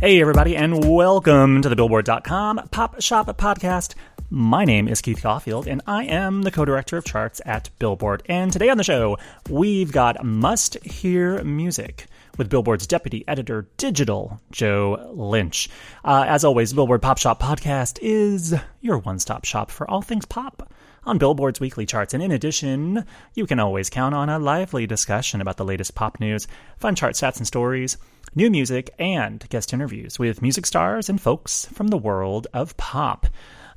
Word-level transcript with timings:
Hey, 0.00 0.20
everybody, 0.20 0.54
and 0.54 0.86
welcome 0.92 1.62
to 1.62 1.68
the 1.68 1.76
Billboard.com 1.76 2.68
Pop 2.70 3.00
Shop 3.00 3.26
Podcast. 3.38 3.94
My 4.28 4.64
name 4.64 4.86
is 4.86 5.00
Keith 5.00 5.22
Caulfield, 5.22 5.66
and 5.66 5.80
I 5.86 6.04
am 6.04 6.42
the 6.42 6.50
co 6.50 6.64
director 6.66 6.98
of 6.98 7.04
charts 7.04 7.40
at 7.46 7.70
Billboard. 7.78 8.22
And 8.26 8.52
today 8.52 8.68
on 8.68 8.76
the 8.76 8.84
show, 8.84 9.16
we've 9.48 9.92
got 9.92 10.22
Must 10.22 10.74
Hear 10.84 11.42
Music 11.42 12.06
with 12.36 12.50
Billboard's 12.50 12.86
deputy 12.86 13.24
editor 13.26 13.66
digital, 13.78 14.40
Joe 14.50 15.10
Lynch. 15.14 15.70
Uh, 16.04 16.24
as 16.28 16.44
always, 16.44 16.74
Billboard 16.74 17.00
Pop 17.00 17.16
Shop 17.16 17.40
Podcast 17.40 17.98
is 18.02 18.54
your 18.82 18.98
one 18.98 19.18
stop 19.18 19.46
shop 19.46 19.70
for 19.70 19.88
all 19.90 20.02
things 20.02 20.26
pop 20.26 20.70
on 21.06 21.16
Billboard's 21.16 21.60
weekly 21.60 21.86
charts. 21.86 22.12
And 22.12 22.22
in 22.22 22.30
addition, 22.32 23.06
you 23.34 23.46
can 23.46 23.60
always 23.60 23.88
count 23.88 24.14
on 24.14 24.28
a 24.28 24.38
lively 24.38 24.86
discussion 24.86 25.40
about 25.40 25.56
the 25.56 25.64
latest 25.64 25.94
pop 25.94 26.20
news, 26.20 26.46
fun 26.78 26.94
chart 26.94 27.14
stats 27.14 27.38
and 27.38 27.46
stories, 27.46 27.96
new 28.34 28.50
music, 28.50 28.94
and 28.98 29.48
guest 29.48 29.72
interviews 29.72 30.18
with 30.18 30.42
music 30.42 30.66
stars 30.66 31.08
and 31.08 31.20
folks 31.20 31.66
from 31.66 31.88
the 31.88 31.98
world 31.98 32.46
of 32.52 32.76
pop. 32.76 33.26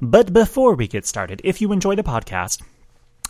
But 0.02 0.34
before 0.34 0.76
we 0.76 0.88
get 0.88 1.06
started, 1.06 1.42
if 1.44 1.62
you 1.62 1.72
enjoy 1.72 1.96
the 1.96 2.04
podcast 2.04 2.62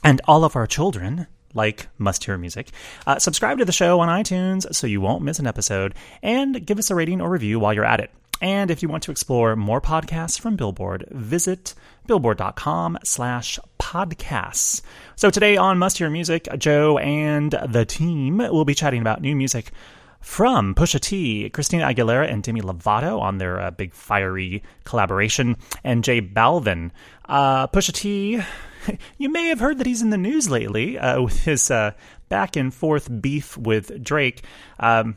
and 0.04 0.22
all 0.26 0.44
of 0.44 0.56
our 0.56 0.68
children, 0.68 1.28
like 1.54 1.88
Must 1.98 2.24
Hear 2.24 2.38
Music. 2.38 2.70
Uh, 3.06 3.20
subscribe 3.20 3.58
to 3.58 3.66
the 3.66 3.72
show 3.72 4.00
on 4.00 4.10
iTunes 4.10 4.74
so 4.74 4.88
you 4.88 5.02
won't 5.02 5.24
miss 5.24 5.40
an 5.40 5.48
episode, 5.48 5.96
and 6.22 6.66
give 6.66 6.80
us 6.80 6.92
a 6.92 6.96
rating 6.96 7.22
or 7.22 7.30
review 7.30 7.60
while 7.60 7.74
you're 7.74 7.86
at 7.86 8.00
it. 8.00 8.12
And 8.40 8.70
if 8.70 8.84
you 8.84 8.90
want 8.90 9.04
to 9.04 9.12
explore 9.12 9.56
more 9.56 9.82
podcasts 9.82 10.40
from 10.40 10.56
Billboard, 10.56 11.08
visit 11.10 11.74
billboard.com 12.06 13.00
slash 13.04 13.60
podcasts. 13.80 14.82
So 15.16 15.32
today 15.32 15.58
on 15.58 15.80
Must 15.80 15.98
Hear 15.98 16.10
Music, 16.10 16.48
Joe 16.58 17.00
and 17.00 17.52
the 17.68 17.86
team 17.86 18.38
will 18.38 18.66
be 18.66 18.76
chatting 18.76 19.02
about 19.02 19.22
new 19.22 19.36
music 19.36 19.72
from 20.28 20.76
Pusha 20.76 21.00
T, 21.00 21.50
Christina 21.50 21.86
Aguilera, 21.86 22.30
and 22.30 22.44
Demi 22.44 22.62
Lovato 22.62 23.20
on 23.20 23.38
their 23.38 23.62
uh, 23.62 23.72
big 23.72 23.94
fiery 23.94 24.62
collaboration, 24.84 25.56
and 25.86 26.04
J 26.04 26.22
Balvin. 26.22 26.92
Uh, 27.26 27.66
Pusha 27.68 27.94
T, 27.94 28.42
you 29.18 29.30
may 29.30 29.48
have 29.48 29.62
heard 29.62 29.78
that 29.78 29.88
he's 29.88 30.02
in 30.02 30.10
the 30.10 30.18
news 30.18 30.50
lately 30.50 31.00
uh, 31.00 31.22
with 31.22 31.44
his 31.46 31.72
uh, 31.72 31.92
back 32.28 32.58
and 32.58 32.74
forth 32.74 33.10
beef 33.22 33.58
with 33.58 34.04
Drake. 34.04 34.44
Um, 34.82 35.16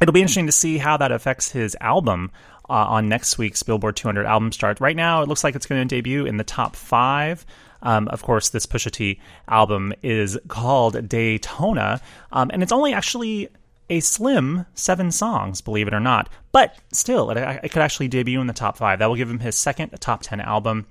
it'll 0.00 0.12
be 0.14 0.22
interesting 0.22 0.46
to 0.46 0.52
see 0.52 0.78
how 0.78 0.96
that 0.96 1.12
affects 1.12 1.50
his 1.50 1.76
album. 1.80 2.30
Uh, 2.68 2.72
on 2.72 3.08
next 3.08 3.38
week's 3.38 3.62
Billboard 3.62 3.94
200 3.94 4.26
album 4.26 4.50
chart. 4.50 4.80
Right 4.80 4.96
now, 4.96 5.22
it 5.22 5.28
looks 5.28 5.44
like 5.44 5.54
it's 5.54 5.66
going 5.66 5.86
to 5.86 5.94
debut 5.94 6.26
in 6.26 6.36
the 6.36 6.42
top 6.42 6.74
five. 6.74 7.46
Um, 7.80 8.08
of 8.08 8.24
course, 8.24 8.48
this 8.48 8.66
Pusha 8.66 8.90
T 8.90 9.20
album 9.46 9.92
is 10.02 10.36
called 10.48 11.08
Daytona, 11.08 12.00
um, 12.32 12.50
and 12.52 12.64
it's 12.64 12.72
only 12.72 12.92
actually 12.92 13.50
a 13.88 14.00
slim 14.00 14.66
seven 14.74 15.10
songs, 15.10 15.60
believe 15.60 15.86
it 15.86 15.94
or 15.94 16.00
not. 16.00 16.28
But 16.52 16.76
still, 16.92 17.30
it, 17.30 17.36
it, 17.36 17.70
could 17.70 17.82
actually 17.82 18.08
debut 18.08 18.40
in 18.40 18.46
the 18.46 18.52
top 18.52 18.76
five. 18.78 18.98
That 18.98 19.06
will 19.06 19.16
give 19.16 19.30
him 19.30 19.40
his 19.40 19.56
second 19.56 19.90
top 20.00 20.22
10 20.22 20.40
album. 20.40 20.86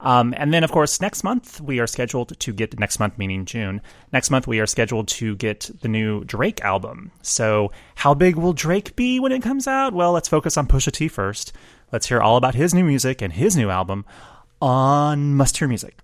Um, 0.00 0.34
and 0.36 0.52
then, 0.52 0.64
of 0.64 0.72
course, 0.72 1.00
next 1.00 1.22
month, 1.22 1.60
we 1.60 1.78
are 1.78 1.86
scheduled 1.86 2.38
to 2.38 2.52
get, 2.52 2.78
next 2.78 2.98
month 2.98 3.18
meaning 3.18 3.44
June, 3.44 3.82
next 4.12 4.30
month, 4.30 4.46
we 4.46 4.60
are 4.60 4.66
scheduled 4.66 5.08
to 5.08 5.36
get 5.36 5.70
the 5.82 5.88
new 5.88 6.24
Drake 6.24 6.60
album. 6.62 7.12
So, 7.22 7.70
how 7.96 8.14
big 8.14 8.36
will 8.36 8.54
Drake 8.54 8.96
be 8.96 9.20
when 9.20 9.32
it 9.32 9.42
comes 9.42 9.66
out? 9.66 9.92
Well, 9.92 10.12
let's 10.12 10.28
focus 10.28 10.56
on 10.56 10.66
Pusha 10.66 10.92
T 10.92 11.08
first. 11.08 11.52
Let's 11.92 12.08
hear 12.08 12.20
all 12.20 12.36
about 12.36 12.54
his 12.54 12.72
new 12.72 12.84
music 12.84 13.20
and 13.20 13.32
his 13.32 13.56
new 13.56 13.68
album 13.68 14.04
on 14.62 15.34
Must 15.34 15.56
Hear 15.56 15.68
Music. 15.68 15.96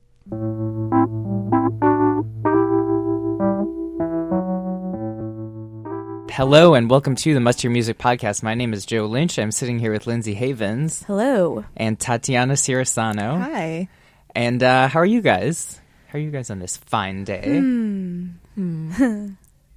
Hello 6.36 6.74
and 6.74 6.90
welcome 6.90 7.16
to 7.16 7.32
the 7.32 7.40
Must 7.40 7.62
Hear 7.62 7.70
Music 7.70 7.96
podcast. 7.96 8.42
My 8.42 8.52
name 8.52 8.74
is 8.74 8.84
Joe 8.84 9.06
Lynch. 9.06 9.38
I'm 9.38 9.50
sitting 9.50 9.78
here 9.78 9.90
with 9.90 10.06
Lindsay 10.06 10.34
Havens. 10.34 11.02
Hello. 11.04 11.64
And 11.74 11.98
Tatiana 11.98 12.52
Cirasano. 12.52 13.40
Hi. 13.40 13.88
And 14.34 14.62
uh, 14.62 14.88
how 14.88 15.00
are 15.00 15.06
you 15.06 15.22
guys? 15.22 15.80
How 16.08 16.18
are 16.18 16.20
you 16.20 16.30
guys 16.30 16.50
on 16.50 16.58
this 16.58 16.76
fine 16.76 17.24
day? 17.24 17.58
Hmm. 17.58 18.26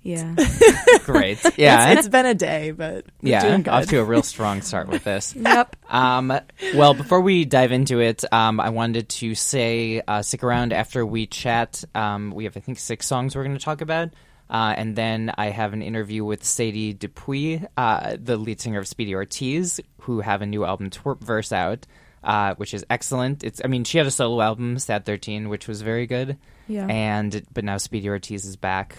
yeah. 0.04 0.36
Great. 1.06 1.40
Yeah. 1.58 1.92
it's, 1.92 2.00
it's 2.00 2.10
been 2.10 2.26
a 2.26 2.36
day, 2.36 2.72
but 2.72 3.06
yeah, 3.22 3.62
off 3.70 3.86
to 3.86 4.00
a 4.00 4.04
real 4.04 4.22
strong 4.22 4.62
start 4.62 4.90
with 4.90 5.06
this. 5.06 5.34
yep. 5.38 5.78
Um, 5.88 6.38
well, 6.76 6.94
before 6.94 7.22
we 7.22 7.46
dive 7.46 7.72
into 7.72 8.02
it, 8.02 8.26
um, 8.34 8.60
I 8.60 8.72
wanted 8.72 9.08
to 9.08 9.34
say 9.34 10.02
uh, 10.06 10.24
stick 10.24 10.44
around 10.44 10.74
after 10.74 11.06
we 11.06 11.26
chat. 11.26 11.86
Um, 11.96 12.32
we 12.32 12.44
have, 12.44 12.58
I 12.58 12.60
think, 12.60 12.80
six 12.80 13.08
songs 13.08 13.34
we're 13.34 13.46
going 13.46 13.58
to 13.58 13.64
talk 13.64 13.80
about. 13.80 14.10
Uh, 14.50 14.74
and 14.76 14.96
then 14.96 15.32
I 15.38 15.50
have 15.50 15.74
an 15.74 15.82
interview 15.82 16.26
with 16.26 16.44
Sadie 16.44 16.94
Dupuis, 16.94 17.62
uh, 17.78 18.18
the 18.20 18.36
lead 18.36 18.60
singer 18.60 18.80
of 18.80 18.88
Speedy 18.88 19.14
Ortiz, 19.14 19.80
who 20.02 20.22
have 20.22 20.42
a 20.42 20.48
new 20.48 20.66
album, 20.66 20.90
Twerp 20.90 21.22
Verse, 21.22 21.52
out, 21.52 21.86
uh, 22.24 22.56
which 22.56 22.74
is 22.74 22.84
excellent. 22.90 23.44
It's, 23.44 23.62
I 23.64 23.68
mean, 23.68 23.84
she 23.84 24.00
had 24.00 24.08
a 24.08 24.12
solo 24.12 24.42
album, 24.42 24.80
Sad 24.80 25.06
13, 25.06 25.50
which 25.50 25.68
was 25.68 25.82
very 25.82 26.08
good. 26.08 26.38
Yeah. 26.68 26.88
And, 26.88 27.46
but 27.54 27.64
now 27.64 27.78
Speedy 27.78 28.10
Ortiz 28.10 28.46
is 28.46 28.56
back, 28.56 28.96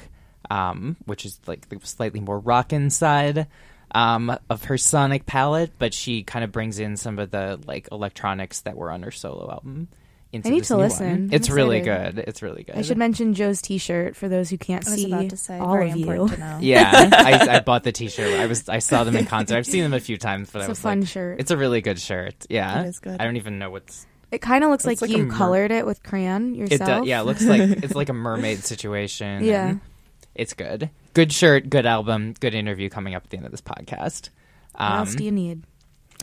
um, 0.51 0.97
which 1.07 1.25
is 1.25 1.41
like 1.47 1.69
the 1.69 1.81
slightly 1.83 2.21
more 2.21 2.39
rockin' 2.39 2.91
side. 2.91 3.49
Um, 3.93 4.39
of 4.49 4.63
her 4.67 4.79
sonic 4.79 5.27
palette, 5.27 5.73
but 5.77 5.93
she 5.93 6.23
kind 6.23 6.45
of 6.45 6.53
brings 6.53 6.79
in 6.79 6.97
some 6.97 7.19
of 7.19 7.33
the 7.33 7.59
like 7.67 7.89
electronics 7.91 8.61
that 8.61 8.77
were 8.77 8.89
on 8.89 9.03
her 9.03 9.11
solo 9.11 9.51
album 9.51 9.89
into 10.33 10.49
I 10.49 10.53
need 10.53 10.61
this 10.61 10.69
to 10.69 10.75
new 10.75 10.81
listen. 10.81 11.07
one. 11.09 11.29
It's 11.33 11.49
I'm 11.49 11.57
really 11.57 11.81
good. 11.81 12.19
It's 12.19 12.41
really 12.43 12.63
good. 12.63 12.77
I 12.77 12.83
should 12.83 12.99
mention 12.99 13.35
Joe's 13.35 13.61
T-shirt 13.61 14.15
for 14.15 14.29
those 14.29 14.49
who 14.51 14.59
can't 14.59 14.87
I 14.87 14.91
see 14.97 15.07
about 15.07 15.31
to 15.31 15.37
say, 15.37 15.59
all 15.59 15.73
very 15.73 15.91
of 15.91 15.97
you. 15.97 16.03
important 16.11 16.39
to 16.39 16.47
know. 16.47 16.59
Yeah, 16.61 16.91
I, 17.13 17.49
I 17.57 17.61
bought 17.61 17.83
the 17.83 17.93
T-shirt. 17.93 18.39
I 18.39 18.47
was 18.47 18.69
I 18.69 18.79
saw 18.79 19.03
them 19.05 19.17
in 19.17 19.27
concert. 19.27 19.57
I've 19.57 19.67
seen 19.67 19.83
them 19.83 19.93
a 19.95 20.01
few 20.01 20.17
times, 20.17 20.51
but 20.53 20.61
It's 20.61 20.65
I 20.65 20.67
a 20.67 20.71
was 20.71 20.81
fun 20.81 21.01
like, 21.01 21.09
shirt. 21.09 21.41
It's 21.41 21.51
a 21.51 21.57
really 21.57 21.81
good 21.81 21.99
shirt. 21.99 22.35
Yeah, 22.49 22.83
It 22.83 22.89
is 22.89 23.01
good. 23.01 23.21
I 23.21 23.25
don't 23.25 23.37
even 23.37 23.59
know 23.59 23.71
what's 23.71 24.07
It 24.31 24.41
kind 24.41 24.63
of 24.63 24.71
looks 24.71 24.87
like, 24.87 25.01
like 25.01 25.11
you 25.11 25.25
mer- 25.27 25.35
colored 25.35 25.73
it 25.73 25.85
with 25.85 26.03
crayon 26.05 26.55
it. 26.55 26.59
yourself. 26.71 26.89
Does, 27.01 27.07
yeah, 27.07 27.21
it 27.21 27.25
looks 27.25 27.45
like 27.45 27.61
it's 27.83 27.95
like 27.97 28.09
a 28.09 28.13
mermaid 28.15 28.63
situation. 28.65 29.43
Yeah. 29.45 29.75
it's 30.37 30.53
good. 30.55 30.91
Good 31.13 31.33
shirt, 31.33 31.69
good 31.69 31.87
album, 31.87 32.35
good 32.39 32.55
interview 32.55 32.89
coming 32.89 33.17
up 33.17 33.25
at 33.25 33.31
the 33.31 33.37
end 33.37 33.47
of 33.47 33.51
this 33.53 33.61
podcast. 33.63 34.29
What 34.75 34.81
Um, 34.85 34.99
else 35.01 35.15
do 35.17 35.25
you 35.25 35.33
need? 35.33 35.65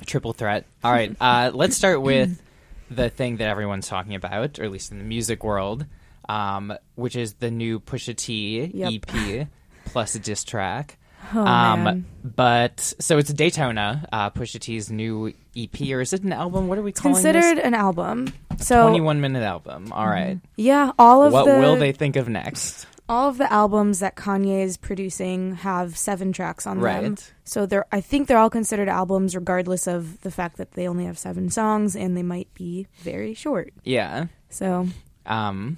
triple 0.05 0.31
threat. 0.31 0.65
All 0.83 0.91
right, 0.93 1.13
uh, 1.19 1.51
let's 1.53 1.75
start 1.75 2.01
with 2.01 2.41
the 2.89 3.09
thing 3.09 3.37
that 3.37 3.47
everyone's 3.49 3.87
talking 3.87 4.15
about, 4.15 4.59
or 4.59 4.63
at 4.63 4.71
least 4.71 4.91
in 4.91 4.97
the 4.99 5.03
music 5.03 5.43
world, 5.43 5.85
um, 6.29 6.73
which 6.95 7.15
is 7.15 7.33
the 7.35 7.51
new 7.51 7.79
Pusha 7.79 8.15
T 8.15 8.65
Yep. 8.73 8.93
EP 9.09 9.47
plus 9.85 10.15
a 10.15 10.19
diss 10.19 10.43
track. 10.43 10.97
Oh, 11.33 11.45
um, 11.45 12.05
but 12.23 12.79
so 12.99 13.17
it's 13.17 13.33
Daytona, 13.33 14.07
uh, 14.13 14.29
Pusha 14.29 14.59
T's 14.59 14.89
new 14.89 15.33
EP, 15.57 15.81
or 15.91 15.99
is 16.01 16.13
it 16.13 16.23
an 16.23 16.31
album? 16.31 16.67
What 16.69 16.77
are 16.77 16.81
we 16.81 16.91
It's 16.91 17.01
calling 17.01 17.15
considered 17.15 17.57
this? 17.57 17.65
an 17.65 17.73
album. 17.73 18.31
So 18.59 18.83
Twenty-one 18.83 19.19
minute 19.19 19.43
album. 19.43 19.91
All 19.91 20.07
right. 20.07 20.39
yeah, 20.55 20.91
all 20.97 21.23
of 21.23 21.33
What 21.33 21.45
the 21.45 21.59
will 21.59 21.75
they 21.75 21.91
think 21.91 22.15
of 22.15 22.29
next? 22.29 22.87
All 23.09 23.29
of 23.29 23.37
the 23.37 23.51
albums 23.51 23.99
that 23.99 24.15
Kanye 24.15 24.63
is 24.63 24.77
producing 24.77 25.55
have 25.55 25.97
seven 25.97 26.33
tracks 26.33 26.67
on 26.67 26.77
them. 26.77 26.83
Right. 26.85 27.33
So 27.45 27.65
they're 27.65 27.85
I 27.91 28.01
think 28.01 28.27
they're 28.27 28.37
all 28.37 28.49
considered 28.49 28.89
albums 28.89 29.35
regardless 29.35 29.87
of 29.87 30.19
the 30.21 30.31
fact 30.31 30.57
that 30.57 30.71
they 30.73 30.87
only 30.87 31.05
have 31.05 31.17
seven 31.17 31.49
songs 31.49 31.95
and 31.95 32.17
they 32.17 32.23
might 32.23 32.53
be 32.53 32.87
very 32.99 33.33
short. 33.33 33.73
Yeah. 33.83 34.25
So 34.49 34.87
Um, 35.25 35.77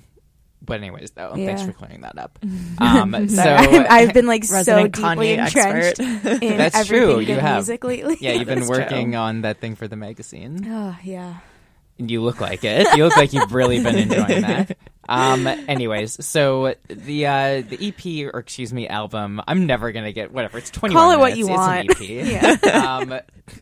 but 0.61 0.77
anyways, 0.79 1.11
though, 1.11 1.33
Yeah. 1.35 1.45
thanks 1.47 1.63
for 1.63 1.71
clearing 1.71 2.01
that 2.01 2.17
up. 2.17 2.37
Um, 2.79 3.27
so 3.29 3.41
I'm- 3.41 3.85
I've 3.89 4.13
been 4.13 4.27
like 4.27 4.43
so 4.45 4.87
deeply 4.87 5.35
Kanye 5.35 5.37
entrenched 5.37 5.99
expert. 5.99 6.43
in 6.43 6.57
That's 6.57 6.75
everything 6.75 7.07
true, 7.09 7.19
you 7.19 7.35
have. 7.39 7.55
music 7.57 7.83
lately. 7.83 8.17
yeah, 8.19 8.33
you've 8.33 8.47
been 8.47 8.59
That's 8.59 8.69
true. 8.71 8.79
working 8.79 9.15
on 9.15 9.41
that 9.41 9.59
thing 9.59 9.75
for 9.75 9.87
the 9.87 9.95
magazine. 9.95 10.65
Oh 10.67 10.97
yeah. 11.03 11.37
And 11.99 12.09
you 12.09 12.21
look 12.21 12.39
like 12.41 12.63
it. 12.63 12.87
You 12.95 13.03
look 13.03 13.17
like 13.17 13.33
you've 13.33 13.53
really 13.53 13.83
been 13.83 13.97
enjoying 13.97 14.41
that. 14.41 14.77
Um. 15.09 15.47
Anyways, 15.47 16.23
so 16.25 16.75
the 16.87 17.25
uh 17.25 17.61
the 17.67 17.77
EP 17.89 18.31
or 18.33 18.39
excuse 18.39 18.71
me 18.71 18.87
album. 18.87 19.41
I'm 19.47 19.65
never 19.65 19.91
gonna 19.91 20.11
get 20.13 20.31
whatever. 20.31 20.57
It's 20.59 20.69
21 20.69 21.01
Call 21.01 21.11
it 21.11 21.19
what 21.19 21.35
you 21.37 21.47
want. 21.47 21.89
An 21.89 21.95
EP. 21.99 22.63
um. 22.75 23.19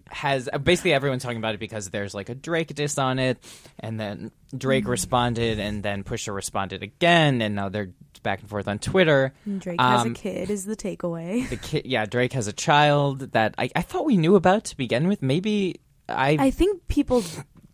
Has 0.07 0.49
basically 0.63 0.91
everyone's 0.91 1.23
talking 1.23 1.37
about 1.37 1.53
it 1.55 1.59
because 1.61 1.89
there's 1.91 2.13
like 2.13 2.27
a 2.27 2.35
Drake 2.35 2.75
diss 2.75 2.97
on 2.97 3.19
it, 3.19 3.37
and 3.79 3.97
then 3.97 4.31
Drake 4.55 4.83
Mm. 4.83 4.89
responded, 4.89 5.59
and 5.59 5.81
then 5.81 6.03
Pusha 6.03 6.35
responded 6.35 6.83
again, 6.83 7.41
and 7.41 7.55
now 7.55 7.69
they're 7.69 7.91
back 8.21 8.41
and 8.41 8.49
forth 8.49 8.67
on 8.67 8.79
Twitter. 8.79 9.33
Drake 9.59 9.79
has 9.79 10.01
a 10.03 10.07
Um, 10.07 10.13
kid 10.13 10.49
is 10.49 10.65
the 10.65 10.75
takeaway. 10.75 11.47
The 11.47 11.55
kid, 11.55 11.85
yeah, 11.85 12.05
Drake 12.05 12.33
has 12.33 12.47
a 12.47 12.51
child 12.53 13.31
that 13.31 13.55
I, 13.57 13.69
I 13.77 13.81
thought 13.81 14.05
we 14.05 14.17
knew 14.17 14.35
about 14.35 14.65
to 14.65 14.75
begin 14.77 15.07
with. 15.07 15.21
Maybe 15.21 15.79
I, 16.09 16.35
I 16.37 16.51
think 16.51 16.85
people 16.89 17.23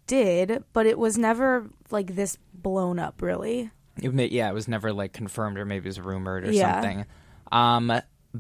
did, 0.06 0.64
but 0.74 0.86
it 0.86 1.00
was 1.00 1.18
never 1.18 1.68
like 1.90 2.16
this 2.16 2.38
blown 2.64 2.98
up 3.00 3.22
really. 3.22 3.70
it 4.02 4.14
may- 4.14 4.28
yeah, 4.30 4.50
it 4.50 4.54
was 4.54 4.68
never 4.68 4.92
like 4.92 5.14
confirmed 5.14 5.58
or 5.60 5.66
maybe 5.66 5.86
it 5.86 5.90
was 5.90 6.00
rumored 6.00 6.46
or 6.48 6.52
Yeah. 6.52 6.74
something. 6.82 7.06
Um, 7.52 7.92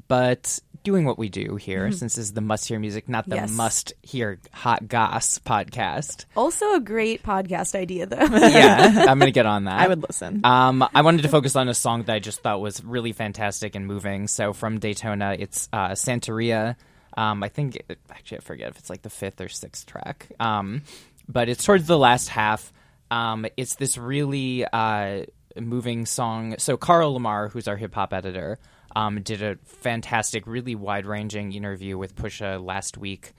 but 0.07 0.57
doing 0.83 1.05
what 1.05 1.19
we 1.19 1.29
do 1.29 1.55
here, 1.55 1.91
since 1.91 2.15
this 2.15 2.25
is 2.25 2.33
the 2.33 2.41
must 2.41 2.67
hear 2.67 2.79
music, 2.79 3.07
not 3.07 3.29
the 3.29 3.35
Mm-hmm. 3.35 3.45
Yes. 3.45 3.51
must 3.55 3.93
hear 4.01 4.39
hot 4.51 4.87
goss 4.87 5.37
podcast. 5.37 6.25
Also 6.35 6.73
a 6.73 6.79
great 6.79 7.21
podcast 7.21 7.75
idea 7.75 8.07
though. 8.07 8.17
Yeah, 8.31 9.05
I'm 9.07 9.19
gonna 9.19 9.29
get 9.29 9.45
on 9.45 9.65
that. 9.65 9.79
I 9.79 9.87
would 9.87 10.01
listen. 10.01 10.41
Um, 10.43 10.83
I 10.95 11.03
wanted 11.03 11.21
to 11.21 11.29
focus 11.29 11.55
on 11.55 11.69
a 11.69 11.75
song 11.75 12.03
that 12.03 12.13
I 12.15 12.17
just 12.19 12.41
thought 12.41 12.59
was 12.59 12.83
really 12.83 13.11
fantastic 13.11 13.75
and 13.75 13.85
moving. 13.85 14.27
So 14.27 14.51
from 14.53 14.79
Daytona, 14.79 15.35
it's 15.37 15.69
uh, 15.71 15.89
Santeria. 15.89 16.75
Um, 17.15 17.43
I 17.43 17.49
think 17.49 17.79
actually 18.09 18.39
I 18.39 18.41
forget 18.41 18.69
if 18.69 18.79
it's 18.79 18.89
like 18.89 19.03
the 19.03 19.11
fifth 19.11 19.39
or 19.39 19.49
sixth 19.49 19.85
track. 19.85 20.29
Um, 20.39 20.81
but 21.29 21.47
it's 21.49 21.63
towards 21.63 21.85
the 21.85 21.99
last 21.99 22.29
half. 22.29 22.73
Um, 23.13 23.45
it's 23.57 23.75
this 23.75 23.95
really 23.95 24.65
uh, 24.65 25.25
moving 25.55 26.07
song. 26.07 26.55
So 26.57 26.77
Carl 26.77 27.19
Lamarre, 27.19 27.51
who's 27.51 27.67
our 27.67 27.77
hip 27.77 27.93
hop 27.93 28.11
editor, 28.11 28.57
um, 28.95 29.21
did 29.21 29.43
a 29.43 29.57
fantastic, 29.65 30.47
really 30.47 30.73
wide 30.73 31.05
ranging 31.05 31.53
interview 31.53 31.95
with 31.95 32.15
Pusha 32.15 32.63
last 32.63 32.97
week 32.97 33.33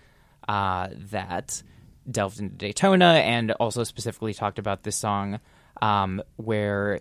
uh, 0.47 0.91
that 1.11 1.61
delved 2.09 2.39
into 2.39 2.55
Daytona 2.55 3.15
and 3.15 3.51
also 3.51 3.83
specifically 3.83 4.33
talked 4.33 4.61
about 4.61 4.85
this 4.85 4.95
song 4.95 5.41
um, 5.83 6.23
where 6.37 7.01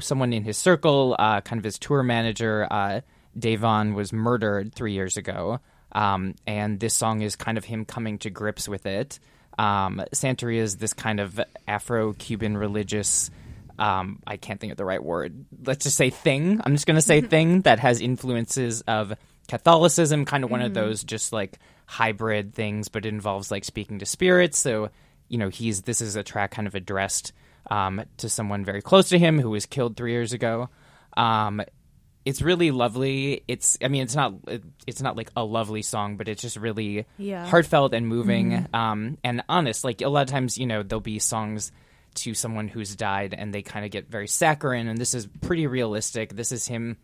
someone 0.00 0.32
in 0.32 0.44
his 0.44 0.56
circle, 0.56 1.14
uh, 1.18 1.42
kind 1.42 1.58
of 1.58 1.64
his 1.64 1.78
tour 1.78 2.02
manager, 2.02 2.66
uh, 2.70 3.02
Davon, 3.38 3.92
was 3.92 4.14
murdered 4.14 4.74
three 4.74 4.94
years 4.94 5.18
ago. 5.18 5.60
Um, 5.92 6.36
and 6.46 6.80
this 6.80 6.94
song 6.94 7.20
is 7.20 7.36
kind 7.36 7.58
of 7.58 7.66
him 7.66 7.84
coming 7.84 8.16
to 8.20 8.30
grips 8.30 8.66
with 8.66 8.86
it. 8.86 9.18
Um, 9.58 10.02
Santeria 10.14 10.60
is 10.60 10.76
this 10.76 10.92
kind 10.92 11.20
of 11.20 11.40
Afro 11.66 12.12
Cuban 12.14 12.56
religious 12.56 13.30
um, 13.78 14.20
I 14.26 14.36
can't 14.36 14.60
think 14.60 14.72
of 14.72 14.76
the 14.76 14.84
right 14.84 15.02
word. 15.02 15.44
Let's 15.64 15.84
just 15.84 15.96
say 15.96 16.10
thing. 16.10 16.60
I'm 16.64 16.74
just 16.74 16.86
going 16.86 16.96
to 16.96 17.02
say 17.02 17.20
thing 17.20 17.62
that 17.62 17.78
has 17.78 18.00
influences 18.00 18.80
of 18.82 19.14
Catholicism, 19.46 20.24
kind 20.24 20.44
of 20.44 20.50
one 20.50 20.62
of 20.62 20.74
those 20.74 21.04
just 21.04 21.32
like 21.32 21.58
hybrid 21.86 22.54
things, 22.54 22.88
but 22.88 23.06
it 23.06 23.08
involves 23.08 23.50
like 23.50 23.64
speaking 23.64 24.00
to 24.00 24.06
spirits. 24.06 24.58
So, 24.58 24.90
you 25.28 25.38
know, 25.38 25.48
he's 25.48 25.82
this 25.82 26.00
is 26.00 26.16
a 26.16 26.24
track 26.24 26.50
kind 26.50 26.66
of 26.66 26.74
addressed 26.74 27.32
um, 27.70 28.02
to 28.16 28.28
someone 28.28 28.64
very 28.64 28.82
close 28.82 29.08
to 29.10 29.18
him 29.18 29.40
who 29.40 29.50
was 29.50 29.64
killed 29.64 29.96
three 29.96 30.12
years 30.12 30.32
ago. 30.32 30.68
Um, 31.16 31.62
it's 32.28 32.42
really 32.42 32.70
lovely. 32.70 33.42
It's 33.48 33.78
I 33.82 33.88
mean 33.88 34.02
it's 34.02 34.14
not 34.14 34.34
it- 34.46 34.64
it's 34.86 35.00
not 35.02 35.16
like 35.16 35.30
a 35.36 35.42
lovely 35.44 35.82
song, 35.82 36.16
but 36.18 36.28
it's 36.28 36.42
just 36.42 36.56
really 36.56 37.06
Yeah. 37.16 37.46
heartfelt 37.46 37.94
and 37.94 38.06
moving 38.06 38.66
um, 38.74 39.16
and 39.24 39.42
honest. 39.48 39.84
Like 39.84 40.02
a 40.02 40.08
lot 40.08 40.22
of 40.22 40.28
times, 40.28 40.58
you 40.58 40.66
know, 40.66 40.82
there'll 40.82 41.00
be 41.00 41.18
songs 41.18 41.72
to 42.16 42.34
someone 42.34 42.68
who's 42.68 42.96
died 42.96 43.34
and 43.36 43.52
they 43.54 43.62
kind 43.62 43.84
of 43.84 43.90
get 43.90 44.10
very 44.10 44.26
saccharine, 44.28 44.88
and 44.88 44.98
this 44.98 45.14
is 45.14 45.26
pretty 45.40 45.66
realistic. 45.66 46.34
This 46.34 46.52
is 46.52 46.66
him 46.66 46.96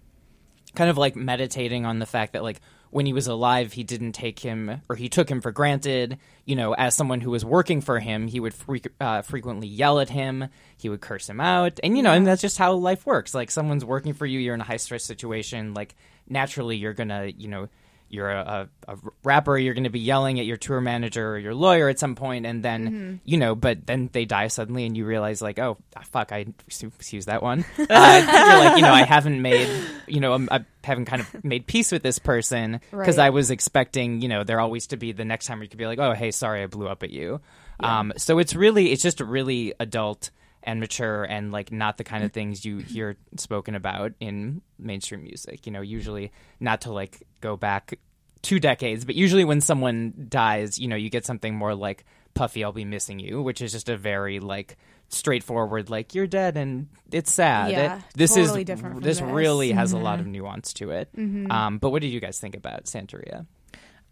kind 0.74 0.90
of 0.90 0.98
like 0.98 1.14
meditating 1.16 1.86
on 1.86 1.98
the 2.00 2.06
fact 2.06 2.32
that 2.32 2.42
like 2.42 2.60
when 2.94 3.06
he 3.06 3.12
was 3.12 3.26
alive 3.26 3.72
he 3.72 3.82
didn't 3.82 4.12
take 4.12 4.38
him 4.38 4.80
or 4.88 4.94
he 4.94 5.08
took 5.08 5.28
him 5.28 5.40
for 5.40 5.50
granted. 5.50 6.16
You 6.44 6.54
know 6.54 6.74
as 6.74 6.94
someone 6.94 7.20
who 7.20 7.32
was 7.32 7.44
working 7.44 7.80
for 7.80 7.98
him 7.98 8.28
he 8.28 8.38
would 8.38 8.54
fre- 8.54 8.76
uh, 9.00 9.22
frequently 9.22 9.66
yell 9.66 9.98
at 9.98 10.10
him. 10.10 10.46
He 10.76 10.88
would 10.88 11.00
curse 11.00 11.28
him 11.28 11.40
out. 11.40 11.80
And 11.82 11.96
you 11.96 12.04
know 12.04 12.12
and 12.12 12.24
that's 12.24 12.40
just 12.40 12.56
how 12.56 12.74
life 12.74 13.04
works. 13.04 13.34
Like 13.34 13.50
someone's 13.50 13.84
working 13.84 14.12
for 14.12 14.26
you 14.26 14.38
you're 14.38 14.54
in 14.54 14.60
a 14.60 14.64
high 14.64 14.76
stress 14.76 15.02
situation 15.02 15.74
like 15.74 15.96
naturally 16.28 16.76
you're 16.76 16.94
gonna 16.94 17.32
you 17.36 17.48
know 17.48 17.68
you're 18.14 18.30
a, 18.30 18.68
a, 18.88 18.94
a 18.94 18.96
rapper 19.24 19.58
you're 19.58 19.74
going 19.74 19.84
to 19.84 19.90
be 19.90 20.00
yelling 20.00 20.40
at 20.40 20.46
your 20.46 20.56
tour 20.56 20.80
manager 20.80 21.32
or 21.32 21.38
your 21.38 21.54
lawyer 21.54 21.88
at 21.88 21.98
some 21.98 22.14
point 22.14 22.46
and 22.46 22.62
then 22.64 23.20
you 23.24 23.36
know 23.36 23.54
but 23.54 23.86
then 23.86 24.08
they 24.12 24.24
die 24.24 24.46
suddenly 24.46 24.86
and 24.86 24.96
you 24.96 25.04
realize 25.04 25.42
like 25.42 25.58
oh 25.58 25.76
fuck 26.04 26.32
i 26.32 26.46
excuse 26.80 27.26
that 27.26 27.42
one. 27.42 27.64
Uh, 27.78 27.82
you're 27.86 28.58
like 28.64 28.76
you 28.76 28.82
know 28.82 28.92
i 28.92 29.02
haven't 29.02 29.42
made 29.42 29.68
you 30.06 30.20
know 30.20 30.32
I'm, 30.32 30.48
i 30.50 30.64
haven't 30.84 31.04
kind 31.06 31.20
of 31.20 31.44
made 31.44 31.66
peace 31.66 31.90
with 31.92 32.02
this 32.02 32.18
person 32.18 32.80
because 32.90 33.18
Right. 33.18 33.26
i 33.26 33.30
was 33.30 33.50
expecting 33.50 34.20
you 34.22 34.28
know 34.28 34.44
there 34.44 34.60
always 34.60 34.86
to 34.88 34.96
be 34.96 35.12
the 35.12 35.24
next 35.24 35.46
time 35.46 35.58
where 35.58 35.64
you 35.64 35.68
could 35.68 35.78
be 35.78 35.86
like 35.86 35.98
oh 35.98 36.12
hey 36.12 36.30
sorry 36.30 36.62
i 36.62 36.66
blew 36.66 36.88
up 36.88 37.02
at 37.02 37.10
you. 37.10 37.40
Um, 37.80 38.12
so 38.16 38.38
it's 38.38 38.54
really 38.54 38.92
it's 38.92 39.02
just 39.02 39.20
really 39.20 39.74
adult 39.80 40.30
and 40.64 40.80
mature 40.80 41.22
and 41.24 41.52
like 41.52 41.70
not 41.70 41.98
the 41.98 42.04
kind 42.04 42.24
of 42.24 42.32
things 42.32 42.64
you 42.64 42.78
hear 42.78 43.16
spoken 43.36 43.74
about 43.74 44.12
in 44.18 44.62
mainstream 44.78 45.22
music. 45.22 45.66
You 45.66 45.72
know, 45.72 45.82
usually 45.82 46.32
not 46.58 46.80
to 46.82 46.92
like 46.92 47.22
go 47.40 47.56
back 47.56 47.98
two 48.42 48.58
decades, 48.58 49.04
but 49.04 49.14
usually 49.14 49.44
when 49.44 49.60
someone 49.60 50.26
dies, 50.28 50.78
you 50.78 50.88
know, 50.88 50.96
you 50.96 51.10
get 51.10 51.24
something 51.26 51.54
more 51.54 51.74
like 51.74 52.04
Puffy, 52.34 52.64
I'll 52.64 52.72
be 52.72 52.84
missing 52.84 53.20
you, 53.20 53.40
which 53.42 53.60
is 53.62 53.70
just 53.72 53.88
a 53.88 53.96
very 53.96 54.40
like 54.40 54.76
straightforward, 55.08 55.88
like 55.90 56.14
you're 56.14 56.26
dead 56.26 56.56
and 56.56 56.88
it's 57.12 57.32
sad. 57.32 57.70
Yeah, 57.70 57.98
It- 57.98 58.02
this 58.16 58.34
totally 58.34 58.62
is 58.62 58.66
different 58.66 59.02
this 59.02 59.18
this. 59.20 59.28
really 59.30 59.70
has 59.72 59.92
a 59.92 59.98
lot 59.98 60.18
of 60.18 60.26
nuance 60.26 60.72
to 60.74 60.90
it. 60.90 61.08
Um, 61.50 61.78
but 61.78 61.90
what 61.90 62.02
did 62.02 62.08
you 62.08 62.20
guys 62.20 62.38
think 62.40 62.56
about 62.56 62.84
Santeria? 62.86 63.46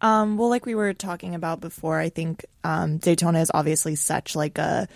Um, 0.01 0.37
well, 0.37 0.49
like 0.49 0.67
we 0.67 0.75
were 0.75 0.93
talking 0.95 1.35
about 1.35 1.61
before, 1.61 1.99
I 1.99 2.09
think 2.09 2.45
um, 2.65 2.99
Daytona 2.99 3.41
is 3.41 3.51
obviously 3.55 3.95
such 3.97 4.35
like 4.37 4.59
a 4.59 4.89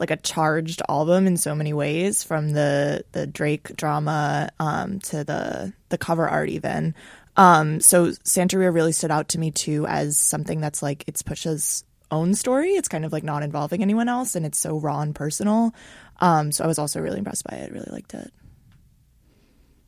like 0.00 0.10
a 0.10 0.16
charged 0.16 0.82
album 0.88 1.26
in 1.26 1.36
so 1.36 1.54
many 1.54 1.72
ways, 1.72 2.24
from 2.24 2.50
the 2.50 3.04
the 3.12 3.26
Drake 3.26 3.76
drama 3.76 4.48
um, 4.58 4.98
to 5.00 5.22
the 5.22 5.72
the 5.90 5.98
cover 5.98 6.26
art 6.26 6.48
even. 6.48 6.94
Um, 7.36 7.80
so 7.80 8.08
Santeria 8.08 8.74
really 8.74 8.92
stood 8.92 9.10
out 9.10 9.28
to 9.28 9.38
me 9.38 9.50
too 9.50 9.86
as 9.86 10.18
something 10.18 10.60
that's 10.60 10.82
like 10.82 11.04
it's 11.06 11.22
Pusha's 11.22 11.84
own 12.10 12.34
story. 12.34 12.70
It's 12.70 12.88
kind 12.88 13.04
of 13.04 13.12
like 13.12 13.22
not 13.22 13.42
involving 13.42 13.82
anyone 13.82 14.08
else, 14.08 14.34
and 14.34 14.44
it's 14.44 14.58
so 14.58 14.78
raw 14.78 15.00
and 15.00 15.14
personal. 15.14 15.72
Um, 16.20 16.50
so 16.50 16.64
I 16.64 16.66
was 16.66 16.78
also 16.78 17.00
really 17.00 17.18
impressed 17.18 17.44
by 17.44 17.56
it. 17.56 17.72
Really 17.72 17.88
liked 17.90 18.14
it. 18.14 18.32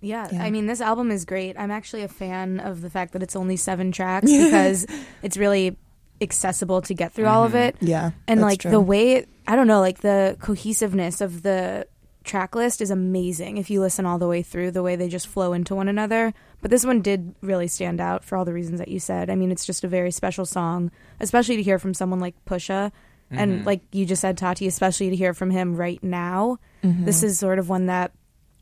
Yeah, 0.00 0.28
Yeah. 0.32 0.42
I 0.42 0.50
mean, 0.50 0.66
this 0.66 0.80
album 0.80 1.10
is 1.10 1.24
great. 1.24 1.56
I'm 1.58 1.70
actually 1.70 2.02
a 2.02 2.08
fan 2.08 2.60
of 2.60 2.80
the 2.80 2.90
fact 2.90 3.12
that 3.12 3.22
it's 3.22 3.36
only 3.36 3.56
seven 3.56 3.92
tracks 3.92 4.30
because 4.30 4.86
it's 5.22 5.36
really 5.36 5.76
accessible 6.22 6.82
to 6.82 6.94
get 6.94 7.12
through 7.12 7.26
all 7.26 7.44
of 7.44 7.54
it. 7.54 7.76
Yeah, 7.80 8.12
and 8.26 8.40
that's 8.40 8.50
like 8.50 8.60
true. 8.60 8.70
the 8.70 8.80
way 8.80 9.26
I 9.46 9.56
don't 9.56 9.66
know, 9.66 9.80
like 9.80 10.00
the 10.00 10.36
cohesiveness 10.40 11.20
of 11.20 11.42
the 11.42 11.86
track 12.24 12.54
list 12.54 12.80
is 12.80 12.90
amazing 12.90 13.56
if 13.56 13.68
you 13.68 13.80
listen 13.80 14.06
all 14.06 14.18
the 14.18 14.28
way 14.28 14.42
through 14.42 14.70
the 14.70 14.82
way 14.82 14.94
they 14.94 15.08
just 15.08 15.26
flow 15.26 15.52
into 15.52 15.74
one 15.74 15.88
another. 15.88 16.32
But 16.60 16.70
this 16.70 16.86
one 16.86 17.02
did 17.02 17.34
really 17.40 17.66
stand 17.66 18.00
out 18.00 18.24
for 18.24 18.36
all 18.36 18.44
the 18.44 18.52
reasons 18.52 18.78
that 18.78 18.88
you 18.88 19.00
said. 19.00 19.28
I 19.28 19.34
mean, 19.34 19.50
it's 19.50 19.66
just 19.66 19.82
a 19.82 19.88
very 19.88 20.12
special 20.12 20.46
song, 20.46 20.92
especially 21.20 21.56
to 21.56 21.62
hear 21.62 21.78
from 21.78 21.94
someone 21.94 22.20
like 22.20 22.36
Pusha. 22.44 22.92
And 23.34 23.64
like 23.64 23.80
you 23.92 24.04
just 24.04 24.20
said, 24.20 24.36
Tati, 24.36 24.66
especially 24.66 25.08
to 25.08 25.16
hear 25.16 25.32
from 25.32 25.50
him 25.50 25.74
right 25.74 26.02
now. 26.04 26.58
Mm-hmm. 26.84 27.06
This 27.06 27.22
is 27.22 27.38
sort 27.38 27.58
of 27.58 27.70
one 27.70 27.86
that 27.86 28.12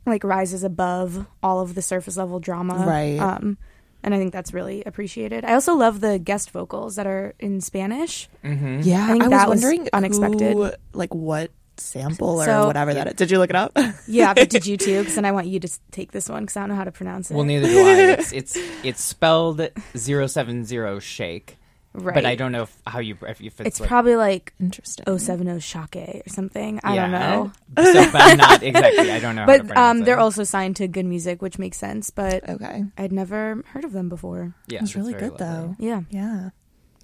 like 0.06 0.22
rises 0.22 0.62
above 0.62 1.26
all 1.42 1.60
of 1.60 1.74
the 1.74 1.82
surface 1.82 2.16
level 2.16 2.38
drama. 2.38 2.86
Right. 2.86 3.18
Um, 3.18 3.58
and 4.02 4.14
I 4.14 4.18
think 4.18 4.32
that's 4.32 4.52
really 4.54 4.82
appreciated. 4.84 5.44
I 5.44 5.54
also 5.54 5.74
love 5.74 6.00
the 6.00 6.18
guest 6.18 6.50
vocals 6.50 6.96
that 6.96 7.06
are 7.06 7.34
in 7.38 7.60
Spanish. 7.60 8.28
Mm-hmm. 8.44 8.80
Yeah, 8.82 9.04
I 9.04 9.08
think 9.12 9.22
was 9.24 9.30
that 9.30 9.48
was 9.48 9.62
wondering 9.62 9.88
unexpected. 9.92 10.52
who, 10.54 10.70
like 10.92 11.14
what 11.14 11.50
sample 11.76 12.42
or 12.42 12.44
So- 12.44 12.66
whatever 12.66 12.92
that 12.94 13.06
is. 13.08 13.14
Did 13.14 13.30
you 13.30 13.38
look 13.38 13.50
it 13.50 13.56
up? 13.56 13.76
Yeah, 14.06 14.34
but 14.34 14.50
did 14.50 14.66
you 14.66 14.76
too? 14.86 15.00
Because 15.00 15.14
then 15.14 15.24
I 15.24 15.32
want 15.32 15.46
you 15.46 15.60
to 15.60 15.68
take 15.92 16.12
this 16.12 16.28
one 16.28 16.42
because 16.42 16.56
I 16.56 16.60
don't 16.60 16.70
know 16.70 16.74
how 16.74 16.84
to 16.84 16.92
pronounce 16.92 17.30
it. 17.30 17.34
Well, 17.34 17.44
neither 17.44 17.66
do 17.68 17.78
I. 17.86 17.92
It's 18.12 18.32
it's 18.40 18.56
it's 18.84 19.02
spelled 19.02 19.60
070 19.94 21.00
shake, 21.00 21.56
right. 21.94 22.14
but 22.14 22.24
I 22.26 22.34
don't 22.34 22.52
know 22.52 22.62
if, 22.62 22.78
how 22.86 22.98
you 23.00 23.16
if, 23.26 23.40
if 23.40 23.60
it's, 23.60 23.68
It's 23.68 23.80
like, 23.80 23.88
probably 23.88 24.16
like 24.16 24.52
Interesting. 24.60 25.18
070 25.18 25.60
Shake 25.60 25.96
or 25.96 26.28
something. 26.28 26.80
I 26.82 26.94
yeah. 26.94 27.02
don't 27.02 27.10
know. 27.12 27.52
So, 27.92 28.10
but 28.12 28.34
not 28.36 28.62
exactly. 28.62 29.10
I 29.10 29.18
don't 29.20 29.36
know. 29.36 29.42
how 29.42 29.46
to 29.52 29.58
But 29.58 29.66
pronounce 29.68 29.98
um, 30.00 30.04
they're 30.04 30.18
it. 30.18 30.22
also 30.22 30.44
signed 30.44 30.76
to 30.76 30.88
Good 30.88 31.06
Music, 31.06 31.42
which 31.42 31.58
makes 31.58 31.78
sense. 31.78 32.10
But 32.10 32.48
okay. 32.48 32.84
I'd 32.98 33.12
never 33.12 33.62
heard 33.66 33.84
of 33.84 33.92
them 33.92 34.08
before. 34.08 34.54
yeah, 34.68 34.80
It's 34.82 34.94
really 34.96 35.12
good 35.14 35.38
lovely. 35.40 35.46
though. 35.46 35.76
Yeah. 35.78 36.00
Yeah. 36.10 36.50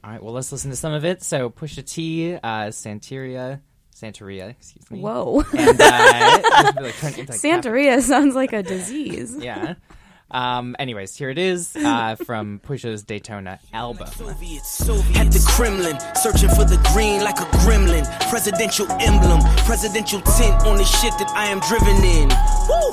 All 0.05 0.11
right, 0.12 0.23
well, 0.23 0.35
let's 0.35 0.52
listen 0.52 0.71
to 0.71 0.76
some 0.76 0.93
of 0.93 1.05
it. 1.05 1.23
So, 1.25 1.50
Pusha 1.50 1.85
T, 1.85 2.35
uh, 2.35 2.38
Santeria, 2.69 3.61
Santeria, 3.93 4.50
excuse 4.50 4.88
me. 4.88 5.00
Whoa. 5.00 5.43
And 5.57 5.81
uh, 5.81 6.40
like, 6.81 7.02
like, 7.02 7.14
Santeria 7.33 8.00
sounds 8.00 8.37
like 8.37 8.52
a 8.52 8.62
disease. 8.62 9.37
Yeah. 9.37 9.75
Um, 10.30 10.75
anyways, 10.78 11.14
here 11.16 11.30
it 11.30 11.38
is 11.38 11.76
uh, 11.76 12.16
from 12.16 12.61
Pusha's 12.66 13.04
Daytona 13.04 13.61
album. 13.73 14.09
At 15.16 15.30
the 15.30 15.45
Kremlin, 15.49 15.97
searching 16.16 16.49
for 16.50 16.64
the 16.64 16.78
green 16.92 17.23
like 17.23 17.38
a 17.38 17.45
gremlin. 17.62 18.04
Presidential 18.28 18.90
emblem, 19.00 19.40
presidential 19.64 20.21
tint 20.23 20.54
on 20.66 20.76
the 20.78 20.85
shit 20.85 21.12
that 21.18 21.30
I 21.30 21.47
am 21.47 21.61
driven 21.61 21.97
in. 22.02 22.28
Woo! 22.68 22.92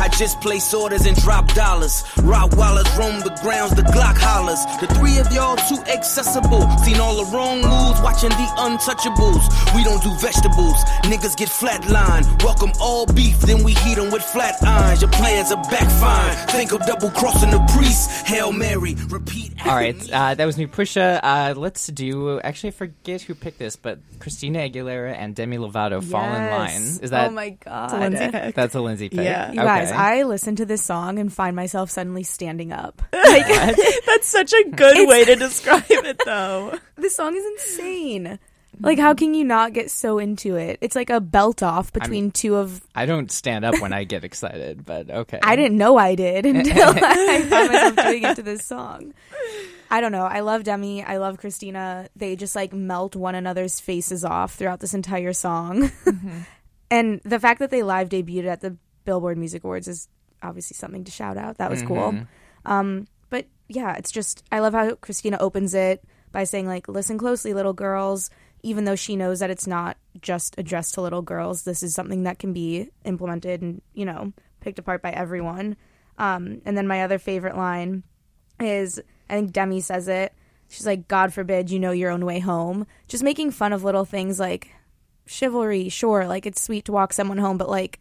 I 0.00 0.08
just 0.18 0.40
place 0.40 0.72
orders 0.72 1.04
and 1.06 1.16
drop 1.20 1.52
dollars. 1.54 2.02
Rottweilers 2.24 2.88
roam 2.98 3.20
the 3.20 3.38
grounds, 3.42 3.74
the 3.74 3.82
Glock 3.82 4.16
hollers. 4.16 4.64
The 4.80 4.86
three 4.94 5.18
of 5.18 5.30
y'all 5.30 5.56
too 5.68 5.78
accessible. 5.92 6.66
Seen 6.78 6.98
all 7.00 7.22
the 7.22 7.30
wrong 7.36 7.60
moves, 7.60 8.00
watching 8.00 8.30
the 8.30 8.48
untouchables. 8.56 9.44
We 9.76 9.84
don't 9.84 10.02
do 10.02 10.10
vegetables, 10.18 10.80
niggas 11.04 11.36
get 11.36 11.48
flatline. 11.50 12.24
Welcome 12.42 12.72
all 12.80 13.04
beef, 13.06 13.38
then 13.40 13.62
we 13.62 13.74
heat 13.74 13.98
'em 13.98 14.10
with 14.10 14.22
flat 14.24 14.56
irons. 14.64 15.02
Your 15.02 15.10
plans 15.10 15.52
are 15.52 15.62
backfiring. 15.64 16.61
Think 16.62 16.80
of 16.80 16.86
double 16.86 17.10
crossing 17.10 17.50
the 17.50 17.58
priest. 17.74 18.24
Hail 18.24 18.52
Mary, 18.52 18.94
repeat. 19.08 19.52
All 19.66 19.74
right, 19.74 19.96
uh, 20.12 20.36
that 20.36 20.44
was 20.46 20.56
new 20.56 20.68
Pusha. 20.68 21.18
Uh, 21.20 21.54
let's 21.56 21.88
do. 21.88 22.38
Actually, 22.38 22.68
I 22.68 22.70
forget 22.70 23.20
who 23.22 23.34
picked 23.34 23.58
this, 23.58 23.74
but 23.74 23.98
Christina 24.20 24.60
Aguilera 24.60 25.12
and 25.12 25.34
Demi 25.34 25.58
Lovato 25.58 26.00
fall 26.04 26.22
in 26.22 26.50
line. 26.50 26.82
Is 27.02 27.10
that? 27.10 27.30
Oh 27.30 27.30
my 27.32 27.50
god. 27.50 27.98
Lindsay 27.98 28.30
pick. 28.30 28.54
That's 28.54 28.76
a 28.76 28.80
Lindsay 28.80 29.08
pick. 29.08 29.24
Yeah. 29.24 29.50
You 29.50 29.56
guys, 29.56 29.88
Okay. 29.88 29.98
I 29.98 30.22
listen 30.22 30.54
to 30.54 30.64
this 30.64 30.84
song 30.84 31.18
and 31.18 31.32
find 31.32 31.56
myself 31.56 31.90
suddenly 31.90 32.22
standing 32.22 32.72
up. 32.72 33.02
That's 33.10 34.28
such 34.28 34.52
a 34.52 34.62
good 34.70 35.08
way 35.08 35.24
to 35.24 35.34
describe 35.34 35.82
it, 35.88 36.22
though. 36.24 36.78
this 36.94 37.16
song 37.16 37.36
is 37.36 37.44
insane. 37.44 38.38
Like, 38.82 38.98
how 38.98 39.14
can 39.14 39.34
you 39.34 39.44
not 39.44 39.72
get 39.72 39.90
so 39.90 40.18
into 40.18 40.56
it? 40.56 40.78
It's 40.80 40.96
like 40.96 41.10
a 41.10 41.20
belt 41.20 41.62
off 41.62 41.92
between 41.92 42.30
two 42.30 42.56
of. 42.56 42.82
I 42.94 43.06
don't 43.06 43.30
stand 43.30 43.64
up 43.64 43.80
when 43.80 43.92
I 43.92 44.04
get 44.04 44.24
excited, 44.24 44.84
but 44.84 45.08
okay. 45.10 45.38
I 45.42 45.56
didn't 45.56 45.78
know 45.78 45.96
I 45.96 46.14
did 46.14 46.46
until 46.46 46.88
I 46.96 47.42
found 47.42 47.72
myself 47.72 47.96
doing 47.96 48.22
it 48.24 48.36
to 48.36 48.42
this 48.42 48.64
song. 48.64 49.14
I 49.90 50.00
don't 50.00 50.12
know. 50.12 50.24
I 50.24 50.40
love 50.40 50.64
Demi. 50.64 51.04
I 51.04 51.18
love 51.18 51.38
Christina. 51.38 52.08
They 52.16 52.34
just 52.34 52.56
like 52.56 52.72
melt 52.72 53.14
one 53.14 53.34
another's 53.34 53.78
faces 53.78 54.24
off 54.24 54.54
throughout 54.54 54.80
this 54.80 54.94
entire 54.94 55.34
song. 55.34 55.90
and 56.90 57.20
the 57.24 57.38
fact 57.38 57.60
that 57.60 57.70
they 57.70 57.82
live 57.82 58.08
debuted 58.08 58.46
at 58.46 58.62
the 58.62 58.76
Billboard 59.04 59.36
Music 59.36 59.64
Awards 59.64 59.88
is 59.88 60.08
obviously 60.42 60.74
something 60.74 61.04
to 61.04 61.12
shout 61.12 61.36
out. 61.36 61.58
That 61.58 61.70
was 61.70 61.82
cool. 61.82 62.14
Um, 62.64 63.06
but 63.30 63.46
yeah, 63.68 63.94
it's 63.96 64.10
just 64.10 64.42
I 64.50 64.60
love 64.60 64.72
how 64.72 64.94
Christina 64.96 65.36
opens 65.38 65.74
it 65.74 66.02
by 66.32 66.44
saying 66.44 66.66
like, 66.66 66.88
"Listen 66.88 67.18
closely, 67.18 67.52
little 67.54 67.72
girls." 67.72 68.30
Even 68.62 68.84
though 68.84 68.96
she 68.96 69.16
knows 69.16 69.40
that 69.40 69.50
it's 69.50 69.66
not 69.66 69.96
just 70.20 70.54
addressed 70.58 70.94
to 70.94 71.00
little 71.00 71.22
girls, 71.22 71.62
this 71.62 71.82
is 71.82 71.94
something 71.94 72.22
that 72.24 72.38
can 72.38 72.52
be 72.52 72.90
implemented 73.04 73.62
and 73.62 73.82
you 73.94 74.04
know 74.04 74.32
picked 74.60 74.78
apart 74.78 75.02
by 75.02 75.10
everyone. 75.10 75.76
Um, 76.18 76.62
and 76.64 76.76
then 76.76 76.86
my 76.86 77.02
other 77.02 77.18
favorite 77.18 77.56
line 77.56 78.02
is 78.60 79.00
I 79.28 79.34
think 79.34 79.52
Demi 79.52 79.80
says 79.80 80.08
it. 80.08 80.32
She's 80.68 80.86
like, 80.86 81.08
"God 81.08 81.32
forbid 81.32 81.70
you 81.70 81.78
know 81.78 81.90
your 81.90 82.10
own 82.10 82.24
way 82.24 82.38
home." 82.38 82.86
Just 83.08 83.24
making 83.24 83.50
fun 83.50 83.72
of 83.72 83.84
little 83.84 84.04
things 84.04 84.38
like 84.38 84.70
chivalry. 85.26 85.88
Sure, 85.88 86.26
like 86.26 86.46
it's 86.46 86.62
sweet 86.62 86.84
to 86.86 86.92
walk 86.92 87.12
someone 87.12 87.38
home, 87.38 87.58
but 87.58 87.68
like 87.68 88.00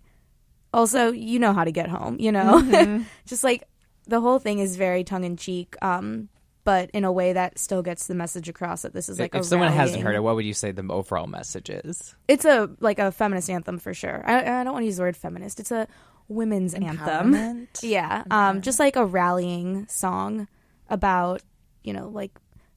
also 0.73 1.11
you 1.11 1.39
know 1.39 1.53
how 1.53 1.63
to 1.63 1.71
get 1.71 1.89
home. 1.89 2.17
You 2.19 2.31
know, 2.31 3.03
just 3.25 3.43
like 3.43 3.63
the 4.07 4.21
whole 4.21 4.39
thing 4.39 4.59
is 4.59 4.75
very 4.75 5.03
tongue 5.03 5.23
in 5.23 5.37
cheek, 5.37 5.75
um, 5.81 6.29
but 6.63 6.89
in 6.91 7.03
a 7.03 7.11
way 7.11 7.33
that 7.33 7.57
still 7.57 7.81
gets 7.81 8.07
the 8.07 8.15
message 8.15 8.47
across 8.47 8.83
that 8.83 8.93
this 8.93 9.09
is 9.09 9.19
like 9.19 9.33
if 9.33 9.41
a 9.41 9.43
someone 9.43 9.71
hasn't 9.71 10.03
heard 10.03 10.15
it, 10.15 10.23
what 10.23 10.35
would 10.35 10.45
you 10.45 10.53
say 10.53 10.71
the 10.71 10.85
overall 10.89 11.27
message 11.27 11.69
is? 11.69 12.15
It's 12.27 12.45
a 12.45 12.69
like 12.79 12.99
a 12.99 13.11
feminist 13.11 13.49
anthem 13.49 13.79
for 13.79 13.93
sure. 13.93 14.23
I, 14.25 14.61
I 14.61 14.63
don't 14.63 14.73
want 14.73 14.83
to 14.83 14.87
use 14.87 14.97
the 14.97 15.03
word 15.03 15.17
feminist. 15.17 15.59
It's 15.59 15.71
a 15.71 15.87
women's 16.27 16.73
anthem. 16.73 17.67
Yeah, 17.81 18.23
um, 18.29 18.61
just 18.61 18.79
like 18.79 18.95
a 18.95 19.05
rallying 19.05 19.87
song 19.87 20.47
about 20.89 21.41
you 21.83 21.93
know 21.93 22.09
like 22.09 22.31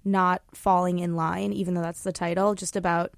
not 0.04 0.42
falling 0.54 0.98
in 0.98 1.16
line, 1.16 1.52
even 1.52 1.74
though 1.74 1.82
that's 1.82 2.02
the 2.02 2.12
title. 2.12 2.54
Just 2.54 2.76
about 2.76 3.12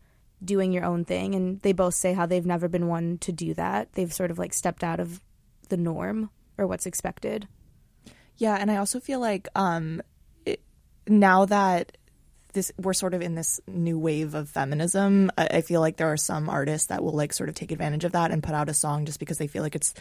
doing 0.44 0.72
your 0.72 0.84
own 0.84 1.04
thing, 1.04 1.34
and 1.34 1.60
they 1.60 1.72
both 1.72 1.94
say 1.94 2.12
how 2.12 2.26
they've 2.26 2.46
never 2.46 2.68
been 2.68 2.88
one 2.88 3.18
to 3.18 3.32
do 3.32 3.54
that. 3.54 3.92
They've 3.92 4.12
sort 4.12 4.30
of 4.30 4.38
like 4.38 4.52
stepped 4.52 4.82
out 4.84 5.00
of 5.00 5.20
the 5.68 5.76
norm 5.76 6.30
or 6.58 6.66
what's 6.66 6.86
expected. 6.86 7.48
Yeah, 8.36 8.56
and 8.56 8.70
I 8.70 8.76
also 8.76 9.00
feel 9.00 9.20
like 9.20 9.48
um, 9.54 10.02
it, 10.02 10.15
now 11.08 11.44
that 11.46 11.96
this 12.52 12.72
we're 12.78 12.94
sort 12.94 13.12
of 13.12 13.20
in 13.20 13.34
this 13.34 13.60
new 13.66 13.98
wave 13.98 14.34
of 14.34 14.48
feminism, 14.48 15.30
I, 15.36 15.46
I 15.58 15.60
feel 15.60 15.80
like 15.80 15.96
there 15.98 16.10
are 16.10 16.16
some 16.16 16.48
artists 16.48 16.86
that 16.88 17.02
will 17.04 17.12
like 17.12 17.32
sort 17.32 17.48
of 17.48 17.54
take 17.54 17.70
advantage 17.70 18.04
of 18.04 18.12
that 18.12 18.30
and 18.30 18.42
put 18.42 18.54
out 18.54 18.68
a 18.68 18.74
song 18.74 19.04
just 19.04 19.20
because 19.20 19.36
they 19.38 19.46
feel 19.46 19.62
like 19.62 19.74
it's 19.74 19.92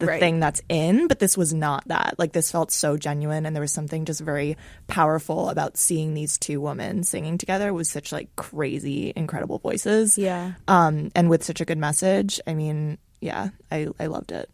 the 0.00 0.06
Right. 0.06 0.18
thing 0.20 0.40
that's 0.40 0.60
in. 0.68 1.06
But 1.08 1.18
this 1.20 1.36
was 1.38 1.54
not 1.54 1.86
that. 1.86 2.16
Like 2.18 2.32
this 2.32 2.50
felt 2.50 2.72
so 2.72 2.96
genuine, 2.98 3.46
and 3.46 3.54
there 3.56 3.60
was 3.62 3.72
something 3.72 4.04
just 4.04 4.20
very 4.20 4.56
powerful 4.86 5.48
about 5.48 5.76
seeing 5.78 6.12
these 6.14 6.36
two 6.36 6.60
women 6.60 7.04
singing 7.04 7.38
together 7.38 7.72
with 7.72 7.86
such 7.86 8.12
like 8.12 8.34
crazy, 8.36 9.12
incredible 9.16 9.58
voices. 9.60 10.18
Yeah. 10.18 10.54
Um, 10.68 11.10
and 11.14 11.30
with 11.30 11.42
such 11.44 11.60
a 11.60 11.64
good 11.64 11.78
message. 11.78 12.38
I 12.46 12.52
mean, 12.54 12.98
yeah, 13.20 13.50
I 13.72 13.86
I 13.98 14.06
loved 14.06 14.30
it. 14.32 14.50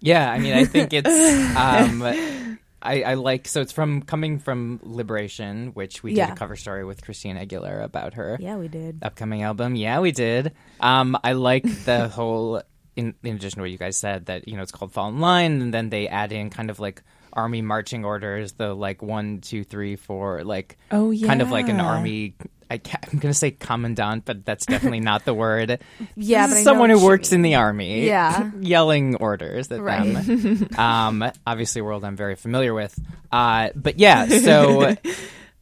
Yeah, 0.00 0.30
I 0.30 0.38
mean, 0.40 0.52
I 0.54 0.64
think 0.64 0.92
it's. 0.92 1.08
Um, 1.56 2.58
I, 2.82 3.02
I 3.02 3.14
like 3.14 3.46
so 3.48 3.60
it's 3.60 3.72
from 3.72 4.02
coming 4.02 4.38
from 4.38 4.80
Liberation, 4.82 5.68
which 5.74 6.02
we 6.02 6.14
did 6.14 6.28
a 6.30 6.34
cover 6.34 6.56
story 6.56 6.84
with 6.84 7.02
Christina 7.02 7.46
Aguilera 7.46 7.84
about 7.84 8.14
her 8.14 8.36
Yeah, 8.40 8.56
we 8.56 8.68
did. 8.68 8.98
upcoming 9.02 9.42
album. 9.42 9.76
Yeah, 9.76 10.00
we 10.00 10.12
did. 10.12 10.52
Um, 10.80 11.16
I 11.22 11.32
like 11.32 11.64
the 11.84 12.08
whole. 12.16 12.62
In, 12.94 13.14
in 13.22 13.36
addition 13.36 13.56
to 13.56 13.62
what 13.62 13.70
you 13.70 13.78
guys 13.78 13.96
said, 13.96 14.26
that 14.26 14.46
you 14.48 14.56
know 14.56 14.62
it's 14.62 14.72
called 14.72 14.92
Fall 14.92 15.08
in 15.08 15.18
Line, 15.20 15.62
and 15.62 15.72
then 15.72 15.88
they 15.88 16.08
add 16.08 16.30
in 16.30 16.50
kind 16.50 16.68
of 16.68 16.78
like 16.78 17.02
army 17.32 17.62
marching 17.62 18.04
orders, 18.04 18.52
the 18.52 18.74
like 18.74 19.00
one, 19.00 19.40
two, 19.40 19.64
three, 19.64 19.96
four, 19.96 20.44
like 20.44 20.76
Oh, 20.90 21.10
yeah, 21.10 21.26
kind 21.26 21.40
of 21.40 21.50
like 21.50 21.70
an 21.70 21.80
army. 21.80 22.34
I 22.72 22.80
I'm 23.12 23.18
going 23.18 23.32
to 23.32 23.38
say 23.38 23.50
commandant, 23.50 24.24
but 24.24 24.44
that's 24.44 24.66
definitely 24.66 25.00
not 25.00 25.24
the 25.24 25.34
word. 25.34 25.80
Yeah, 26.16 26.46
but 26.46 26.52
is 26.52 26.56
I 26.56 26.58
know 26.60 26.64
someone 26.64 26.90
who 26.90 27.04
works 27.04 27.32
in 27.32 27.42
the 27.42 27.54
army, 27.56 28.06
Yeah. 28.06 28.50
yelling 28.60 29.16
orders 29.16 29.70
at 29.70 29.80
Right. 29.80 30.12
them. 30.14 30.68
um, 30.78 31.24
obviously, 31.46 31.80
a 31.80 31.84
world 31.84 32.04
I'm 32.04 32.16
very 32.16 32.34
familiar 32.36 32.74
with. 32.74 32.98
Uh, 33.30 33.70
but 33.74 33.98
yeah, 33.98 34.26
so 34.26 34.96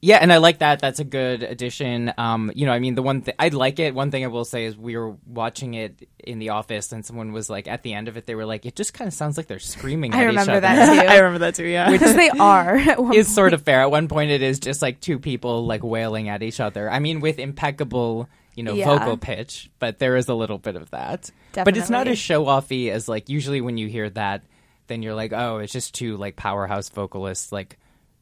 yeah, 0.03 0.17
and 0.17 0.33
I 0.33 0.39
like 0.39 0.59
that. 0.61 0.81
That's 0.81 0.99
a 1.01 1.05
good 1.05 1.43
addition. 1.43 2.13
Um, 2.17 2.51
you 2.55 2.67
know, 2.67 2.73
I 2.73 2.79
mean, 2.79 2.95
the 2.95 3.03
one 3.03 3.23
thing 3.23 3.35
I 3.39 3.49
like 3.49 3.79
it. 3.79 3.95
One 3.95 4.11
thing 4.11 4.25
I 4.25 4.29
will 4.29 4.45
say 4.45 4.65
is 4.65 4.77
we 4.77 4.97
were 4.97 5.17
watching 5.27 5.75
it 5.75 6.09
in 6.19 6.39
the 6.39 6.51
office, 6.51 6.93
and 6.93 7.05
someone 7.05 7.33
was 7.33 7.51
like, 7.51 7.69
at 7.69 7.83
the 7.83 7.93
end 7.95 8.09
of 8.09 8.17
it, 8.17 8.27
they 8.27 8.35
were 8.35 8.47
like, 8.47 8.65
it 8.67 8.77
just 8.77 8.95
kind 8.95 9.09
of 9.09 9.15
sounds 9.15 9.37
like 9.37 9.47
they're 9.47 9.59
screaming. 9.59 10.15
I 10.15 10.23
at 10.23 10.27
remember 10.27 10.53
each 10.53 10.57
other. 10.57 10.61
that 10.61 11.03
too. 11.03 11.09
I 11.09 11.17
remember 11.19 11.39
that 11.41 11.55
too. 11.55 11.67
Yeah. 11.67 11.91
because 11.91 12.15
they 12.15 12.29
are. 12.41 12.77
at 12.77 13.03
one 13.03 13.25
sort 13.25 13.53
of 13.53 13.63
fair. 13.63 13.81
At 13.83 13.91
one 13.91 14.09
point, 14.09 14.31
it 14.31 14.43
is 14.43 14.59
just 14.59 14.81
like 14.83 15.01
two 15.01 15.19
people 15.19 15.67
like 15.67 15.83
wailing 15.83 16.29
at 16.29 16.43
each 16.43 16.61
other. 16.61 16.91
I 16.91 16.99
mean, 16.99 17.21
with 17.21 17.39
impeccable, 17.39 18.29
you 18.55 18.63
know, 18.65 18.75
Yeah. 18.75 18.99
vocal 18.99 19.17
pitch, 19.17 19.71
but 19.79 19.99
there 19.99 20.17
is 20.17 20.29
a 20.29 20.35
little 20.35 20.59
bit 20.59 20.77
of 20.77 20.91
that. 20.91 21.31
But 21.53 21.77
it's 21.77 21.91
not 21.91 22.09
as 22.09 22.19
show 22.19 22.45
offy 22.47 22.91
as 22.91 23.09
like 23.09 23.29
usually 23.29 23.61
when 23.61 23.77
you 23.77 23.89
hear 23.89 24.09
that, 24.11 24.43
then 24.87 25.03
you're 25.03 25.15
like, 25.15 25.33
oh, 25.33 25.59
it's 25.59 25.73
just 25.73 25.95
two 25.95 26.17
like 26.17 26.37
powerhouse 26.37 26.89
vocalists 26.89 27.53
like 27.53 27.79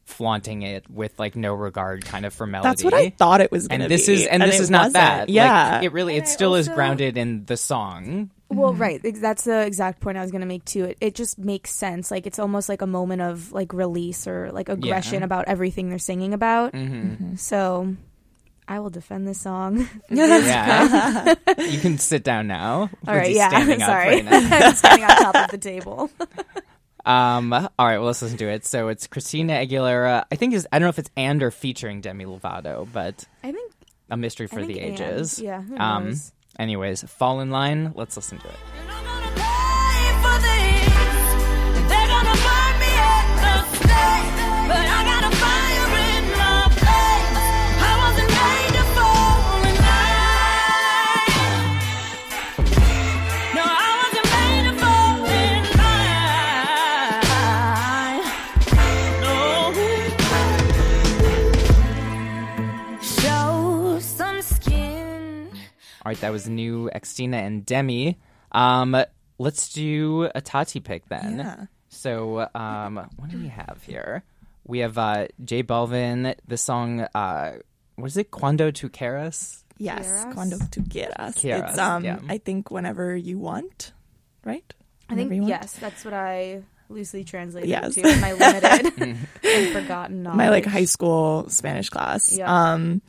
flaunting 0.09 0.63
it 0.63 0.89
with 0.91 1.19
like 1.19 1.37
no 1.37 1.53
regard 1.55 2.05
kind 2.05 2.25
of 2.27 2.33
for 2.35 2.47
melody. 2.47 2.69
That's 2.71 2.83
what 2.85 2.95
I 2.95 3.11
thought 3.11 3.41
it 3.43 3.53
was 3.53 3.69
going 3.69 3.83
And 3.83 3.89
to 3.89 3.89
be. 3.91 3.97
this 3.97 4.09
is 4.09 4.27
and, 4.27 4.43
this 4.43 4.59
is 4.59 4.71
not 4.71 4.79
wasn't. 4.81 4.95
that. 4.95 5.19
Like, 5.21 5.29
Yeah. 5.29 5.81
it 5.83 5.93
really 5.93 6.17
it 6.17 6.23
I 6.25 6.27
still 6.27 6.55
is 6.55 6.67
grounded 6.69 7.17
in 7.19 7.45
the 7.45 7.57
song. 7.57 8.31
Well, 8.49 8.73
Mm-hmm. 8.73 8.81
right. 8.83 9.01
That's 9.21 9.45
the 9.45 9.61
exact 9.67 10.01
point 10.01 10.17
I 10.17 10.23
was 10.23 10.31
going 10.31 10.41
to 10.41 10.47
make 10.47 10.65
too. 10.65 10.85
It, 10.87 10.99
it 11.03 11.15
just 11.15 11.39
makes 11.39 11.71
sense. 11.71 12.11
Like 12.11 12.27
it's 12.27 12.39
almost 12.39 12.69
like 12.71 12.81
a 12.81 12.87
moment 12.87 13.21
of 13.21 13.53
like 13.53 13.75
release 13.75 14.27
or 14.27 14.51
like 14.53 14.71
aggression 14.71 15.23
about 15.23 15.45
everything 15.49 15.91
they're 15.91 15.99
singing 15.99 16.33
about. 16.33 16.73
Mm-hmm. 16.73 17.37
So 17.37 17.95
I 18.67 18.81
will 18.81 18.89
defend 18.91 19.29
this 19.29 19.41
song. 19.41 19.87
Yeah, 20.11 21.35
you 21.59 21.79
can 21.81 21.99
sit 21.99 22.25
down 22.25 22.47
now. 22.47 22.89
All 23.07 23.15
right. 23.15 23.31
Yeah. 23.35 23.49
standing 23.51 23.83
up 23.83 23.89
Sorry. 23.89 24.15
right 24.17 24.25
now. 24.51 24.67
I'm 24.69 24.75
standing 24.75 25.05
on 25.05 25.17
top 25.17 25.35
of 25.37 25.51
the 25.51 25.59
table. 25.59 26.11
Um, 27.09 27.53
all 27.55 27.69
right, 27.79 27.97
well, 27.99 28.07
let's 28.07 28.21
listen 28.23 28.37
to 28.39 28.49
it. 28.49 28.65
So 28.67 28.89
it's 28.89 29.07
Christina 29.07 29.55
Aguilera. 29.55 30.25
I 30.31 30.37
think 30.37 30.53
is 30.55 30.69
I 30.71 30.79
don't 30.79 30.87
know 30.87 30.91
if 30.91 30.99
it's 30.99 31.11
and 31.17 31.43
or 31.43 31.51
featuring 31.51 32.01
Demi 32.03 32.27
Lovato, 32.27 32.87
but 32.93 33.25
I 33.43 33.51
think. 33.53 33.73
a 34.11 34.17
mystery 34.17 34.47
for 34.47 34.61
I 34.61 34.67
the 34.67 34.75
think 34.75 35.01
and. 35.01 35.01
ages. 35.01 35.39
Yeah, 35.41 35.63
who 35.63 35.77
Um. 35.79 36.05
knows? 36.09 36.33
Anyways, 36.59 37.03
fall 37.05 37.41
in 37.41 37.51
line. 37.51 37.93
Let's 37.95 38.17
listen 38.17 38.39
to 38.39 38.49
it. 38.49 38.57
Show 41.99 42.09
some 42.15 43.75
skin. 43.75 45.18
All 66.09 66.13
right, 66.13 66.21
that 66.23 66.33
was 66.33 66.49
new 66.49 66.89
Xtina 66.95 67.35
and 67.35 67.67
Demi. 67.67 68.17
Um, 68.51 68.97
let's 69.37 69.71
do 69.75 70.31
a 70.35 70.41
Tati 70.41 70.81
pick 70.81 71.07
then. 71.11 71.37
Yeah. 71.41 71.67
So, 71.91 72.49
um, 72.55 72.95
what 73.19 73.29
do 73.29 73.37
we 73.39 73.49
have 73.49 73.81
here? 73.83 74.25
We 74.67 74.79
have 74.79 74.97
uh, 74.97 75.27
J 75.45 75.63
Balvin. 75.65 76.35
The 76.47 76.57
song, 76.57 77.03
uh, 77.15 77.59
what 77.97 78.07
is 78.07 78.17
it? 78.17 78.31
Cuando 78.31 78.71
tu 78.71 78.89
quieras? 78.89 79.65
Yes, 79.77 80.07
Quieras? 80.25 80.33
cuando 80.35 80.57
tu 80.71 80.81
quieras. 80.81 81.35
Quieras, 81.37 81.69
It's 81.73 81.79
um, 81.79 82.03
yeah. 82.07 82.21
I 82.27 82.39
think 82.39 82.71
whenever 82.71 83.15
you 83.15 83.39
want, 83.39 83.93
right? 84.47 84.65
I 85.11 85.15
think 85.15 85.29
Whenever 85.29 85.35
you 85.35 85.41
want. 85.43 85.51
yes, 85.51 85.73
that's 85.75 86.07
what 86.07 86.15
I 86.15 86.63
loosely 86.89 87.23
translated 87.23 87.69
Yes. 87.69 87.97
to 87.97 88.01
in 88.09 88.19
my 88.23 88.33
limited 88.33 88.95
and 89.45 89.73
forgotten 89.75 90.23
knowledge. 90.23 90.39
my 90.39 90.49
like 90.49 90.65
high 90.65 90.87
school 90.87 91.51
Spanish 91.51 91.91
class. 91.91 92.35
Yeah. 92.35 92.47
Um, 92.73 93.03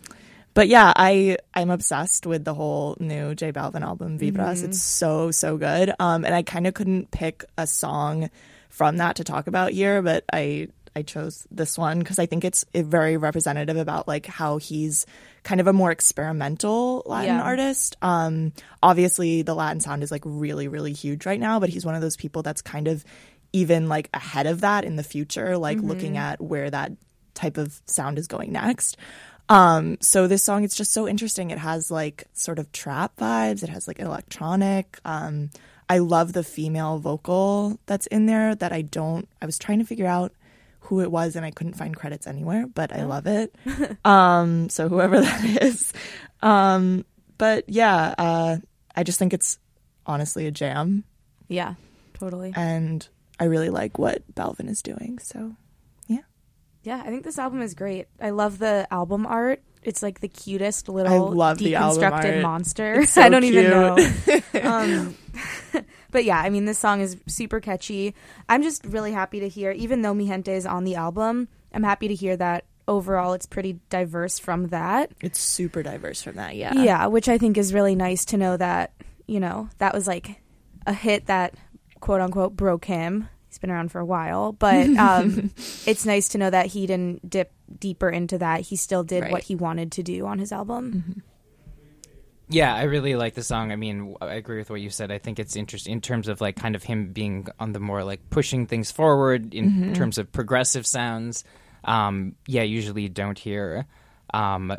but 0.53 0.67
yeah, 0.67 0.91
I 0.95 1.37
I'm 1.53 1.69
obsessed 1.69 2.25
with 2.25 2.43
the 2.43 2.53
whole 2.53 2.97
new 2.99 3.35
J 3.35 3.51
Balvin 3.51 3.81
album 3.81 4.17
Vibras. 4.19 4.57
Mm-hmm. 4.57 4.65
It's 4.69 4.81
so 4.81 5.31
so 5.31 5.57
good. 5.57 5.93
Um, 5.99 6.25
and 6.25 6.33
I 6.33 6.41
kind 6.41 6.67
of 6.67 6.73
couldn't 6.73 7.11
pick 7.11 7.43
a 7.57 7.65
song 7.67 8.29
from 8.69 8.97
that 8.97 9.17
to 9.17 9.23
talk 9.23 9.47
about 9.47 9.71
here, 9.71 10.01
but 10.01 10.23
I 10.31 10.67
I 10.95 11.03
chose 11.03 11.47
this 11.51 11.77
one 11.77 11.99
because 11.99 12.19
I 12.19 12.25
think 12.25 12.43
it's 12.43 12.65
very 12.73 13.15
representative 13.15 13.77
about 13.77 14.07
like 14.07 14.25
how 14.25 14.57
he's 14.57 15.05
kind 15.43 15.61
of 15.61 15.67
a 15.67 15.73
more 15.73 15.91
experimental 15.91 17.03
Latin 17.05 17.35
Yeah. 17.37 17.43
artist. 17.43 17.95
Um, 18.01 18.51
obviously 18.81 19.43
the 19.43 19.53
Latin 19.55 19.79
sound 19.79 20.03
is 20.03 20.11
like 20.11 20.23
really 20.25 20.67
really 20.67 20.93
huge 20.93 21.25
right 21.25 21.39
now, 21.39 21.59
but 21.59 21.69
he's 21.69 21.85
one 21.85 21.95
of 21.95 22.01
those 22.01 22.17
people 22.17 22.41
that's 22.41 22.61
kind 22.61 22.87
of 22.87 23.05
even 23.53 23.87
like 23.87 24.09
ahead 24.13 24.45
of 24.47 24.61
that 24.61 24.83
in 24.83 24.95
the 24.95 25.03
future, 25.03 25.57
like 25.57 25.79
looking 25.79 26.17
at 26.17 26.41
where 26.41 26.69
that 26.69 26.91
type 27.33 27.57
of 27.57 27.81
sound 27.85 28.19
is 28.19 28.27
going 28.27 28.51
next. 28.51 28.97
Um, 29.49 29.97
so 29.99 30.27
this 30.27 30.43
song, 30.43 30.63
it's 30.63 30.75
just 30.75 30.91
so 30.93 31.07
interesting. 31.07 31.49
It 31.51 31.57
has 31.57 31.89
like 31.91 32.25
sort 32.33 32.59
of 32.59 32.71
trap 32.71 33.15
vibes. 33.17 33.63
It 33.63 33.69
has 33.69 33.87
like 33.87 33.99
electronic. 33.99 34.99
Um, 35.03 35.49
I 35.89 35.97
love 35.97 36.33
the 36.33 36.43
female 36.43 36.99
vocal 36.99 37.79
that's 37.87 38.05
in 38.07 38.27
there 38.27 38.53
that 38.55 38.71
I 38.71 38.83
don't, 38.83 39.27
I 39.41 39.45
was 39.47 39.57
trying 39.57 39.79
to 39.79 39.85
figure 39.85 40.05
out 40.05 40.33
who 40.81 41.01
it 41.01 41.11
was 41.11 41.35
and 41.35 41.43
I 41.45 41.51
couldn't 41.51 41.73
find 41.73 41.95
credits 41.95 42.27
anywhere, 42.27 42.67
but 42.67 42.93
I 42.93 43.03
love 43.03 43.25
it. 43.25 43.55
um, 44.05 44.69
so 44.69 44.87
whoever 44.87 45.19
that 45.21 45.63
is. 45.63 45.93
Um, 46.43 47.05
but 47.39 47.65
yeah, 47.67 48.13
uh, 48.17 48.57
I 48.95 49.03
just 49.03 49.17
think 49.17 49.33
it's 49.33 49.57
honestly 50.05 50.45
a 50.45 50.51
jam 50.51 51.03
Yeah, 51.47 51.73
totally. 52.13 52.53
and 52.55 53.07
I 53.39 53.45
really 53.45 53.69
like 53.69 53.97
what 53.97 54.23
Balvin 54.35 54.69
is 54.69 54.81
doing. 54.83 55.17
So 55.19 55.55
Yeah, 56.83 57.01
I 57.03 57.09
think 57.09 57.23
this 57.23 57.37
album 57.37 57.61
is 57.61 57.73
great. 57.73 58.07
I 58.21 58.29
love 58.29 58.59
the 58.59 58.87
album 58.91 59.25
art. 59.25 59.61
It's 59.83 60.03
like 60.03 60.19
the 60.19 60.27
cutest 60.27 60.89
little 60.89 61.11
I 61.13 61.17
love 61.17 61.57
the 61.57 61.73
deconstructed 61.73 62.41
monster. 62.41 63.05
So 63.05 63.21
I 63.21 63.29
don't 63.29 63.43
even 63.43 63.69
know. 63.69 63.97
um, 64.63 65.15
but 66.11 66.25
yeah, 66.25 66.39
I 66.39 66.49
mean, 66.49 66.65
this 66.65 66.77
song 66.77 67.01
is 67.01 67.17
super 67.27 67.59
catchy. 67.59 68.13
I'm 68.47 68.61
just 68.61 68.85
really 68.85 69.11
happy 69.11 69.39
to 69.41 69.49
hear, 69.49 69.71
even 69.71 70.01
though 70.01 70.13
Mi 70.13 70.27
Gente 70.27 70.53
is 70.53 70.65
on 70.65 70.83
the 70.83 70.95
album, 70.95 71.47
I'm 71.73 71.83
happy 71.83 72.07
to 72.09 72.15
hear 72.15 72.35
that 72.37 72.65
overall 72.87 73.33
it's 73.33 73.45
pretty 73.45 73.79
diverse 73.89 74.39
from 74.39 74.69
that. 74.69 75.11
it's 75.21 75.39
super 75.39 75.83
diverse 75.83 76.21
from 76.23 76.35
that. 76.35 76.55
Yeah. 76.55 76.73
Yeah, 76.73 77.05
which 77.05 77.29
I 77.29 77.37
think 77.37 77.57
is 77.57 77.73
really 77.73 77.95
nice 77.95 78.25
to 78.25 78.37
know 78.37 78.57
that, 78.57 78.93
you 79.27 79.39
know, 79.39 79.69
that 79.77 79.93
was 79.93 80.07
like 80.07 80.41
a 80.87 80.93
hit 80.93 81.27
that 81.27 81.53
quote 81.99 82.19
unquote 82.19 82.55
broke 82.55 82.85
him. 82.85 83.29
He's 83.49 83.57
been 83.59 83.71
around 83.71 83.91
for 83.91 83.99
a 83.99 84.05
while, 84.05 84.51
but 84.53 84.87
um, 84.97 85.51
it's 85.85 86.05
nice 86.05 86.29
to 86.29 86.37
know 86.37 86.49
that 86.49 86.67
he 86.67 86.85
didn't 86.87 87.27
dip 87.29 87.51
deeper 87.79 88.09
into 88.09 88.37
that. 88.37 88.61
He 88.61 88.75
still 88.75 89.03
did 89.03 89.23
Right. 89.23 89.31
what 89.31 89.43
he 89.43 89.55
wanted 89.55 89.91
to 89.93 90.03
do 90.03 90.25
on 90.27 90.39
his 90.39 90.51
album. 90.51 91.23
Yeah, 92.51 92.73
I 92.73 92.83
really 92.83 93.15
like 93.15 93.35
the 93.35 93.43
song. 93.43 93.71
I 93.71 93.75
mean, 93.75 94.15
I 94.21 94.33
agree 94.33 94.57
with 94.57 94.69
what 94.71 94.81
you 94.81 94.89
said. 94.89 95.11
I 95.11 95.19
think 95.19 95.37
it's 95.37 95.55
interesting 95.55 95.93
in 95.93 96.01
terms 96.01 96.27
of 96.27 96.41
like 96.41 96.55
kind 96.55 96.75
of 96.75 96.81
him 96.83 97.11
being 97.11 97.47
on 97.59 97.73
the 97.73 97.79
more 97.79 98.03
like 98.03 98.29
pushing 98.31 98.65
things 98.65 98.91
forward 98.91 99.53
in 99.53 99.93
terms 99.93 100.17
of 100.17 100.31
progressive 100.31 100.87
sounds. 100.87 101.43
Um, 101.83 102.35
yeah, 102.47 102.63
usually 102.63 103.03
you 103.03 103.09
don't 103.09 103.37
hear. 103.37 103.85
Um, 104.33 104.75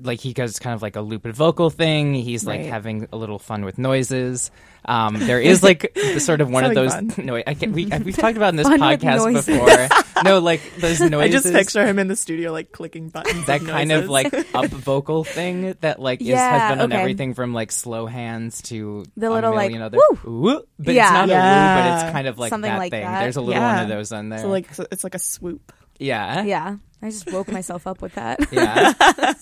like 0.00 0.20
he 0.20 0.32
does 0.32 0.58
kind 0.58 0.74
of 0.74 0.80
like 0.82 0.96
a 0.96 1.00
looped 1.00 1.26
vocal 1.26 1.68
thing. 1.70 2.14
He's 2.14 2.44
like 2.46 2.60
Right. 2.60 2.70
having 2.70 3.08
a 3.12 3.16
little 3.16 3.38
fun 3.38 3.64
with 3.64 3.76
noises. 3.78 4.50
Um, 4.84 5.14
there 5.18 5.40
is 5.40 5.62
like 5.62 5.92
the 5.94 6.18
sort 6.18 6.40
of 6.40 6.50
one 6.50 6.64
of 6.64 6.74
those. 6.74 6.92
Having 6.94 7.26
No, 7.26 7.36
I 7.36 7.54
can't, 7.54 7.72
we 7.72 7.86
we've 7.86 8.16
talked 8.16 8.36
about 8.36 8.48
in 8.50 8.56
this 8.56 8.66
Fun 8.72 8.80
podcast 8.80 9.46
before. 9.46 10.22
no, 10.24 10.38
like 10.40 10.60
those 10.78 10.98
noises. 10.98 11.02
I 11.02 11.08
noises. 11.08 11.42
just 11.42 11.54
picture 11.54 11.86
him 11.86 11.98
in 11.98 12.08
the 12.08 12.16
studio 12.16 12.52
like 12.52 12.72
clicking 12.72 13.10
buttons. 13.10 13.46
that 13.46 13.60
and 13.60 13.68
kind 13.68 13.92
of 13.92 14.08
like 14.08 14.32
up 14.54 14.66
vocal 14.70 15.24
thing 15.24 15.74
that 15.82 16.00
like 16.00 16.20
is, 16.22 16.28
has 16.36 16.72
been 16.72 16.80
on 16.80 16.92
okay. 16.92 17.00
everything 17.00 17.34
from 17.34 17.52
like 17.54 17.70
slow 17.70 18.06
hands 18.06 18.62
to 18.62 19.04
The 19.16 19.28
a 19.28 19.30
little, 19.30 19.54
like, 19.54 19.70
million 19.70 19.82
other 19.82 19.98
woo! 20.24 20.40
woo, 20.40 20.62
but 20.78 20.94
Yeah. 20.94 21.04
it's 21.04 21.12
not 21.12 21.28
a 21.28 21.32
woo, 21.32 21.92
but 21.98 22.02
it's 22.04 22.12
kind 22.12 22.26
of 22.26 22.38
like 22.38 22.50
Something 22.50 22.70
that 22.72 22.78
like 22.78 22.90
thing. 22.92 23.02
that. 23.04 23.20
There's 23.20 23.36
a 23.36 23.40
little 23.42 23.62
one 23.62 23.78
of 23.78 23.88
those 23.88 24.10
on 24.10 24.30
there. 24.30 24.38
so 24.40 24.48
like 24.48 24.72
so 24.74 24.86
it's 24.90 25.04
like 25.04 25.14
a 25.14 25.18
swoop. 25.20 25.72
yeah, 25.98 26.42
Yeah, 26.42 26.76
I 27.02 27.10
just 27.10 27.30
woke 27.32 27.50
myself 27.50 27.86
up 27.86 28.00
with 28.00 28.14
that. 28.14 28.38
yeah. 28.52 29.34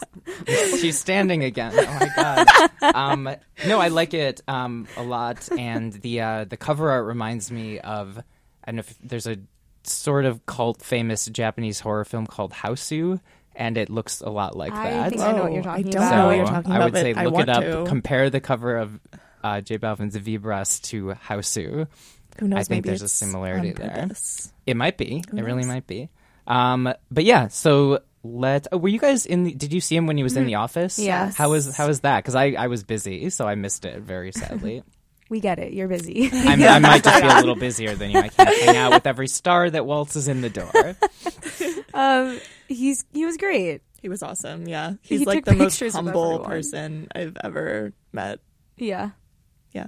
She's 0.78 0.98
standing 0.98 1.44
again. 1.44 1.72
Oh 1.76 1.98
my 2.00 2.08
god. 2.16 2.70
Um, 2.94 3.28
no, 3.66 3.78
I 3.78 3.88
like 3.88 4.14
it 4.14 4.40
um, 4.48 4.88
a 4.96 5.02
lot, 5.02 5.48
and 5.56 5.92
the 5.92 6.20
uh, 6.22 6.44
the 6.44 6.56
cover 6.56 6.90
art 6.90 7.06
reminds 7.06 7.50
me 7.50 7.78
of. 7.78 8.18
I 8.64 8.70
don't 8.72 8.76
know 8.76 8.80
if 8.80 8.96
there's 9.02 9.26
a 9.26 9.36
sort 9.84 10.24
of 10.26 10.44
cult 10.46 10.82
famous 10.82 11.26
Japanese 11.26 11.80
horror 11.80 12.04
film 12.04 12.26
called 12.26 12.52
Hausu, 12.52 13.20
and 13.54 13.76
it 13.78 13.90
looks 13.90 14.20
a 14.20 14.28
lot 14.30 14.56
like 14.56 14.72
I 14.72 14.90
that. 14.90 15.10
think 15.10 15.22
I 15.22 15.32
know 15.32 15.42
what 15.44 15.52
you're 15.52 15.62
Whoa, 15.62 15.70
I 15.70 15.76
talking 15.82 15.90
don't 15.90 16.02
about. 16.02 16.16
know 16.16 16.26
what 16.26 16.36
you're 16.36 16.46
talking 16.46 16.72
I 16.72 16.76
about, 16.76 16.92
would 16.92 17.00
say 17.00 17.12
but 17.14 17.20
I 17.20 17.24
look 17.24 17.34
want 17.34 17.48
it 17.48 17.56
up. 17.56 17.62
to. 17.62 17.84
Compare 17.88 18.30
the 18.30 18.40
cover 18.40 18.76
of 18.76 19.00
uh, 19.42 19.60
J 19.62 19.78
Balvin's 19.78 20.16
Vibras 20.16 20.80
to 20.84 21.14
Hausu. 21.28 21.86
Who 22.38 22.48
knows? 22.48 22.58
I 22.58 22.62
think 22.64 22.70
maybe 22.70 22.88
there's 22.90 23.02
a 23.02 23.06
it's 23.06 23.12
similarity 23.12 23.70
on 23.70 23.74
there. 23.80 23.90
purpose. 24.02 24.52
It 24.66 24.76
might 24.76 24.96
be. 24.96 25.22
Who 25.30 25.36
it 25.38 25.42
really 25.42 25.62
knows? 25.62 25.66
might 25.66 25.86
be. 25.86 26.10
Um, 26.50 26.92
but 27.10 27.24
yeah. 27.24 27.48
So 27.48 28.00
let. 28.22 28.66
Oh, 28.72 28.76
were 28.78 28.88
you 28.88 28.98
guys 28.98 29.24
in? 29.26 29.44
The, 29.44 29.54
did 29.54 29.72
you 29.72 29.80
see 29.80 29.96
him 29.96 30.06
when 30.06 30.16
he 30.16 30.22
was 30.22 30.36
in 30.36 30.46
the 30.46 30.56
office? 30.56 30.98
Yes. 30.98 31.36
How 31.36 31.50
was 31.50 31.74
How 31.76 31.86
was 31.86 32.00
that? 32.00 32.18
Because 32.18 32.34
I 32.34 32.52
I 32.58 32.66
was 32.66 32.82
busy, 32.84 33.30
so 33.30 33.46
I 33.46 33.54
missed 33.54 33.84
it 33.84 34.00
very 34.02 34.32
sadly. 34.32 34.82
We 35.30 35.38
get 35.38 35.60
it. 35.60 35.72
You're 35.72 35.86
busy. 35.86 36.28
I'm, 36.32 36.60
I 36.64 36.80
might 36.80 37.04
just 37.04 37.22
be 37.22 37.28
a 37.28 37.36
little 37.36 37.54
busier 37.54 37.94
than 37.94 38.10
you. 38.10 38.18
I 38.18 38.28
can't 38.30 38.48
hang 38.62 38.76
out 38.76 38.90
with 38.92 39.06
every 39.06 39.28
star 39.28 39.70
that 39.70 39.86
waltzes 39.86 40.26
in 40.26 40.40
the 40.40 40.50
door. 40.50 40.96
um, 41.94 42.40
he's 42.66 43.04
he 43.12 43.24
was 43.24 43.36
great. 43.36 43.82
He 44.02 44.08
was 44.08 44.24
awesome. 44.24 44.66
Yeah, 44.66 44.94
He 45.02 45.18
he's 45.18 45.26
like 45.28 45.44
took 45.44 45.56
the 45.56 45.62
most 45.62 45.74
pictures 45.74 45.94
of 45.94 46.04
humble 46.04 46.24
everyone. 46.24 46.50
person 46.50 47.08
I've 47.14 47.36
ever 47.44 47.92
met. 48.12 48.40
Yeah. 48.76 49.10
Yeah. 49.72 49.86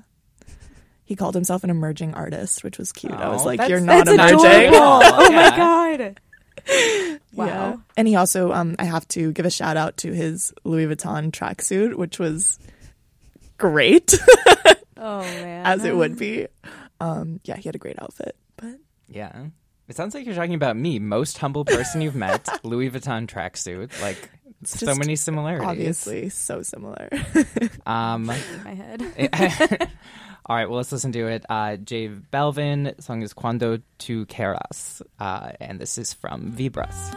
He 1.03 1.17
called 1.17 1.35
himself 1.35 1.65
an 1.65 1.71
emerging 1.71 2.15
artist, 2.15 2.63
which 2.63 2.79
was 2.79 2.93
cute. 2.93 3.13
I 3.13 3.29
was 3.29 3.43
Oh, 3.43 3.47
like, 3.47 3.59
that's- 3.59 3.69
"You're 3.71 3.81
not 3.81 4.05
That's 4.07 4.11
emerging." 4.17 4.37
adorable. 4.69 4.77
oh 5.03 5.33
my 5.33 5.57
god. 5.57 6.21
Wow. 7.35 7.47
Yeah. 7.47 7.77
And 7.97 8.07
he 8.07 8.15
also, 8.15 8.53
um, 8.53 8.77
I 8.79 8.85
have 8.85 9.09
to 9.09 9.33
give 9.33 9.47
a 9.47 9.51
shout 9.51 9.79
out 9.79 9.97
to 9.99 10.13
his 10.13 10.53
Louis 10.65 10.85
Vuitton 10.87 11.31
tracksuit, 11.31 11.95
which 11.95 12.19
was 12.19 12.59
great, 13.57 14.13
Oh 14.99 15.21
man. 15.23 15.65
as 15.65 15.85
it 15.87 15.97
would 15.97 16.19
be. 16.19 16.47
Um, 17.01 17.41
yeah, 17.45 17.57
he 17.57 17.63
had 17.63 17.75
a 17.75 17.79
great 17.79 18.01
outfit. 18.03 18.37
But 18.57 18.77
Yeah. 19.09 19.47
It 19.89 19.97
sounds 19.97 20.15
like 20.15 20.27
you're 20.27 20.35
talking 20.35 20.55
about 20.55 20.77
me, 20.77 20.99
most 20.99 21.39
humble 21.39 21.65
person 21.65 22.03
you've 22.03 22.15
met, 22.15 22.47
Louis 22.65 22.91
Vuitton 22.91 23.27
tracksuit. 23.27 23.99
Like 24.03 24.29
so 24.65 24.95
many 24.95 25.17
similarities. 25.17 25.69
obviously, 25.69 26.29
so 26.29 26.63
similar. 26.63 27.09
Um, 27.87 28.29
in 28.31 28.65
my 28.65 28.75
head. 28.75 29.89
All 30.47 30.57
right, 30.57 30.69
well, 30.69 30.79
let's 30.79 30.93
listen 30.93 31.13
to 31.13 31.27
it. 31.29 31.45
Uh, 31.49 31.77
J 31.77 32.09
Balvin, 32.09 33.01
song 33.01 33.23
is 33.23 33.33
Cuando 33.33 33.79
tu 33.99 34.27
quieras, 34.27 35.03
uh, 35.21 35.53
and 35.61 35.81
this 35.81 35.99
is 35.99 36.13
from 36.13 36.53
Vibras. 36.53 37.13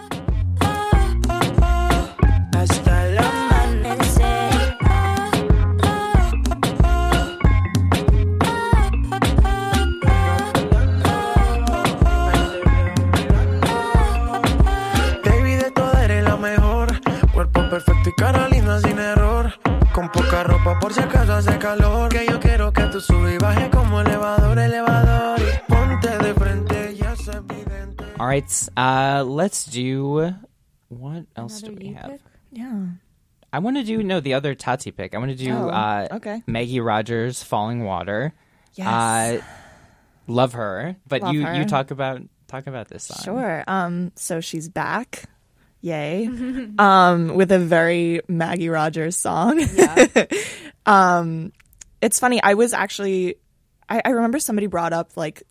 Perfecto 17.76 18.10
y 18.52 18.80
sin 18.82 19.00
error. 19.00 19.52
Con 19.92 20.10
poca 20.10 20.44
ropa 20.44 20.80
por 20.80 20.94
si 20.94 21.02
acaso 21.02 21.34
hace 21.34 21.58
calor. 21.58 22.08
Que 22.08 22.26
yo 22.26 22.40
tú 22.96 23.02
subas 23.02 23.34
y 23.34 23.38
bajes 23.38 23.70
como 23.72 24.00
elevador, 24.00 24.58
elevador. 24.58 25.40
Ponte 25.68 26.18
de 26.18 26.34
frente, 26.34 26.96
ya 26.96 27.12
es 27.12 27.28
evidente. 27.28 28.06
All 28.18 28.26
right, 28.26 28.70
uh, 28.78 29.22
let's 29.26 29.66
do. 29.66 30.34
What 30.88 31.26
else 31.36 31.62
Another 31.62 31.76
do 31.82 31.86
we 31.88 31.94
have? 31.94 32.12
pick? 32.12 32.22
yeah. 32.54 32.86
I 33.52 33.60
want 33.60 33.76
to 33.76 33.84
do 33.84 34.02
no 34.02 34.22
the 34.22 34.34
other 34.36 34.56
Tati 34.56 34.92
pick. 34.92 35.14
I 35.14 35.18
want 35.18 35.32
to 35.32 35.36
do 35.38 35.52
Oh, 35.52 35.68
uh, 35.68 36.08
okay. 36.14 36.42
Maggie 36.48 36.80
Rogers, 36.80 37.44
"Falling 37.44 37.84
Water." 37.84 38.34
Yes. 38.76 38.88
Uh, 38.88 39.42
love 40.28 40.54
her, 40.54 40.96
but 41.06 41.22
Love 41.22 41.34
you 41.34 41.46
her. 41.46 41.54
you 41.56 41.66
talk 41.66 41.92
about 41.92 42.22
talk 42.48 42.66
about 42.66 42.88
this 42.88 43.04
song. 43.04 43.18
Sure. 43.26 43.64
Um, 43.68 44.14
so 44.16 44.40
she's 44.40 44.70
back. 44.70 45.26
Yay. 45.82 46.28
um, 46.80 47.36
with 47.36 47.52
a 47.52 47.60
very 47.60 48.22
Maggie 48.30 48.70
Rogers 48.70 49.18
song. 49.18 49.60
Um, 50.88 51.52
it's 52.06 52.20
funny. 52.20 52.42
I 52.42 52.54
was 52.54 52.74
actually, 52.74 53.36
I, 53.90 54.02
I 54.06 54.10
remember 54.10 54.40
somebody 54.40 54.68
brought 54.68 54.94
up 54.94 55.18
like 55.18 55.44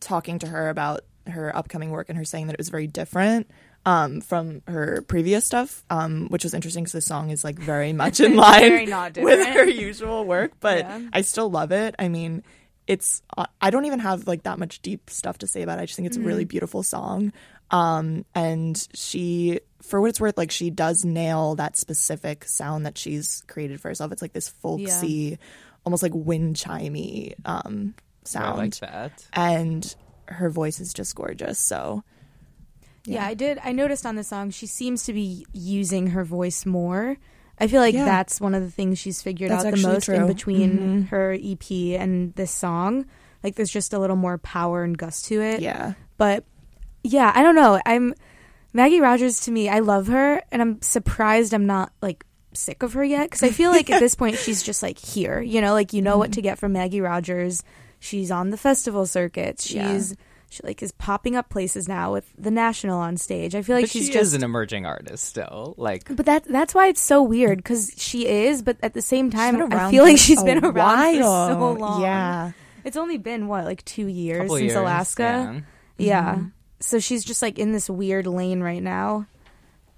talking 0.00 0.38
to 0.40 0.46
her 0.46 0.68
about 0.68 1.00
her 1.26 1.54
upcoming 1.56 1.90
work 1.90 2.08
and 2.08 2.18
her 2.18 2.24
saying 2.24 2.48
that 2.48 2.54
it 2.54 2.58
was 2.58 2.68
very 2.68 2.86
different 2.86 3.50
um, 3.86 4.20
from 4.20 4.62
her 4.66 5.02
previous 5.08 5.44
stuff, 5.46 5.84
um, 5.90 6.26
which 6.28 6.44
was 6.44 6.52
interesting 6.54 6.84
because 6.84 6.92
the 6.92 7.00
song 7.00 7.30
is 7.30 7.44
like 7.44 7.58
very 7.58 7.92
much 8.02 8.20
in 8.20 8.36
line 8.36 8.90
with 9.16 9.46
her 9.46 9.64
usual 9.64 10.24
work, 10.24 10.52
but 10.60 10.78
Yeah. 10.80 11.00
I 11.12 11.20
still 11.22 11.50
love 11.50 11.72
it. 11.72 11.94
I 11.98 12.08
mean, 12.08 12.42
it's 12.86 13.22
uh, 13.36 13.46
I 13.62 13.70
don't 13.70 13.86
even 13.86 14.00
have 14.00 14.26
like 14.26 14.42
that 14.42 14.58
much 14.58 14.82
deep 14.82 15.08
stuff 15.08 15.38
to 15.38 15.46
say 15.46 15.62
about 15.62 15.78
it. 15.78 15.82
I 15.82 15.86
just 15.86 15.96
think 15.96 16.06
it's 16.06 16.16
a 16.16 16.20
Mm-hmm. 16.20 16.28
really 16.28 16.44
beautiful 16.44 16.82
song. 16.82 17.32
Um, 17.70 18.26
and 18.34 18.76
she, 18.92 19.60
for 19.82 20.00
what 20.00 20.10
it's 20.10 20.20
worth, 20.20 20.36
like 20.36 20.50
she 20.50 20.68
does 20.68 21.02
nail 21.04 21.54
that 21.54 21.78
specific 21.78 22.44
sound 22.44 22.84
that 22.84 22.98
she's 22.98 23.42
created 23.48 23.80
for 23.80 23.88
herself. 23.88 24.12
It's 24.12 24.20
like 24.20 24.34
this 24.34 24.50
folksy, 24.50 25.38
almost 25.84 26.02
like 26.02 26.12
wind 26.14 26.56
chimey 26.56 27.34
um, 27.44 27.94
I 27.96 28.02
sound, 28.28 28.58
like 28.58 28.74
that. 28.78 29.26
and 29.32 29.94
her 30.28 30.48
voice 30.50 30.80
is 30.80 30.92
just 30.94 31.14
gorgeous. 31.14 31.58
So 31.58 32.02
Yeah. 33.04 33.26
I 33.26 33.34
did. 33.34 33.58
I 33.62 33.72
noticed 33.72 34.06
on 34.06 34.16
the 34.16 34.24
song 34.24 34.50
she 34.50 34.66
seems 34.66 35.04
to 35.04 35.12
be 35.12 35.46
using 35.52 36.08
her 36.08 36.24
voice 36.24 36.64
more. 36.64 37.16
I 37.60 37.66
feel 37.68 37.80
like 37.80 37.94
Yeah. 37.94 38.04
that's 38.06 38.40
one 38.40 38.54
of 38.54 38.62
the 38.62 38.70
things 38.70 38.98
she's 38.98 39.20
figured 39.22 39.50
That's 39.50 39.64
out 39.64 39.70
the 39.70 39.76
actually 39.76 39.92
most 39.92 40.08
in 40.08 40.16
true. 40.20 40.26
between 40.26 40.78
Mhm. 40.78 41.08
her 41.08 41.36
EP 41.38 41.94
and 41.96 42.34
this 42.34 42.50
song. 42.50 43.04
Like 43.42 43.56
there's 43.56 43.70
just 43.70 43.92
a 43.92 43.98
little 43.98 44.16
more 44.16 44.38
power 44.38 44.82
and 44.84 44.96
gust 44.96 45.26
to 45.26 45.40
it. 45.42 45.60
yeah, 45.60 45.92
But 46.16 46.44
yeah, 47.02 47.30
I 47.34 47.42
don't 47.42 47.54
know. 47.54 47.78
I'm 47.84 48.14
Maggie 48.72 49.00
Rogers 49.00 49.40
to 49.40 49.50
me, 49.52 49.68
I 49.68 49.80
love 49.80 50.06
her 50.08 50.42
and 50.50 50.62
I'm 50.62 50.80
surprised 50.82 51.52
I'm 51.52 51.66
not 51.66 51.92
like 52.00 52.24
sick 52.56 52.82
of 52.82 52.92
her 52.94 53.04
yet 53.04 53.24
because 53.30 53.42
I 53.42 53.50
feel 53.50 53.70
like 53.70 53.90
at 53.90 54.00
this 54.00 54.14
point 54.14 54.36
she's 54.38 54.62
just 54.62 54.82
like 54.82 54.98
here, 54.98 55.40
you 55.40 55.60
know, 55.60 55.72
like 55.72 55.92
you 55.92 56.02
know 56.02 56.12
Mm-hmm. 56.12 56.18
what 56.20 56.32
to 56.32 56.42
get 56.42 56.58
from 56.58 56.72
Maggie 56.72 57.00
Rogers. 57.00 57.62
She's 58.00 58.30
on 58.30 58.50
the 58.50 58.56
festival 58.56 59.06
circuits. 59.06 59.70
Yeah. 59.70 59.92
She's 59.92 60.16
she 60.50 60.60
like 60.62 60.82
is 60.82 60.92
popping 60.92 61.34
up 61.34 61.48
places 61.48 61.88
now 61.88 62.12
with 62.12 62.30
the 62.38 62.50
national 62.50 62.98
on 63.00 63.16
stage. 63.16 63.54
I 63.56 63.62
feel 63.62 63.74
like 63.76 63.84
but 63.84 63.90
she's 63.90 64.06
she 64.06 64.12
just 64.12 64.34
an 64.36 64.44
emerging 64.44 64.86
artist 64.86 65.24
still. 65.24 65.74
Like 65.78 66.14
but 66.14 66.26
that 66.26 66.44
that's 66.44 66.74
why 66.74 66.86
it's 66.88 67.00
so 67.00 67.22
weird 67.22 67.58
because 67.58 67.92
she 67.96 68.26
is, 68.28 68.62
but 68.62 68.76
at 68.82 68.94
the 68.94 69.02
same 69.02 69.30
time, 69.30 69.72
I 69.72 69.90
feel 69.90 70.04
like 70.04 70.18
she's 70.18 70.42
been 70.42 70.64
around 70.64 71.16
for 71.16 71.22
so 71.22 71.72
long. 71.72 72.02
Yeah. 72.02 72.52
it's 72.84 72.96
only 72.96 73.18
been 73.18 73.48
what 73.48 73.64
like 73.64 73.84
two 73.84 74.06
years 74.06 74.42
couple 74.42 74.56
since 74.56 74.66
years, 74.72 74.76
Alaska. 74.76 75.62
yeah. 75.98 76.06
Yeah. 76.36 76.42
So 76.80 76.98
she's 77.00 77.24
just 77.24 77.40
like 77.42 77.58
in 77.58 77.72
this 77.72 77.88
weird 77.90 78.26
lane 78.26 78.60
right 78.60 78.82
now. 78.82 79.26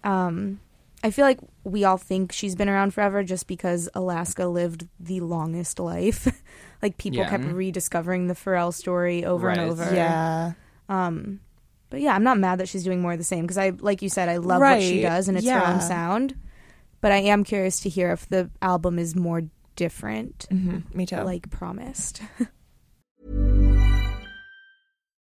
Um 0.04 0.60
I 1.04 1.10
feel 1.10 1.24
like 1.24 1.38
we 1.64 1.84
all 1.84 1.98
think 1.98 2.32
she's 2.32 2.56
been 2.56 2.68
around 2.68 2.92
forever 2.92 3.22
just 3.22 3.46
because 3.46 3.88
Alaska 3.94 4.46
lived 4.46 4.88
the 4.98 5.20
longest 5.20 5.78
life. 5.78 6.26
like 6.82 6.96
people 6.98 7.18
Yeah. 7.20 7.30
kept 7.30 7.44
rediscovering 7.44 8.26
the 8.26 8.34
Pharrell 8.34 8.72
story 8.74 9.24
over 9.24 9.46
Right. 9.48 9.58
and 9.58 9.70
over. 9.70 9.94
yeah. 9.94 10.52
Um 10.88 11.40
but 11.90 12.00
yeah, 12.00 12.14
I'm 12.14 12.24
not 12.24 12.38
mad 12.38 12.58
that 12.58 12.68
she's 12.68 12.82
doing 12.82 13.00
more 13.00 13.12
of 13.12 13.18
the 13.18 13.24
same 13.24 13.42
because 13.42 13.58
I 13.58 13.70
like 13.70 14.02
you 14.02 14.08
said 14.08 14.28
I 14.28 14.38
love 14.38 14.60
what 14.60 14.82
she 14.82 15.02
does 15.02 15.28
and 15.28 15.36
it's 15.38 15.46
her 15.48 15.64
own 15.64 15.80
sound. 15.80 16.34
But 17.00 17.12
I 17.12 17.18
am 17.18 17.44
curious 17.44 17.78
to 17.80 17.88
hear 17.88 18.10
if 18.10 18.28
the 18.28 18.50
album 18.62 18.98
is 18.98 19.14
more 19.14 19.42
different 19.76 20.46
Mm-hmm. 20.50 20.96
Me 20.98 21.06
too. 21.06 21.16
like 21.18 21.50
promised. 21.50 22.22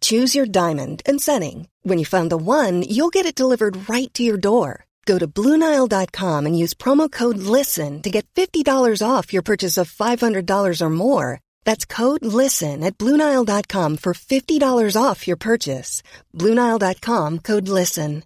Choose 0.00 0.34
your 0.34 0.46
diamond 0.46 1.02
and 1.04 1.20
setting. 1.20 1.68
When 1.82 1.98
you 1.98 2.06
find 2.06 2.30
the 2.30 2.36
one, 2.38 2.82
you'll 2.82 3.10
get 3.10 3.26
it 3.26 3.34
delivered 3.34 3.88
right 3.90 4.12
to 4.14 4.22
your 4.22 4.38
door. 4.38 4.84
Go 5.06 5.18
to 5.18 5.26
Bluenile.com 5.26 6.46
and 6.46 6.56
use 6.58 6.72
promo 6.74 7.10
code 7.10 7.38
LISTEN 7.38 8.02
to 8.02 8.10
get 8.10 8.26
$50 8.34 9.02
off 9.06 9.32
your 9.32 9.42
purchase 9.42 9.76
of 9.76 9.90
$500 9.90 10.80
or 10.82 10.90
more. 10.90 11.40
That's 11.64 11.84
code 11.84 12.24
LISTEN 12.24 12.84
at 12.84 12.96
Bluenile.com 12.96 13.96
for 13.96 14.14
$50 14.14 15.02
off 15.02 15.26
your 15.26 15.36
purchase. 15.36 16.02
Bluenile.com 16.36 17.38
code 17.40 17.68
LISTEN. 17.68 18.22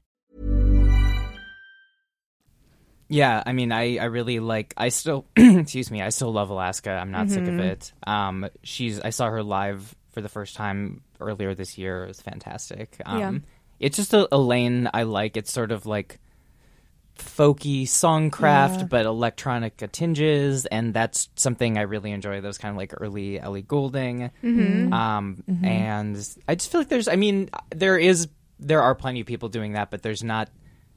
Yeah, 3.08 3.42
I 3.46 3.52
mean, 3.52 3.70
I, 3.70 3.98
I 3.98 4.04
really 4.04 4.40
like. 4.40 4.74
I 4.76 4.88
still, 4.88 5.26
excuse 5.36 5.90
me, 5.90 6.00
I 6.02 6.08
still 6.08 6.32
love 6.32 6.50
Alaska. 6.50 6.90
I'm 6.90 7.10
not 7.10 7.30
sick 7.30 7.44
Mm-hmm. 7.44 7.58
of 7.60 7.64
it. 7.66 7.92
Um, 8.06 8.48
she's. 8.62 8.98
I 9.00 9.10
saw 9.10 9.28
her 9.28 9.42
live 9.42 9.94
for 10.14 10.20
the 10.22 10.28
first 10.28 10.56
time 10.56 11.02
earlier 11.20 11.54
this 11.54 11.76
year. 11.76 12.04
It 12.04 12.08
was 12.08 12.20
fantastic. 12.22 12.96
Um, 13.04 13.18
Yeah. 13.18 13.32
it's 13.80 13.96
just 13.96 14.14
a, 14.14 14.26
a 14.34 14.38
lane 14.38 14.88
I 14.94 15.02
like. 15.02 15.36
It's 15.36 15.52
sort 15.52 15.72
of 15.72 15.84
like 15.84 16.18
folky 17.18 17.82
songcraft, 17.82 18.88
but 18.88 19.06
electronic 19.06 19.76
tinges, 19.92 20.66
and 20.66 20.92
that's 20.94 21.28
something 21.36 21.78
I 21.78 21.82
really 21.82 22.10
enjoy. 22.10 22.40
Those 22.40 22.58
kind 22.58 22.70
of 22.72 22.76
like 22.76 22.92
early 23.00 23.38
Ellie 23.38 23.62
Goulding. 23.62 24.30
Um, 24.42 25.42
and 25.62 26.16
I 26.48 26.54
just 26.54 26.70
feel 26.72 26.80
like 26.80 26.88
there's. 26.88 27.08
I 27.08 27.16
mean, 27.16 27.50
there 27.70 27.98
is. 27.98 28.28
There 28.60 28.82
are 28.82 28.94
plenty 28.94 29.20
of 29.20 29.26
people 29.26 29.48
doing 29.48 29.72
that, 29.72 29.90
but 29.90 30.02
there's 30.02 30.22
not. 30.24 30.48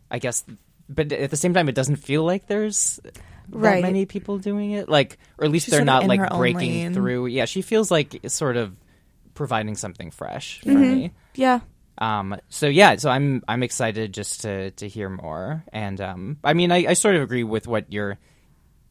I 0.10 0.20
guess 0.20 0.46
but 0.90 1.12
at 1.12 1.30
the 1.32 1.36
same 1.38 1.54
time, 1.54 1.68
it 1.68 1.76
doesn't 1.76 1.98
feel 1.98 2.24
like 2.24 2.48
there's 2.48 3.00
that 3.04 3.18
Right. 3.50 3.82
many 3.82 4.06
people 4.06 4.38
doing 4.38 4.72
it. 4.72 4.88
Like, 4.90 5.18
or 5.38 5.46
at 5.46 5.52
least 5.52 5.66
She's 5.66 5.74
they're 5.74 5.84
not 5.86 6.06
like 6.06 6.30
breaking 6.32 6.94
through. 6.94 7.28
Yeah, 7.28 7.46
she 7.46 7.62
feels 7.62 7.92
like 7.92 8.20
sort 8.28 8.56
of 8.58 8.74
providing 9.38 9.76
something 9.78 10.10
fresh 10.12 10.60
for 10.62 10.70
Mm-hmm. 10.70 10.82
me. 10.82 11.12
yeah. 11.36 11.60
Um, 12.00 12.36
so 12.50 12.68
yeah, 12.68 12.98
so 12.98 13.10
I'm 13.10 13.42
I'm 13.48 13.64
excited 13.64 14.14
just 14.14 14.42
to 14.42 14.72
to 14.72 14.88
hear 14.88 15.10
more. 15.10 15.64
And 15.72 16.02
um, 16.02 16.38
I 16.44 16.54
mean, 16.54 16.72
I, 16.72 16.86
I 16.90 16.94
sort 16.94 17.16
of 17.16 17.22
agree 17.24 17.44
with 17.44 17.68
what 17.68 17.92
you're 17.94 18.18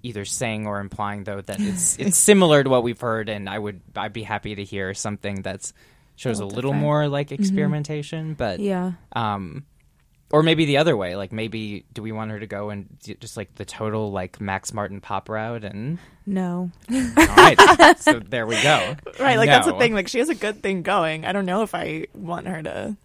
either 0.02 0.24
saying 0.24 0.66
or 0.66 0.80
implying, 0.80 1.24
though, 1.24 1.40
that 1.40 1.60
it's 1.60 1.96
it's 2.02 2.16
similar 2.16 2.64
to 2.64 2.70
what 2.70 2.82
we've 2.82 3.00
heard, 3.00 3.28
and 3.28 3.48
I 3.48 3.58
would 3.58 3.80
I'd 3.94 4.12
be 4.12 4.22
happy 4.24 4.54
to 4.56 4.64
hear 4.64 4.94
something 4.94 5.42
that's 5.42 5.72
shows 6.16 6.40
a 6.40 6.46
little 6.46 6.72
different. 6.72 6.80
more 6.82 7.08
like 7.08 7.30
experimentation, 7.30 8.34
but 8.34 8.58
Yeah. 8.58 8.92
um 9.14 9.64
or 10.32 10.42
maybe 10.42 10.64
the 10.64 10.76
other 10.78 10.96
way 10.96 11.14
like 11.16 11.32
maybe 11.32 11.84
do 11.94 12.02
we 12.02 12.10
want 12.12 12.30
her 12.30 12.40
to 12.40 12.46
go 12.46 12.70
and 12.70 12.88
just 13.20 13.36
like 13.36 13.54
the 13.54 13.64
total 13.64 14.10
like 14.10 14.40
max 14.40 14.72
martin 14.74 15.00
pop 15.00 15.28
route 15.28 15.64
and 15.64 15.98
No. 16.26 16.70
all 16.90 17.26
right 17.36 17.94
so 17.98 18.18
there 18.20 18.46
we 18.46 18.60
go 18.62 18.96
Right, 19.20 19.38
like 19.38 19.48
that's 19.48 19.66
the 19.66 19.78
thing. 19.78 19.94
Like 19.94 20.08
she 20.08 20.18
has 20.18 20.28
a 20.28 20.34
good 20.34 20.62
thing 20.62 20.82
going. 20.82 21.24
I 21.24 21.32
don't 21.32 21.46
know 21.46 21.62
if 21.62 21.74
I 21.74 22.06
want 22.14 22.46
her 22.48 22.62
to 22.62 22.96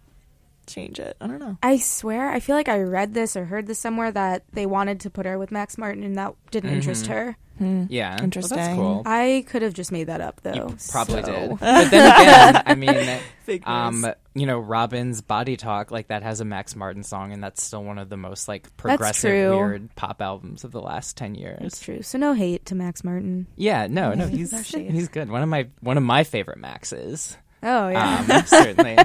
change 0.66 1.00
it. 1.00 1.16
I 1.20 1.26
don't 1.26 1.38
know. 1.40 1.56
I 1.62 1.78
swear, 1.78 2.30
I 2.30 2.38
feel 2.38 2.54
like 2.54 2.68
I 2.68 2.80
read 2.80 3.14
this 3.14 3.34
or 3.36 3.44
heard 3.46 3.66
this 3.66 3.78
somewhere 3.78 4.10
that 4.12 4.44
they 4.52 4.66
wanted 4.66 5.00
to 5.00 5.10
put 5.10 5.26
her 5.26 5.38
with 5.38 5.50
Max 5.50 5.76
Martin 5.78 6.04
and 6.04 6.16
that 6.18 6.34
didn't 6.50 6.70
interest 6.70 7.06
her. 7.06 7.36
yeah 7.60 8.14
Well, 8.16 8.24
Interesting. 8.24 8.56
that's 8.58 8.74
cool 8.74 9.02
I 9.06 9.44
could 9.48 9.62
have 9.62 9.74
just 9.74 9.90
made 9.92 10.04
that 10.08 10.20
up 10.20 10.40
though. 10.42 10.52
you 10.54 10.76
probably 10.90 11.22
so- 11.22 11.32
did 11.32 11.50
but 11.60 11.90
then 11.90 12.20
again 12.20 12.62
i 12.66 12.74
mean 12.74 13.62
um 13.64 14.00
news. 14.02 14.14
You 14.34 14.46
know 14.46 14.58
Robyn's 14.60 15.20
body 15.20 15.56
talk 15.56 15.90
like 15.90 16.08
that 16.08 16.22
has 16.22 16.40
a 16.40 16.44
max 16.44 16.74
martin 16.74 17.02
song 17.02 17.32
and 17.32 17.42
that's 17.44 17.62
still 17.62 17.84
one 17.84 17.98
of 17.98 18.08
the 18.08 18.16
most 18.16 18.48
like 18.48 18.74
progressive 18.76 19.30
weird 19.50 19.94
pop 19.94 20.22
albums 20.22 20.64
of 20.64 20.72
the 20.72 20.80
last 20.80 21.16
10 21.18 21.34
years 21.34 21.58
It's 21.60 21.80
true. 21.80 22.00
So 22.02 22.16
no 22.18 22.32
hate 22.32 22.64
to 22.66 22.74
Max 22.74 23.04
Martin. 23.04 23.46
yeah 23.56 23.86
no 23.88 24.14
no 24.14 24.26
he's 24.26 24.50
he's 24.74 25.08
good 25.08 25.30
one 25.30 25.42
of 25.42 25.48
my 25.48 25.68
one 25.80 25.96
of 25.98 26.02
my 26.02 26.24
favorite 26.24 26.58
maxes 26.58 27.36
Oh 27.62 27.88
yeah. 27.88 28.26
um, 28.28 28.46
certainly. 28.46 28.98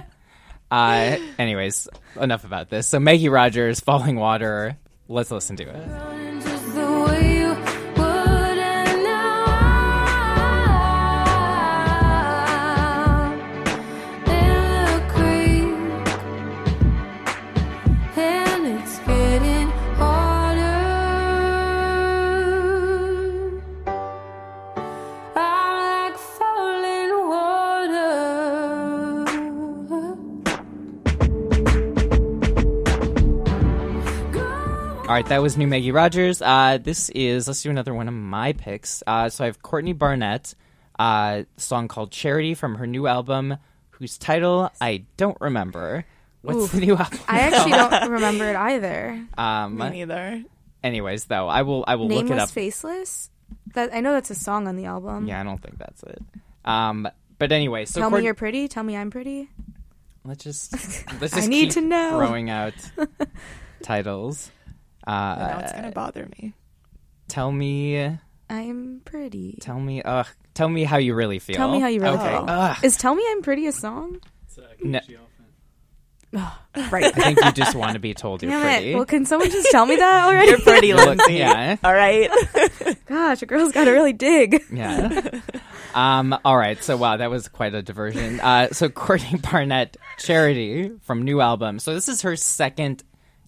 Uh, 0.71 1.17
anyways, 1.37 1.87
enough 2.19 2.43
about 2.43 2.69
this. 2.69 2.87
So 2.87 2.99
Maggie 2.99 3.29
Rogers, 3.29 3.79
Falling 3.79 4.15
Water. 4.15 4.77
Let's 5.07 5.29
listen 5.31 5.55
to 5.57 5.63
it. 5.63 6.26
Right, 35.17 35.25
that 35.29 35.41
was 35.41 35.57
new 35.57 35.65
Maggie 35.65 35.91
Rogers. 35.91 36.43
Uh, 36.43 36.77
this 36.79 37.09
is 37.09 37.47
let's 37.47 37.63
do 37.63 37.71
another 37.71 37.91
one 37.93 38.07
of 38.07 38.13
my 38.13 38.53
picks. 38.53 39.01
Uh, 39.07 39.29
so 39.29 39.43
I 39.43 39.47
have 39.47 39.63
Courtney 39.63 39.93
Barnett, 39.93 40.53
uh, 40.99 41.43
song 41.57 41.87
called 41.87 42.11
"Charity" 42.11 42.53
from 42.53 42.75
her 42.75 42.85
new 42.85 43.07
album, 43.07 43.57
whose 43.89 44.19
title 44.19 44.71
I 44.79 45.05
don't 45.17 45.37
remember. 45.41 46.05
What's 46.43 46.57
Oof. 46.65 46.71
the 46.73 46.81
new 46.81 46.95
album? 46.95 47.19
I 47.27 47.39
actually 47.39 47.71
don't 47.71 48.11
remember 48.11 48.47
it 48.47 48.55
either. 48.55 49.25
Um, 49.39 49.77
Me 49.79 49.89
neither. 49.89 50.43
anyways, 50.83 51.25
though, 51.25 51.47
I 51.47 51.63
will 51.63 51.83
I 51.87 51.95
will 51.95 52.07
look 52.09 52.29
it 52.29 52.37
up. 52.37 52.51
Faceless. 52.51 53.31
That 53.73 53.95
I 53.95 54.01
know 54.01 54.13
that's 54.13 54.29
a 54.29 54.35
song 54.35 54.67
on 54.67 54.75
the 54.75 54.85
album. 54.85 55.25
Yeah, 55.27 55.41
I 55.41 55.43
don't 55.43 55.57
think 55.61 55.79
that's 55.79 56.03
it. 56.03 56.21
Um, 56.63 57.07
but 57.39 57.51
anyway, 57.51 57.85
so 57.85 58.01
Tell 58.01 58.09
Court- 58.09 58.21
me 58.21 58.25
you're 58.25 58.35
pretty. 58.35 58.67
Tell 58.67 58.83
me 58.83 58.95
I'm 58.95 59.09
pretty. 59.09 59.49
let's 60.23 60.43
just 60.43 60.73
let's 61.19 61.33
I 61.33 61.37
just 61.37 61.49
need 61.49 61.65
keep 61.69 61.73
to 61.73 61.81
know. 61.81 62.17
throwing 62.19 62.51
out 62.51 62.73
titles. 63.81 64.51
Uh, 65.07 65.35
now 65.35 65.59
it's 65.63 65.71
gonna 65.73 65.91
bother 65.91 66.27
me. 66.37 66.53
tell 67.27 67.51
me, 67.51 68.17
I'm 68.49 69.01
pretty. 69.05 69.57
tell 69.61 69.79
me, 69.79 70.01
uh, 70.03 70.25
tell 70.53 70.69
me 70.69 70.83
how 70.83 70.97
you 70.97 71.15
really 71.15 71.39
feel. 71.39 71.55
Tell 71.55 71.71
me 71.71 71.79
how 71.79 71.87
you 71.87 72.01
really 72.01 72.17
okay. 72.17 72.29
feel. 72.29 72.45
Ugh. 72.47 72.77
Is 72.83 72.97
"Tell 72.97 73.15
Me 73.15 73.23
I'm 73.29 73.41
Pretty" 73.41 73.67
a 73.67 73.71
song? 73.71 74.19
No, 74.83 76.45
Right. 76.91 77.05
I 77.05 77.11
think 77.11 77.39
you 77.43 77.51
just 77.53 77.73
want 77.75 77.93
to 77.93 77.99
be 77.99 78.13
told 78.13 78.43
you're 78.43 78.51
Damn 78.51 78.61
pretty. 78.61 78.91
it. 78.91 78.95
Well, 78.95 79.05
can 79.05 79.25
someone 79.25 79.49
just 79.49 79.71
tell 79.71 79.85
me 79.85 79.95
that 79.95 80.25
already? 80.25 80.49
You're 80.49 80.59
pretty, 80.59 80.93
Lindsay. 80.93 81.35
yeah. 81.35 81.77
All 81.83 81.93
right. 81.93 82.29
Gosh, 83.05 83.41
a 83.41 83.45
girl's 83.45 83.71
got 83.71 83.85
to 83.85 83.91
really 83.91 84.11
dig. 84.13 84.61
Yeah. 84.71 85.39
um, 85.95 86.37
all 86.43 86.57
right. 86.57 86.83
So 86.83 86.97
wow, 86.97 87.15
that 87.17 87.31
was 87.31 87.47
quite 87.47 87.73
a 87.73 87.81
diversion. 87.81 88.41
Uh, 88.41 88.67
so 88.71 88.89
Courtney 89.03 89.39
Barnett, 89.39 89.95
Charity 90.19 90.91
from 91.03 91.23
new 91.23 91.39
album. 91.39 91.79
So 91.79 91.93
this 91.93 92.09
is 92.09 92.21
her 92.23 92.35
second 92.35 93.03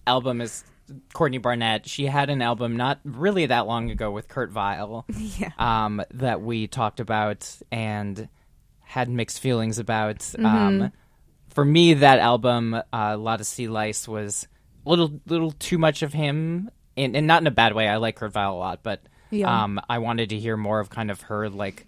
album 0.06 0.40
as 0.40 0.64
Courtney 1.12 1.38
Barnett. 1.38 1.86
She 1.88 2.06
had 2.06 2.30
an 2.30 2.42
album 2.42 2.76
not 2.76 3.00
really 3.04 3.46
that 3.46 3.66
long 3.66 3.90
ago 3.90 4.10
with 4.10 4.28
Kurt 4.28 4.50
Vile. 4.50 5.06
Yeah. 5.38 5.50
Um, 5.58 6.02
that 6.12 6.42
we 6.42 6.66
talked 6.66 7.00
about 7.00 7.48
and 7.70 8.28
had 8.80 9.08
mixed 9.08 9.40
feelings 9.40 9.78
about. 9.78 10.18
Mm-hmm. 10.18 10.46
Um, 10.46 10.92
for 11.50 11.64
me, 11.64 11.94
that 11.94 12.18
album, 12.18 12.74
uh, 12.74 12.82
a 12.92 13.16
lot 13.16 13.40
of 13.40 13.46
Sea 13.46 13.68
Lice 13.68 14.06
was 14.08 14.46
a 14.86 14.90
little, 14.90 15.20
little 15.26 15.52
too 15.52 15.78
much 15.78 16.02
of 16.02 16.12
him, 16.12 16.70
and, 16.96 17.14
and 17.16 17.26
not 17.26 17.42
in 17.42 17.46
a 17.46 17.50
bad 17.52 17.74
way. 17.74 17.88
I 17.88 17.96
like 17.96 18.16
Kurt 18.16 18.32
Vile 18.32 18.54
a 18.54 18.56
lot, 18.56 18.80
but 18.82 19.02
Yeah. 19.30 19.62
um, 19.64 19.80
I 19.88 19.98
wanted 19.98 20.30
to 20.30 20.38
hear 20.38 20.56
more 20.56 20.80
of 20.80 20.90
kind 20.90 21.10
of 21.10 21.22
her 21.22 21.48
like, 21.48 21.86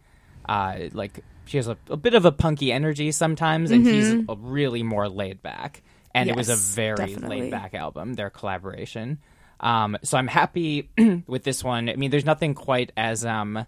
uh, 0.48 0.78
like 0.92 1.24
she 1.44 1.56
has 1.58 1.68
a, 1.68 1.76
a 1.88 1.96
bit 1.96 2.14
of 2.14 2.24
a 2.24 2.32
punky 2.32 2.70
energy 2.72 3.10
sometimes, 3.12 3.70
and 3.70 3.86
he's 3.86 4.12
a 4.28 4.36
really 4.38 4.82
more 4.82 5.08
laid 5.08 5.42
back. 5.42 5.82
And 6.14 6.29
it 6.29 6.37
was 6.37 6.48
a. 6.48 6.57
Very 6.57 7.16
laid 7.16 7.51
back 7.51 7.75
album, 7.75 8.14
their 8.14 8.31
collaboration. 8.31 9.18
Um, 9.61 9.96
so 10.03 10.18
I'm 10.18 10.27
happy 10.27 10.90
with 11.27 11.44
this 11.44 11.62
one. 11.62 11.88
I 11.88 11.96
mean, 11.96 12.11
there's 12.11 12.25
nothing 12.25 12.55
quite 12.55 12.92
as 12.96 13.25
um, 13.25 13.66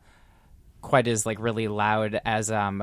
quite 0.83 1.07
as 1.07 1.24
like 1.24 1.38
really 1.40 1.68
loud 1.68 2.20
as 2.24 2.50
um. 2.50 2.78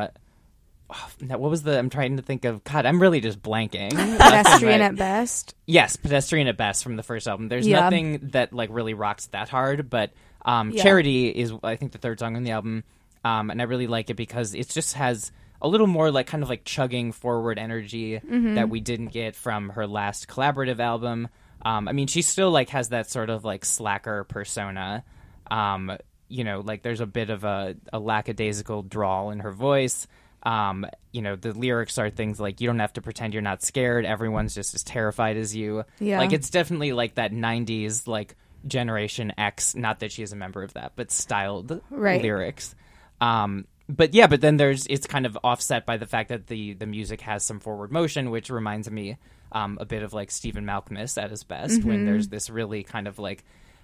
what 1.28 1.40
was 1.40 1.64
the? 1.64 1.78
I'm 1.78 1.90
trying 1.90 2.18
to 2.18 2.24
think 2.24 2.46
of. 2.46 2.64
God, 2.64 2.86
I'm 2.86 3.02
really 3.02 3.22
just 3.22 3.42
blanking. 3.42 3.92
Pedestrian 4.18 4.80
right. 4.80 4.82
at 4.82 4.96
best. 4.96 5.56
Yes, 5.66 5.96
pedestrian 5.96 6.48
at 6.48 6.58
best 6.58 6.84
from 6.84 6.96
the 6.96 7.04
first 7.04 7.28
album. 7.28 7.48
There's 7.50 7.68
Yeah. 7.68 7.82
nothing 7.82 8.30
that 8.32 8.54
like 8.54 8.70
really 8.72 8.94
rocks 8.94 9.28
that 9.28 9.50
hard, 9.50 9.90
but 9.90 10.12
um, 10.44 10.72
Yeah. 10.72 10.84
Charity 10.84 11.30
is 11.30 11.54
I 11.64 11.76
think 11.76 11.92
the 11.92 11.98
third 11.98 12.20
song 12.20 12.36
on 12.36 12.44
the 12.44 12.52
album, 12.52 12.84
um, 13.24 13.50
and 13.52 13.62
I 13.62 13.66
really 13.66 13.88
like 13.88 14.10
it 14.10 14.16
because 14.16 14.54
it 14.54 14.70
just 14.70 14.96
has 14.96 15.32
a 15.62 15.68
little 15.68 15.88
more 15.88 16.12
like 16.12 16.28
kind 16.28 16.44
of 16.44 16.50
like 16.50 16.64
chugging 16.66 17.12
forward 17.12 17.60
energy 17.60 18.20
Mm-hmm. 18.20 18.56
that 18.56 18.70
we 18.70 18.80
didn't 18.80 19.08
get 19.10 19.36
from 19.36 19.70
her 19.70 19.86
last 19.88 20.28
collaborative 20.28 20.80
album. 20.80 21.28
Um, 21.64 21.88
I 21.88 21.92
mean, 21.92 22.08
she 22.08 22.22
still 22.24 22.50
like 22.52 22.70
has 22.70 22.90
that 22.90 23.10
sort 23.10 23.30
of 23.30 23.46
like 23.46 23.64
slacker 23.66 24.24
persona. 24.24 25.04
Um, 25.50 25.98
you 26.28 26.44
know, 26.44 26.62
like 26.62 26.82
there's 26.82 27.02
a 27.02 27.06
bit 27.06 27.30
of 27.30 27.44
a, 27.44 27.76
a 27.94 28.00
lackadaisical 28.00 28.84
drawl 28.84 29.32
in 29.32 29.40
her 29.40 29.52
voice. 29.52 30.08
Um, 30.44 30.88
you 31.12 31.22
know, 31.22 31.36
the 31.36 31.52
lyrics 31.54 31.98
are 32.00 32.10
things 32.10 32.40
like 32.40 32.62
you 32.62 32.68
don't 32.68 32.80
have 32.80 32.94
to 32.94 33.02
pretend 33.02 33.34
you're 33.34 33.44
not 33.44 33.62
scared. 33.62 34.06
Everyone's 34.06 34.56
just 34.56 34.74
as 34.74 34.84
terrified 34.84 35.38
as 35.38 35.56
you. 35.56 35.84
Yeah. 36.00 36.18
Like 36.20 36.34
it's 36.34 36.50
definitely 36.50 36.94
like 36.94 37.16
that 37.16 37.32
90s 37.32 38.08
like 38.08 38.36
Generation 38.66 39.34
X, 39.38 39.76
not 39.76 40.00
that 40.00 40.12
she 40.12 40.24
is 40.24 40.34
a 40.34 40.36
member 40.36 40.64
of 40.64 40.74
that, 40.74 40.94
but 40.96 41.12
styled 41.12 41.82
Right. 41.92 42.22
lyrics. 42.22 42.74
Um, 43.20 43.66
but 43.96 44.14
yeah, 44.14 44.28
but 44.28 44.42
then 44.42 44.58
there's 44.58 44.88
it's 44.88 45.08
kind 45.08 45.26
of 45.26 45.38
offset 45.44 45.86
by 45.86 45.98
the 45.98 46.06
fact 46.06 46.30
that 46.30 46.48
the 46.48 46.74
the 46.74 46.86
music 46.86 47.22
has 47.22 47.44
some 47.44 47.60
forward 47.60 47.92
motion, 47.92 48.32
which 48.32 48.50
reminds 48.50 48.90
me 48.90 49.18
um, 49.52 49.78
a 49.82 49.86
bit 49.86 50.04
of 50.04 50.14
like 50.14 50.32
Stephen 50.32 50.66
Malkmus 50.66 51.22
at 51.22 51.30
his 51.30 51.44
best 51.44 51.84
when 51.84 52.06
there's 52.06 52.30
this 52.30 52.50
really 52.50 52.84
kind 52.84 53.08
of 53.08 53.20
like 53.20 53.44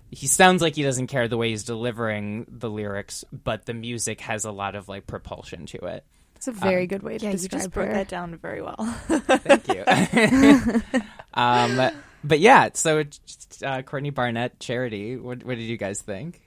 he 0.10 0.28
sounds 0.28 0.62
like 0.62 0.76
he 0.76 0.84
doesn't 0.84 1.08
care 1.08 1.28
the 1.28 1.38
way 1.38 1.50
he's 1.50 1.64
delivering 1.64 2.46
the 2.50 2.70
lyrics, 2.70 3.26
but 3.32 3.66
the 3.66 3.74
music 3.74 4.22
has 4.22 4.46
a 4.46 4.52
lot 4.52 4.76
of 4.76 4.88
like 4.88 5.06
propulsion 5.06 5.66
to 5.68 5.78
it. 5.86 6.06
It's 6.38 6.48
a 6.48 6.52
very 6.52 6.86
good 6.88 7.02
way 7.04 7.18
to 7.18 7.26
Yeah, 7.26 7.32
you 7.32 7.48
just 7.48 7.72
broke 7.72 7.88
her. 7.88 7.94
that 7.94 8.08
down 8.08 8.36
very 8.38 8.62
well. 8.62 8.76
Thank 9.08 9.68
you. 9.68 9.84
um, 11.34 11.92
but 12.24 12.40
yeah, 12.40 12.70
so 12.74 13.00
it's, 13.00 13.64
uh, 13.64 13.82
Courtney 13.82 14.12
Barnett, 14.12 14.60
Charity. 14.60 15.18
What, 15.18 15.44
what 15.44 15.56
did 15.58 15.64
you 15.64 15.78
guys 15.78 16.02
think? 16.02 16.42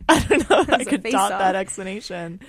I 0.08 0.18
don't 0.20 0.48
know 0.50 0.60
if 0.60 0.70
I 0.70 0.76
a 0.76 0.84
could 0.84 1.02
face 1.02 1.12
dot 1.12 1.32
off. 1.32 1.38
that 1.40 1.54
explanation. 1.54 2.40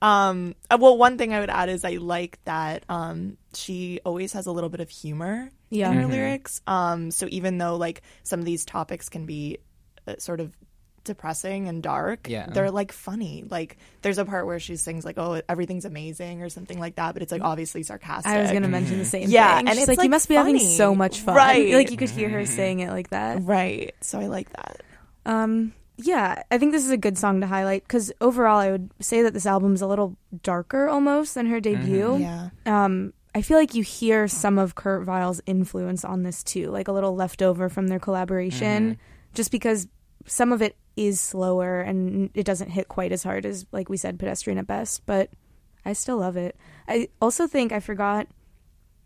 Um, 0.00 0.54
uh, 0.70 0.78
well, 0.80 0.96
one 0.96 1.18
thing 1.18 1.34
I 1.34 1.40
would 1.40 1.50
add 1.50 1.68
is 1.68 1.84
I 1.84 1.96
like 1.96 2.38
that 2.44 2.84
um, 2.88 3.36
she 3.54 4.00
always 4.04 4.32
has 4.34 4.46
a 4.46 4.52
little 4.52 4.70
bit 4.70 4.80
of 4.80 4.88
humor 4.90 5.50
Yeah. 5.70 5.90
in 5.90 5.96
her 5.96 6.04
Mhm. 6.06 6.10
lyrics. 6.10 6.60
Um, 6.66 7.10
so 7.10 7.26
even 7.30 7.58
though 7.58 7.76
like 7.76 8.02
some 8.22 8.38
of 8.38 8.46
these 8.46 8.64
topics 8.64 9.08
can 9.08 9.26
be 9.26 9.58
uh, 10.06 10.14
sort 10.18 10.38
of 10.40 10.56
depressing 11.04 11.68
and 11.68 11.82
dark, 11.82 12.28
Yeah. 12.28 12.46
they're 12.50 12.70
like 12.70 12.92
funny. 12.92 13.44
Like 13.48 13.78
there's 14.02 14.18
a 14.18 14.24
part 14.24 14.46
where 14.46 14.60
she 14.60 14.76
sings 14.76 15.04
like, 15.04 15.16
"Oh, 15.18 15.40
everything's 15.48 15.84
amazing" 15.84 16.42
or 16.42 16.48
something 16.48 16.78
like 16.78 16.96
that, 16.96 17.14
but 17.14 17.22
it's 17.22 17.32
like 17.32 17.42
obviously 17.42 17.82
sarcastic. 17.82 18.30
I 18.30 18.42
was 18.42 18.50
going 18.50 18.62
to 18.62 18.68
mention 18.68 18.98
the 18.98 19.04
same 19.04 19.22
thing. 19.22 19.30
Yeah, 19.30 19.56
thing. 19.58 19.68
and 19.68 19.78
She's 19.78 19.88
it's, 19.88 19.98
like, 19.98 20.04
you 20.04 20.10
must 20.10 20.28
be 20.28 20.34
having 20.34 20.58
so 20.58 20.94
much 20.94 21.20
fun. 21.20 21.34
Right. 21.34 21.72
Like 21.78 21.90
you 21.90 21.96
could 21.96 22.10
hear 22.10 22.28
her 22.28 22.44
saying 22.46 22.80
it 22.80 22.90
like 22.90 23.10
that. 23.10 23.42
right. 23.42 23.94
So 24.00 24.20
I 24.20 24.26
like 24.26 24.50
that. 24.50 24.82
Um, 25.26 25.72
yeah, 25.98 26.42
I 26.50 26.58
think 26.58 26.72
this 26.72 26.84
is 26.84 26.92
a 26.92 26.96
good 26.96 27.18
song 27.18 27.40
to 27.40 27.46
highlight 27.46 27.82
because 27.82 28.12
overall, 28.20 28.58
I 28.58 28.70
would 28.70 28.90
say 29.00 29.22
that 29.22 29.34
this 29.34 29.46
album's 29.46 29.82
a 29.82 29.86
little 29.86 30.16
darker 30.42 30.88
almost 30.88 31.34
than 31.34 31.46
her 31.46 31.60
debut. 31.60 32.18
Yeah. 32.18 32.50
Um, 32.66 33.12
I 33.34 33.42
feel 33.42 33.58
like 33.58 33.74
you 33.74 33.82
hear 33.82 34.28
some 34.28 34.58
of 34.58 34.76
Kurt 34.76 35.04
Vile's 35.04 35.40
influence 35.44 36.04
on 36.04 36.22
this 36.22 36.44
too, 36.44 36.70
like 36.70 36.86
a 36.86 36.92
little 36.92 37.16
leftover 37.16 37.68
from 37.68 37.88
their 37.88 37.98
collaboration, 37.98 38.96
just 39.34 39.50
because 39.50 39.88
some 40.24 40.52
of 40.52 40.62
it 40.62 40.76
is 40.96 41.20
slower 41.20 41.80
and 41.80 42.30
it 42.34 42.44
doesn't 42.44 42.70
hit 42.70 42.88
quite 42.88 43.12
as 43.12 43.24
hard 43.24 43.44
as, 43.44 43.66
like 43.72 43.88
we 43.88 43.96
said, 43.96 44.18
pedestrian 44.18 44.58
at 44.58 44.66
best. 44.68 45.04
But 45.04 45.30
I 45.84 45.94
still 45.94 46.18
love 46.18 46.36
it. 46.36 46.56
I 46.86 47.08
also 47.20 47.46
think 47.48 47.72
I 47.72 47.80
forgot. 47.80 48.28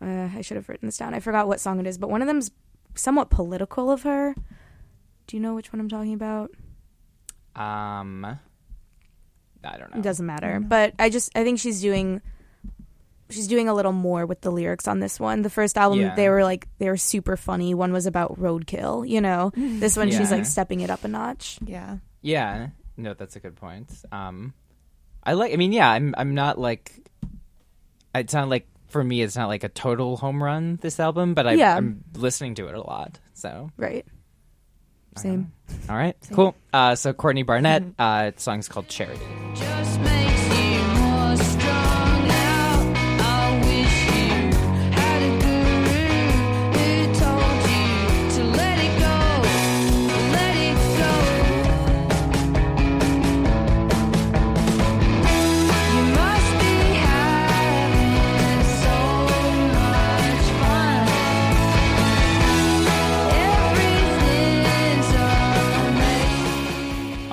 Uh, 0.00 0.28
I 0.35 0.40
should 0.42 0.57
have 0.57 0.68
written 0.68 0.88
this 0.88 0.98
down. 0.98 1.14
I 1.14 1.20
forgot 1.20 1.48
what 1.48 1.61
song 1.61 1.81
it 1.81 1.87
is, 1.87 1.96
but 1.96 2.11
one 2.11 2.22
of 2.22 2.28
them's 2.28 2.50
somewhat 2.94 3.31
political 3.31 3.90
of 3.90 4.02
her. 4.02 4.35
Do 5.26 5.37
you 5.37 5.40
know 5.40 5.55
which 5.55 5.72
one 5.72 5.81
I'm 5.81 5.88
talking 5.88 6.14
about? 6.14 6.50
Um, 7.57 8.25
I 8.25 8.38
don't 9.79 9.93
know. 9.93 9.99
It 9.99 10.03
doesn't 10.03 10.27
matter. 10.27 10.61
But 10.61 10.95
I 10.99 11.11
just 11.11 11.31
I 11.37 11.45
think 11.45 11.59
she's 11.59 11.81
doing 11.81 12.21
she's 13.31 13.47
doing 13.47 13.69
a 13.69 13.75
little 13.75 13.93
more 13.93 14.27
with 14.27 14.41
the 14.43 14.51
lyrics 14.51 14.87
on 14.88 15.01
this 15.01 15.19
one. 15.21 15.43
The 15.43 15.51
first 15.51 15.79
album 15.79 16.01
Yeah. 16.01 16.15
they 16.15 16.29
were 16.29 16.43
like 16.45 16.69
they 16.79 16.88
were 16.88 16.97
super 16.97 17.37
funny. 17.37 17.75
One 17.75 17.93
was 17.93 18.07
about 18.07 18.38
roadkill, 18.41 19.09
you 19.09 19.21
know. 19.21 19.53
This 19.57 19.97
one 19.97 20.11
she's 20.11 20.31
like 20.31 20.47
stepping 20.47 20.81
it 20.81 20.91
up 20.91 21.05
a 21.05 21.09
notch. 21.09 21.59
Yeah. 21.65 21.99
Yeah, 22.25 22.69
no, 22.97 23.15
that's 23.15 23.35
a 23.37 23.41
good 23.41 23.57
point. 23.57 23.91
Um, 24.12 24.55
I 25.25 25.33
like. 25.33 25.53
I 25.53 25.57
mean, 25.57 25.73
yeah, 25.73 25.91
I'm. 25.91 26.15
I'm 26.17 26.35
not 26.35 26.57
like. 26.59 26.93
It's 28.15 28.33
not 28.33 28.49
like 28.49 28.69
for 28.91 29.03
me. 29.03 29.23
It's 29.23 29.35
not 29.35 29.49
like 29.49 29.65
a 29.65 29.69
total 29.69 30.17
home 30.17 30.41
run. 30.43 30.79
This 30.81 31.01
album, 31.01 31.35
but 31.35 31.47
I, 31.49 31.55
Yeah. 31.55 31.77
I'm 31.77 32.05
listening 32.15 32.55
to 32.57 32.69
it 32.69 32.75
a 32.77 32.81
lot. 32.81 33.19
So, 33.35 33.71
Right. 33.77 34.07
Same. 35.16 35.53
all 35.88 35.96
right, 35.96 36.16
cool. 36.33 36.55
Uh, 36.72 36.94
so 36.94 37.12
Courtney 37.12 37.42
Barnett. 37.42 37.85
Uh, 37.98 38.31
the 38.31 38.40
song's 38.40 38.68
called 38.68 38.88
Charity. 38.88 39.20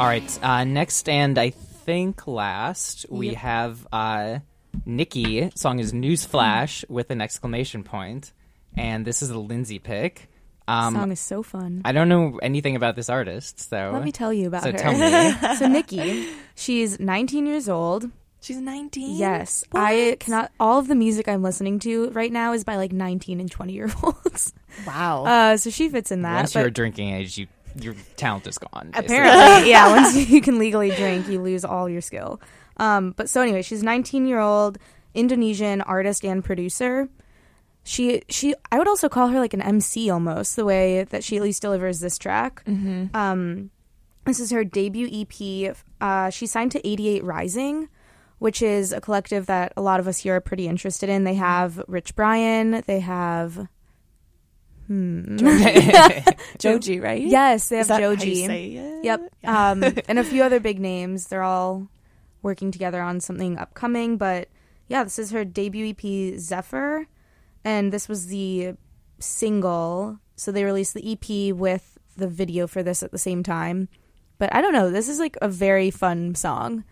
Right. 0.09 0.39
Uh, 0.43 0.63
next 0.63 1.07
and 1.07 1.37
I 1.37 1.51
think 1.51 2.25
last 2.25 3.05
we 3.11 3.35
have 3.35 3.87
uh, 3.93 4.39
NIKI. 4.87 5.55
Song 5.55 5.77
is 5.77 5.93
Newsflash 5.93 6.83
with 6.89 7.11
an 7.11 7.21
exclamation 7.21 7.83
point, 7.83 8.33
and 8.75 9.05
this 9.05 9.21
is 9.21 9.29
a 9.29 9.37
Lindsay 9.37 9.77
pick. 9.77 10.27
Um, 10.67 10.95
song 10.95 11.11
is 11.11 11.19
so 11.19 11.43
fun. 11.43 11.83
I 11.85 11.91
don't 11.91 12.09
know 12.09 12.39
anything 12.41 12.75
about 12.75 12.95
this 12.95 13.07
artist, 13.07 13.59
so 13.59 13.91
Let 13.93 14.03
me 14.03 14.11
tell 14.11 14.33
you 14.33 14.47
about 14.47 14.63
so 14.63 14.71
her. 14.71 14.77
tell 14.79 14.93
me. 14.93 14.99
so 15.57 15.67
NIKI, 15.67 16.33
she's 16.55 16.99
19 16.99 17.45
years 17.45 17.69
old. 17.69 18.09
She's 18.41 18.57
19. 18.57 19.15
Yes, 19.15 19.63
I 19.75 20.17
cannot. 20.19 20.51
All 20.59 20.79
of 20.79 20.87
the 20.87 20.95
music 20.95 21.27
I'm 21.27 21.43
listening 21.43 21.77
to 21.81 22.09
right 22.11 22.31
now 22.31 22.53
is 22.53 22.63
by 22.63 22.77
like 22.77 22.91
19 22.91 23.39
and 23.39 23.51
20 23.51 23.73
year 23.73 23.91
olds. 24.01 24.53
Wow. 24.87 25.25
Uh, 25.25 25.57
so 25.57 25.69
she 25.69 25.87
fits 25.89 26.11
in 26.11 26.23
that. 26.23 26.35
Once 26.35 26.53
but 26.53 26.61
you're 26.61 26.69
drinking 26.71 27.09
age, 27.09 27.37
you 27.37 27.45
your 27.75 27.95
talent 28.15 28.47
is 28.47 28.57
gone. 28.57 28.91
basically. 28.91 29.17
apparently, 29.17 29.69
yeah. 29.71 29.89
Once 29.89 30.15
you 30.29 30.41
can 30.41 30.59
legally 30.59 30.91
drink, 30.91 31.27
you 31.27 31.41
lose 31.41 31.63
all 31.65 31.89
your 31.89 32.01
skill. 32.01 32.41
Um, 32.77 33.11
but 33.17 33.29
so 33.29 33.41
anyway, 33.41 33.61
she's 33.61 33.83
19 33.83 34.25
year 34.25 34.39
old 34.39 34.77
Indonesian 35.13 35.81
artist 35.81 36.23
and 36.23 36.43
producer. 36.43 37.09
She 37.83 38.21
she 38.29 38.53
I 38.71 38.77
would 38.77 38.87
also 38.87 39.09
call 39.09 39.29
her 39.29 39.39
like 39.39 39.53
an 39.53 39.61
MC 39.61 40.09
almost 40.09 40.55
the 40.55 40.65
way 40.65 41.03
that 41.05 41.23
she 41.23 41.37
at 41.37 41.43
least 41.43 41.61
delivers 41.61 41.99
this 41.99 42.17
track. 42.17 42.63
Mhm. 42.65 43.13
Um, 43.15 43.69
this 44.25 44.39
is 44.39 44.51
her 44.51 44.63
debut 44.63 45.07
EP. 45.11 45.75
Uh, 45.99 46.29
she 46.29 46.45
signed 46.45 46.71
to 46.73 46.87
88 46.87 47.23
Rising, 47.23 47.89
which 48.37 48.61
is 48.61 48.91
a 48.93 49.01
collective 49.01 49.47
that 49.47 49.73
a 49.75 49.81
lot 49.81 49.99
of 49.99 50.07
us 50.07 50.19
here 50.19 50.35
are 50.35 50.41
pretty 50.41 50.67
interested 50.67 51.09
in. 51.09 51.23
They 51.23 51.33
have 51.35 51.81
Rich 51.87 52.15
Brian. 52.15 52.83
They 52.85 52.99
have. 52.99 53.67
Hmm. 54.89 55.37
Joji, 56.57 56.99
right? 56.99 57.21
Yes, 57.21 57.69
they 57.69 57.77
have 57.77 57.83
Is 57.83 57.87
that 57.89 58.01
how 58.01 58.09
you 58.09 58.17
Joji. 58.17 58.99
Yep. 59.03 59.21
Um, 59.43 59.83
and 60.07 60.17
a 60.17 60.23
few 60.23 60.41
other 60.41 60.59
big 60.59 60.79
names. 60.79 61.27
They're 61.27 61.43
all 61.43 61.87
working 62.41 62.71
together 62.71 62.99
on 62.99 63.19
something 63.19 63.59
upcoming. 63.59 64.17
But 64.17 64.49
yeah, 64.87 65.03
this 65.03 65.19
is 65.19 65.29
her 65.29 65.45
debut 65.45 65.93
EP, 65.95 66.39
Zephyr. 66.39 67.05
And 67.63 67.93
this 67.93 68.09
was 68.09 68.27
the 68.27 68.73
single. 69.19 70.17
So 70.35 70.51
they 70.51 70.63
released 70.63 70.95
the 70.95 71.11
EP 71.11 71.55
with 71.55 71.99
the 72.17 72.27
video 72.27 72.65
for 72.65 72.81
this 72.81 73.03
at 73.03 73.11
the 73.11 73.19
same 73.19 73.43
time. 73.43 73.89
But 74.39 74.53
I 74.55 74.61
don't 74.61 74.73
know. 74.73 74.89
This 74.89 75.07
is 75.07 75.19
like 75.19 75.37
a 75.39 75.49
very 75.49 75.91
fun 75.91 76.33
song. 76.33 76.83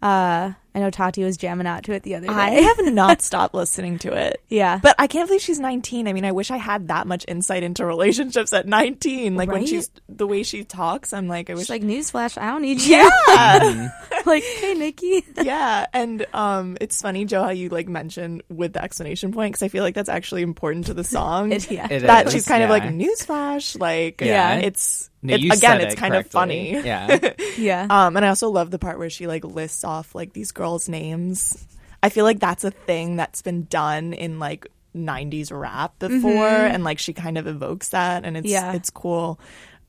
Uh, 0.00 0.52
I 0.74 0.80
know 0.80 0.90
Tati 0.90 1.24
was 1.24 1.36
jamming 1.36 1.66
out 1.66 1.84
to 1.84 1.92
it 1.92 2.02
the 2.02 2.14
other 2.14 2.26
day. 2.28 2.32
I 2.32 2.50
have 2.50 2.84
not 2.92 3.22
stopped 3.22 3.54
listening 3.54 3.98
to 4.00 4.12
it. 4.12 4.40
Yeah. 4.48 4.78
But 4.82 4.94
I 4.98 5.06
can't 5.06 5.28
believe 5.28 5.42
she's 5.42 5.58
19. 5.60 6.06
I 6.06 6.12
mean, 6.12 6.24
I 6.24 6.32
wish 6.32 6.50
I 6.50 6.56
had 6.58 6.88
that 6.88 7.06
much 7.06 7.24
insight 7.28 7.62
into 7.62 7.84
relationships 7.84 8.52
at 8.52 8.66
19. 8.66 9.34
Like 9.36 9.50
when 9.50 9.66
she's 9.66 9.90
the 10.08 10.26
way 10.26 10.42
she 10.42 10.64
talks, 10.64 11.12
I'm 11.12 11.28
like, 11.28 11.50
I 11.50 11.54
wish 11.54 11.62
She's 11.66 11.70
like, 11.70 11.82
newsflash, 11.82 12.40
I 12.40 12.46
don't 12.52 12.62
need 12.62 12.80
you. 12.80 12.96
Yeah. 12.96 13.88
like, 14.26 14.42
hey, 14.44 14.74
NIKI. 14.74 15.24
yeah, 15.44 15.86
and 15.92 16.26
um, 16.32 16.76
it's 16.80 17.00
funny, 17.02 17.24
Joe, 17.24 17.42
how 17.42 17.50
you 17.50 17.68
like 17.68 17.88
mentioned 17.88 18.42
with 18.48 18.72
the 18.74 18.82
explanation 18.82 19.32
point 19.32 19.52
because 19.52 19.62
I 19.62 19.68
feel 19.68 19.82
like 19.82 19.94
that's 19.94 20.08
actually 20.08 20.42
important 20.42 20.86
to 20.86 20.94
the 20.94 21.04
song. 21.04 21.52
It- 21.52 21.70
yeah. 21.70 21.86
It 21.90 22.00
that 22.00 22.26
is, 22.26 22.32
she's 22.32 22.46
kind 22.46 22.62
of 22.62 22.70
like 22.70 22.82
newsflash, 22.84 23.78
like 23.78 24.20
Yeah. 24.20 24.56
it's 24.56 25.10
No, 25.22 25.34
it- 25.34 25.44
again, 25.44 25.80
it's 25.80 25.94
it 25.94 25.96
kind 25.96 26.14
of 26.14 26.26
funny. 26.26 26.72
Yeah. 26.72 27.32
Yeah. 27.58 27.86
Um, 27.90 28.16
and 28.16 28.24
I 28.24 28.28
also 28.28 28.48
love 28.50 28.70
the 28.70 28.78
part 28.78 28.98
where 28.98 29.10
she 29.10 29.26
like 29.26 29.44
lists 29.44 29.84
off 29.84 30.14
like 30.14 30.32
these 30.32 30.52
girls' 30.60 30.88
names. 30.88 31.66
I 32.02 32.08
feel 32.10 32.24
like 32.24 32.40
that's 32.40 32.64
a 32.64 32.70
thing 32.70 33.16
that's 33.16 33.40
been 33.42 33.64
done 33.64 34.12
in 34.12 34.38
like 34.38 34.66
90s 34.94 35.50
rap 35.52 35.98
before 35.98 36.32
Mhm. 36.32 36.70
and 36.74 36.84
like 36.84 36.98
she 36.98 37.12
kind 37.12 37.38
of 37.38 37.46
evokes 37.46 37.90
that 37.90 38.24
and 38.24 38.36
it's 38.36 38.48
Yeah. 38.50 38.72
it's 38.72 38.90
cool. 38.90 39.38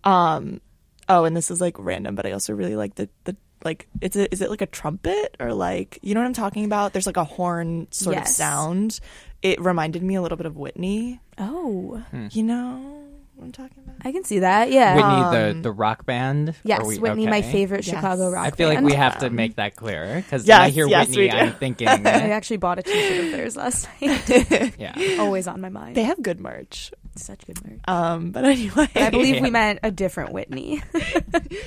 Um 0.04 0.62
oh 1.10 1.26
and 1.26 1.36
this 1.36 1.52
is 1.52 1.60
like 1.60 1.76
random 1.80 2.16
but 2.16 2.26
I 2.26 2.32
also 2.32 2.54
really 2.54 2.76
like 2.76 2.96
the 2.96 3.10
the 3.26 3.36
like 3.64 3.88
it's 4.00 4.16
a, 4.16 4.32
is 4.34 4.42
it 4.42 4.50
like 4.50 4.62
a 4.62 4.66
trumpet 4.68 5.36
or 5.40 5.54
like 5.54 6.00
you 6.02 6.14
know 6.14 6.22
what 6.22 6.28
I'm 6.28 6.34
talking 6.34 6.66
about? 6.66 6.94
There's 6.94 7.06
like 7.08 7.18
a 7.18 7.24
horn 7.24 7.88
sort 7.92 8.18
of 8.18 8.28
sound. 8.28 9.00
It 9.42 9.60
reminded 9.60 10.04
me 10.04 10.16
a 10.16 10.22
little 10.22 10.38
bit 10.38 10.46
of 10.48 10.56
Whitney. 10.58 11.20
Oh. 11.38 12.02
You 12.32 12.44
know 12.44 13.01
what 13.36 13.46
I'm 13.46 13.52
talking 13.52 13.84
about? 13.84 13.96
I 14.04 14.12
can 14.12 14.24
see 14.24 14.40
that. 14.40 14.72
Yeah. 14.72 14.96
Whitney, 14.96 15.54
the 15.56 15.62
the 15.64 15.72
rock 15.72 16.06
band. 16.06 16.56
Yes, 16.64 16.82
Are 16.82 16.88
we- 16.88 17.00
Whitney, 17.00 17.28
my 17.28 17.40
okay. 17.40 17.52
favorite 17.52 17.84
Chicago 17.86 18.30
rock 18.30 18.46
I 18.46 18.52
feel 18.52 18.68
like 18.68 18.78
band. 18.78 18.86
we 18.86 18.94
have 18.94 19.20
to 19.20 19.30
make 19.30 19.56
that 19.56 19.76
clear 19.76 20.16
because 20.18 20.46
when 20.48 20.58
I 20.62 20.66
Yes, 20.68 20.76
hear 20.76 20.88
yes, 20.88 21.08
Whitney, 21.10 21.30
do. 21.30 21.38
I'm 21.38 21.54
thinking. 21.54 21.88
I 21.90 21.94
eh, 22.04 22.30
actually 22.30 22.58
bought 22.58 22.80
a 22.80 22.84
T-shirt 22.84 23.26
of 23.26 23.32
theirs 23.32 23.56
last 23.56 23.88
night. 24.02 24.74
yeah. 24.78 25.18
Always 25.20 25.48
on 25.48 25.62
my 25.62 25.70
mind. 25.70 25.96
They 25.96 26.04
have 26.04 26.22
good 26.22 26.40
merch. 26.40 26.92
Such 27.16 27.46
good 27.46 27.58
merch. 27.68 27.80
Um 27.88 28.32
but 28.32 28.46
anyway. 28.46 28.88
I 28.96 29.10
believe 29.10 29.36
Yeah. 29.36 29.42
we 29.42 29.50
meant 29.60 29.80
a 29.84 29.92
different 29.92 30.32
Whitney. 30.34 30.82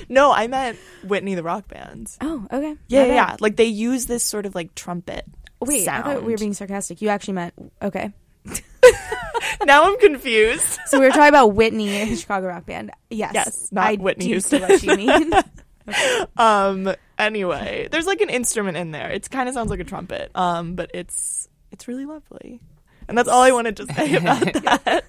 No, 0.09 0.31
I 0.31 0.47
meant 0.47 0.77
Whitney 1.03 1.35
the 1.35 1.43
rock 1.43 1.67
band. 1.67 2.11
oh, 2.21 2.47
okay. 2.51 2.75
Yeah, 2.87 3.01
My 3.01 3.07
yeah, 3.07 3.25
bad. 3.25 3.31
yeah. 3.31 3.35
Like 3.39 3.55
they 3.55 3.65
use 3.65 4.05
this 4.07 4.23
sort 4.23 4.45
of 4.45 4.55
like 4.55 4.73
trumpet 4.75 5.25
Wait, 5.59 5.85
sound. 5.85 6.03
I 6.05 6.13
thought 6.15 6.23
we 6.23 6.31
were 6.31 6.37
being 6.37 6.53
sarcastic. 6.53 7.01
You 7.01 7.09
actually 7.09 7.33
meant 7.35 7.53
okay. 7.81 8.11
now 9.65 9.83
I'm 9.85 9.97
confused. 9.99 10.79
So 10.87 10.99
we 10.99 11.05
were 11.05 11.11
talking 11.11 11.29
about 11.29 11.53
Whitney, 11.53 12.05
the 12.09 12.15
Chicago 12.15 12.47
rock 12.47 12.65
band. 12.65 12.91
Yes, 13.09 13.31
Yes, 13.33 13.69
not 13.71 13.85
I 13.87 13.95
Whitney 13.95 14.27
do 14.27 14.39
see 14.39 14.57
Houston. 14.57 14.61
what 14.61 14.83
you 14.83 15.07
mean. 15.07 15.33
um 16.37 16.95
anyway, 17.17 17.87
there's 17.91 18.07
like 18.07 18.21
an 18.21 18.29
instrument 18.29 18.77
in 18.77 18.91
there. 18.91 19.09
It 19.11 19.29
kind 19.29 19.47
of 19.47 19.55
sounds 19.55 19.69
like 19.69 19.79
a 19.79 19.83
trumpet. 19.83 20.31
Um 20.35 20.75
but 20.75 20.91
it's 20.93 21.47
it's 21.71 21.87
really 21.87 22.05
lovely. 22.05 22.59
And 23.07 23.17
that's 23.17 23.29
all 23.29 23.41
I 23.41 23.51
wanted 23.51 23.77
to 23.77 23.85
say 23.93 24.15
about 24.17 24.41
that. 24.63 25.03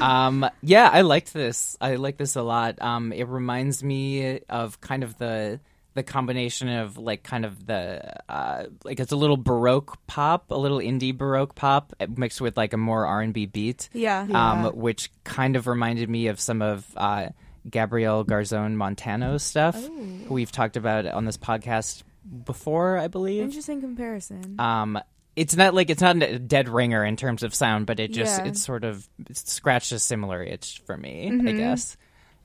Um, 0.00 0.48
yeah, 0.62 0.88
I 0.92 1.00
liked 1.02 1.32
this. 1.32 1.76
I 1.80 1.96
like 1.96 2.16
this 2.16 2.36
a 2.36 2.42
lot. 2.42 2.80
Um, 2.80 3.12
it 3.12 3.26
reminds 3.28 3.82
me 3.82 4.40
of 4.48 4.80
kind 4.80 5.02
of 5.02 5.18
the 5.18 5.60
the 5.98 6.02
combination 6.02 6.68
of 6.68 6.96
like 6.96 7.22
kind 7.22 7.44
of 7.44 7.66
the 7.66 8.00
uh, 8.32 8.64
like 8.84 8.98
it's 9.00 9.12
a 9.12 9.16
little 9.16 9.36
baroque 9.36 9.98
pop, 10.06 10.50
a 10.50 10.54
little 10.56 10.78
indie 10.78 11.16
baroque 11.16 11.54
pop 11.54 11.92
uh, 12.00 12.06
mixed 12.16 12.40
with 12.40 12.56
like 12.56 12.72
a 12.72 12.76
more 12.78 13.04
R 13.06 13.20
and 13.20 13.34
B 13.34 13.44
beat. 13.46 13.88
Yeah. 13.92 14.20
Um, 14.22 14.28
Yeah. 14.30 14.68
which 14.70 15.10
kind 15.24 15.56
of 15.56 15.66
reminded 15.66 16.08
me 16.08 16.28
of 16.28 16.40
some 16.40 16.62
of 16.62 16.86
uh, 16.96 17.28
Gabriel 17.68 18.24
Garzón-Montano's 18.24 19.42
stuff. 19.42 19.74
who 19.76 20.32
We've 20.34 20.52
talked 20.52 20.76
about 20.76 21.06
on 21.06 21.24
this 21.24 21.36
podcast 21.36 22.02
before, 22.44 22.98
I 22.98 23.08
believe. 23.08 23.42
Interesting 23.42 23.80
comparison. 23.80 24.56
Um, 24.58 24.98
it's 25.36 25.56
not 25.56 25.72
like 25.74 25.88
it's 25.90 26.02
not 26.02 26.20
a 26.22 26.38
dead 26.38 26.68
ringer 26.68 27.04
in 27.04 27.16
terms 27.16 27.42
of 27.42 27.54
sound, 27.54 27.86
but 27.86 28.00
it 28.00 28.12
just 28.12 28.40
Yeah. 28.40 28.48
it's 28.48 28.62
sort 28.62 28.84
of 28.84 29.08
it's 29.28 29.50
scratched 29.52 29.92
a 29.92 29.98
similar 29.98 30.42
itch 30.42 30.82
for 30.84 30.96
me, 30.96 31.28
I 31.28 31.30
Mhm. 31.30 31.56
guess. 31.58 31.96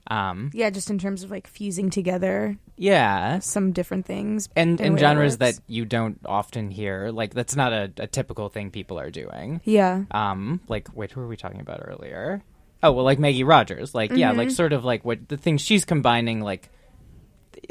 Um, 0.07 0.51
yeah, 0.53 0.69
just 0.69 0.89
in 0.89 0.99
terms 0.99 1.23
of 1.23 1.31
like 1.31 1.47
fusing 1.47 1.89
together 1.89 2.57
yeah, 2.75 3.39
some 3.39 3.71
different 3.71 4.05
things 4.05 4.49
and 4.55 4.81
and 4.81 4.99
genres 4.99 5.37
that 5.37 5.59
you 5.67 5.85
don't 5.85 6.19
often 6.25 6.71
hear. 6.71 7.09
Like 7.11 7.33
that's 7.33 7.55
not 7.55 7.71
a, 7.71 7.91
a 7.97 8.07
typical 8.07 8.49
thing 8.49 8.69
people 8.71 8.99
are 8.99 9.09
doing. 9.11 9.61
Yeah. 9.63 10.03
Um, 10.11 10.59
like 10.67 10.87
wait, 10.93 11.11
who 11.11 11.21
were 11.21 11.27
we 11.27 11.37
talking 11.37 11.61
about 11.61 11.81
earlier? 11.85 12.43
Oh 12.81 12.91
well, 12.91 13.05
like 13.05 13.17
Maggie 13.19 13.45
Rogers. 13.45 13.95
Like 13.95 14.11
yeah, 14.11 14.31
like 14.31 14.49
Mhm. 14.49 14.53
sort 14.53 14.73
of 14.73 14.83
like 14.83 15.05
what 15.05 15.29
the 15.29 15.37
things 15.37 15.61
she's 15.61 15.85
combining. 15.85 16.41
Like 16.41 16.69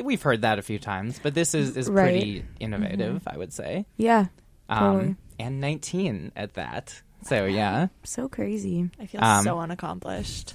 we've 0.03 0.23
heard 0.23 0.40
that 0.42 0.59
a 0.59 0.62
few 0.62 0.79
times, 0.79 1.21
but 1.23 1.35
this 1.35 1.55
is 1.55 1.77
is 1.77 1.90
Right. 1.90 2.03
pretty 2.12 2.45
innovative, 2.61 3.23
I 3.27 3.37
would 3.37 3.53
say. 3.53 3.85
Yeah. 3.99 4.27
Um, 4.71 5.18
and 5.38 5.61
19 5.61 6.33
at 6.35 6.55
that. 6.55 7.03
So 7.25 7.45
yeah. 7.45 7.88
So 8.05 8.29
crazy. 8.29 8.88
I 8.99 9.05
feel 9.07 9.23
Um, 9.23 9.45
so 9.45 9.59
unaccomplished. 9.59 10.55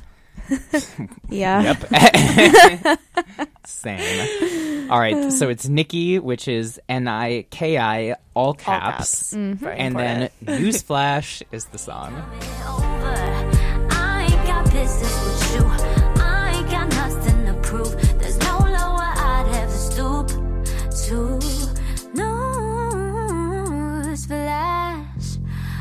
Yeah. 1.29 1.75
Yep. 1.91 2.99
Same. 3.65 4.89
All 4.91 4.99
right. 4.99 5.31
So 5.31 5.49
it's 5.49 5.67
NIKI, 5.67 6.19
which 6.21 6.47
is 6.47 6.79
N 6.87 7.07
I 7.07 7.43
K 7.49 7.77
I, 7.77 8.15
all 8.33 8.53
caps. 8.53 8.95
caps. 8.95 9.33
Mm-hmm. 9.33 9.53
Very 9.53 9.77
And 9.77 9.95
then 9.97 10.29
important. 10.41 10.65
Newsflash 10.65 11.43
is 11.51 11.65
the 11.65 11.77
song. 11.77 12.13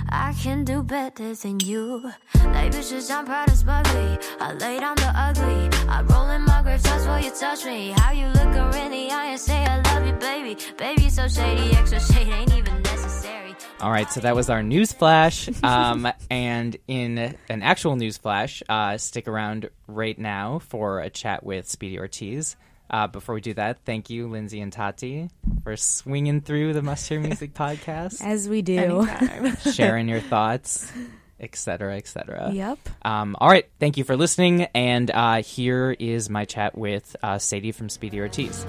I 0.08 0.32
can 0.34 0.64
do 0.64 0.82
better 0.82 1.34
than 1.34 1.60
you. 1.60 2.12
I'm 3.10 3.24
proud 3.26 3.50
as. 3.50 3.64
I 3.66 4.52
lay 4.60 4.80
down 4.80 4.96
the 4.96 5.12
ugly. 5.14 5.68
I 5.88 6.02
roll 6.02 6.30
in 6.30 6.42
my 6.42 6.62
grave, 6.62 6.80
why 7.06 7.20
you 7.20 7.30
touch 7.30 7.64
me. 7.64 7.90
How 7.90 8.12
you 8.12 8.26
in 8.26 8.90
the 8.90 9.10
eye 9.10 9.26
and 9.30 9.40
say 9.40 9.64
I 9.64 9.80
love 9.82 10.06
you, 10.06 10.12
baby. 10.14 10.56
Baby, 10.76 11.08
so 11.08 11.28
shady, 11.28 11.74
extra 11.76 12.00
shade 12.00 12.28
ain't 12.28 12.54
even 12.54 12.82
necessary. 12.82 13.54
All 13.80 13.90
right. 13.90 14.10
So 14.10 14.20
that 14.20 14.34
was 14.34 14.48
our 14.48 14.62
Newsflash. 14.62 15.62
Um, 15.64 16.08
and 16.30 16.76
in 16.88 17.36
an 17.48 17.62
actual 17.62 17.96
Newsflash, 17.96 18.62
uh, 18.68 18.98
stick 18.98 19.28
around 19.28 19.70
right 19.86 20.18
now 20.18 20.60
for 20.60 21.00
a 21.00 21.10
chat 21.10 21.44
with 21.44 21.68
Speedy 21.68 21.98
Ortiz. 21.98 22.56
Uh, 22.88 23.06
before 23.06 23.34
we 23.34 23.40
do 23.40 23.54
that, 23.54 23.78
thank 23.84 24.10
you, 24.10 24.28
Lindsay 24.28 24.60
and 24.60 24.72
Tati, 24.72 25.28
for 25.64 25.76
swinging 25.76 26.40
through 26.40 26.72
the 26.72 26.82
Must 26.82 27.08
Hear 27.08 27.20
Music 27.20 27.52
podcast. 27.54 28.22
As 28.22 28.48
we 28.48 28.62
do. 28.62 29.08
Sharing 29.72 30.08
your 30.08 30.20
thoughts, 30.20 30.92
etc., 31.40 31.96
etc. 31.96 32.50
Yep. 32.52 32.78
Um, 33.02 33.36
all 33.40 33.48
right. 33.48 33.68
Thank 33.80 33.96
you 33.96 34.04
for 34.04 34.16
listening. 34.16 34.62
And 34.74 35.10
uh, 35.10 35.42
here 35.42 35.96
is 35.98 36.30
my 36.30 36.44
chat 36.44 36.76
with 36.78 37.16
uh, 37.22 37.38
Sadie 37.38 37.72
from 37.72 37.88
Speedy 37.88 38.20
Ortiz. 38.20 38.64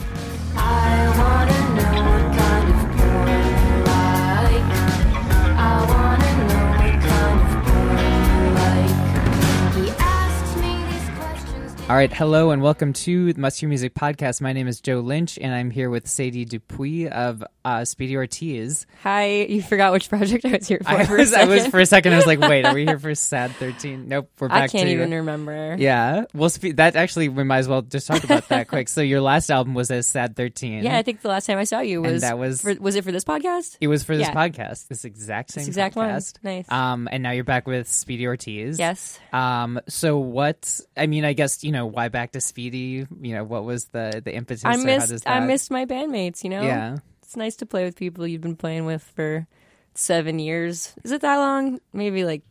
All 11.89 11.95
right, 11.95 12.11
hello 12.11 12.51
and 12.51 12.61
welcome 12.61 12.91
to 12.91 13.31
the 13.31 13.39
Must 13.39 13.57
Hear 13.61 13.69
Music 13.69 13.93
Podcast. 13.93 14.41
My 14.41 14.51
name 14.51 14.67
is 14.67 14.81
Joe 14.81 14.99
Lynch, 14.99 15.39
and 15.39 15.53
I'm 15.55 15.71
here 15.71 15.89
with 15.89 16.05
Sadie 16.05 16.43
Dupuis 16.43 17.09
of 17.09 17.41
uh, 17.63 17.85
Speedy 17.85 18.17
Ortiz. 18.17 18.85
Hi, 19.03 19.43
you 19.43 19.61
forgot 19.61 19.93
which 19.93 20.09
project 20.09 20.43
I 20.43 20.57
was 20.57 20.67
here 20.67 20.81
for. 20.83 20.89
I 20.89 21.05
for 21.05 21.15
was, 21.17 21.33
I 21.33 21.45
was 21.45 21.65
for 21.67 21.79
a 21.79 21.85
second. 21.85 22.11
I 22.11 22.17
was 22.17 22.25
like, 22.25 22.41
"Wait, 22.41 22.65
are 22.65 22.73
we 22.73 22.83
here 22.85 22.99
for 22.99 23.15
Sad 23.15 23.51
13? 23.51 24.09
Nope, 24.09 24.29
we're 24.37 24.49
back 24.49 24.63
I 24.63 24.67
can't 24.67 24.87
to 24.87 24.91
even 24.91 25.11
remember. 25.11 25.77
Yeah, 25.79 26.25
well, 26.33 26.49
spe- 26.49 26.75
that 26.75 26.97
actually 26.97 27.29
we 27.29 27.45
might 27.45 27.59
as 27.59 27.69
well 27.69 27.81
just 27.83 28.05
talk 28.05 28.25
about 28.25 28.49
that 28.49 28.67
quick. 28.69 28.89
So 28.89 28.99
your 28.99 29.21
last 29.21 29.49
album 29.49 29.73
was 29.73 29.89
as 29.89 30.07
Sad 30.07 30.35
13. 30.35 30.83
Yeah, 30.83 30.97
I 30.97 31.03
think 31.03 31.21
the 31.21 31.29
last 31.29 31.45
time 31.45 31.57
I 31.57 31.63
saw 31.63 31.79
you 31.79 32.03
And 32.03 32.11
was 32.11 32.21
that 32.21 32.37
was- 32.37 32.61
for, 32.61 32.75
was 32.81 32.97
it 32.97 33.05
for 33.05 33.13
this 33.13 33.23
podcast? 33.23 33.77
it 33.79 33.87
was 33.87 34.03
for 34.03 34.17
this 34.17 34.27
Yeah. 34.27 34.33
podcast, 34.33 34.89
this 34.89 35.05
exact 35.05 35.51
same 35.51 35.61
This 35.61 35.69
exact 35.69 35.95
one. 35.95 36.19
Nice. 36.43 36.69
Um, 36.69 37.07
and 37.09 37.23
now 37.23 37.31
you're 37.31 37.45
back 37.45 37.65
with 37.65 37.87
Speedy 37.87 38.27
Ortiz. 38.27 38.77
Yes. 38.77 39.17
Um, 39.31 39.79
so 39.87 40.17
what? 40.17 40.81
I 40.97 41.07
mean, 41.07 41.23
I 41.23 41.31
guess 41.31 41.63
you 41.63 41.71
know 41.71 41.76
why 41.85 42.09
back 42.09 42.31
to 42.31 42.41
Speedy. 42.41 43.05
You 43.21 43.35
know, 43.35 43.43
what 43.43 43.63
was 43.63 43.85
the 43.85 44.21
the 44.23 44.33
impetus? 44.33 44.65
I 44.65 44.77
missed 44.77 45.09
does 45.09 45.23
I 45.25 45.39
missed 45.41 45.69
my 45.71 45.85
bandmates. 45.85 46.43
You 46.43 46.49
know. 46.49 46.63
Yeah. 46.63 46.97
It's 47.23 47.35
nice 47.35 47.57
to 47.57 47.65
play 47.65 47.83
with 47.83 47.95
people 47.95 48.25
you've 48.25 48.41
been 48.41 48.55
playing 48.55 48.85
with 48.85 49.03
for 49.15 49.45
seven 49.93 50.39
years. 50.39 50.95
Is 51.03 51.11
it 51.11 51.21
that 51.21 51.35
long? 51.37 51.79
Maybe 51.93 52.23
like 52.23 52.41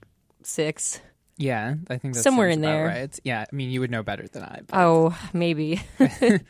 six. 0.42 1.00
Yeah, 1.38 1.74
I 1.90 1.98
think 1.98 2.14
that's 2.14 2.24
Somewhere 2.24 2.48
in 2.48 2.60
there. 2.62 2.86
right? 2.86 3.20
Yeah, 3.22 3.42
I 3.50 3.54
mean, 3.54 3.70
you 3.70 3.80
would 3.80 3.90
know 3.90 4.02
better 4.02 4.26
than 4.26 4.42
I. 4.42 4.60
but- 4.66 4.78
Oh, 4.78 5.18
maybe. 5.34 5.82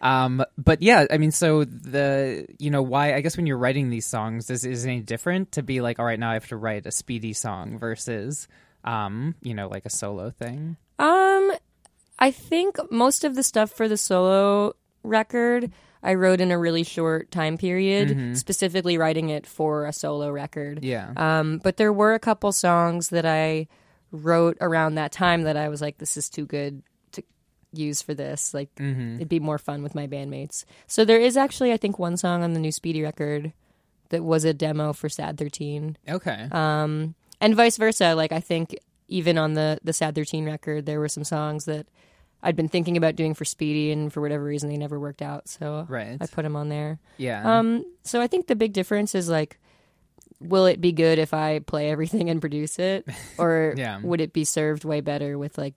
Um, 0.00 0.44
but 0.58 0.82
yeah, 0.82 1.06
I 1.10 1.16
mean, 1.16 1.30
so 1.30 1.64
the 1.64 2.46
you 2.58 2.70
know 2.70 2.82
why? 2.82 3.14
I 3.14 3.20
guess 3.22 3.38
when 3.38 3.46
you're 3.46 3.56
writing 3.56 3.88
these 3.88 4.06
songs, 4.06 4.50
is 4.50 4.64
is 4.66 4.84
it 4.84 4.88
any 4.90 5.00
different 5.00 5.52
to 5.52 5.62
be 5.62 5.80
like, 5.80 5.98
all 5.98 6.04
right, 6.04 6.18
now 6.18 6.30
I 6.30 6.34
have 6.34 6.48
to 6.48 6.56
write 6.56 6.84
a 6.84 6.90
speedy 6.90 7.32
song 7.32 7.78
versus, 7.78 8.46
um, 8.84 9.34
you 9.40 9.54
know, 9.54 9.68
like 9.68 9.86
a 9.86 9.90
solo 9.90 10.28
thing. 10.30 10.76
Um, 10.98 11.52
I 12.18 12.30
think 12.30 12.76
most 12.90 13.24
of 13.24 13.34
the 13.34 13.42
stuff 13.42 13.70
for 13.70 13.88
the 13.88 13.96
solo 13.96 14.74
record 15.02 15.70
I 16.02 16.14
wrote 16.14 16.40
in 16.42 16.50
a 16.50 16.58
really 16.58 16.82
short 16.82 17.30
time 17.30 17.56
period, 17.56 18.10
Mhm. 18.10 18.36
specifically 18.36 18.98
writing 18.98 19.30
it 19.30 19.46
for 19.46 19.86
a 19.86 19.92
solo 19.92 20.30
record. 20.30 20.84
Yeah. 20.84 21.12
Um, 21.16 21.58
but 21.64 21.78
there 21.78 21.92
were 21.94 22.12
a 22.12 22.18
couple 22.18 22.52
songs 22.52 23.08
that 23.08 23.24
I 23.24 23.68
wrote 24.12 24.58
around 24.60 24.96
that 24.96 25.12
time 25.12 25.42
that 25.44 25.56
I 25.56 25.68
was 25.70 25.80
like, 25.80 25.96
this 25.98 26.16
is 26.18 26.28
too 26.28 26.44
good 26.44 26.82
to 27.12 27.22
use 27.72 28.02
for 28.02 28.12
this. 28.12 28.52
Like, 28.52 28.72
Mhm. 28.76 29.16
it'd 29.16 29.28
be 29.30 29.40
more 29.40 29.56
fun 29.58 29.82
with 29.82 29.94
my 29.94 30.06
bandmates. 30.06 30.64
So 30.86 31.06
there 31.06 31.18
is 31.20 31.38
actually, 31.38 31.72
I 31.72 31.78
think, 31.78 31.98
one 31.98 32.18
song 32.18 32.42
on 32.42 32.52
the 32.52 32.60
new 32.60 32.70
Speedy 32.70 33.02
record 33.02 33.52
that 34.10 34.22
was 34.22 34.44
a 34.44 34.52
demo 34.52 34.92
for 34.92 35.08
Sad 35.08 35.38
13 35.38 35.96
Okay. 36.08 36.48
um, 36.52 37.14
and 37.40 37.56
vice 37.56 37.78
versa. 37.78 38.14
Like 38.14 38.30
I 38.30 38.40
think 38.40 38.76
even 39.08 39.38
on 39.38 39.54
the 39.54 39.78
the 39.84 39.92
Sad 39.92 40.14
Thirteen 40.14 40.44
record, 40.46 40.86
there 40.86 41.00
were 41.00 41.08
some 41.08 41.24
songs 41.24 41.64
that 41.66 41.86
I'd 42.42 42.56
been 42.56 42.68
thinking 42.68 42.96
about 42.96 43.16
doing 43.16 43.34
for 43.34 43.44
Speedy, 43.44 43.90
and 43.90 44.12
for 44.12 44.20
whatever 44.20 44.44
reason, 44.44 44.68
they 44.68 44.76
never 44.76 45.00
worked 45.00 45.22
out. 45.22 45.48
So 45.48 45.86
Right. 45.88 46.18
I 46.20 46.26
put 46.26 46.42
them 46.42 46.56
on 46.56 46.68
there. 46.68 46.98
Yeah. 47.16 47.58
Um. 47.58 47.84
So 48.02 48.20
I 48.20 48.26
think 48.26 48.46
the 48.46 48.56
big 48.56 48.72
difference 48.72 49.14
is 49.14 49.28
like, 49.28 49.58
will 50.40 50.66
it 50.66 50.80
be 50.80 50.92
good 50.92 51.18
if 51.18 51.32
I 51.32 51.60
play 51.60 51.90
everything 51.90 52.28
and 52.30 52.40
produce 52.40 52.78
it, 52.78 53.06
or 53.38 53.74
Yeah. 53.76 54.00
would 54.02 54.20
it 54.20 54.32
be 54.32 54.44
served 54.44 54.84
way 54.84 55.00
better 55.00 55.38
with 55.38 55.56
like 55.58 55.74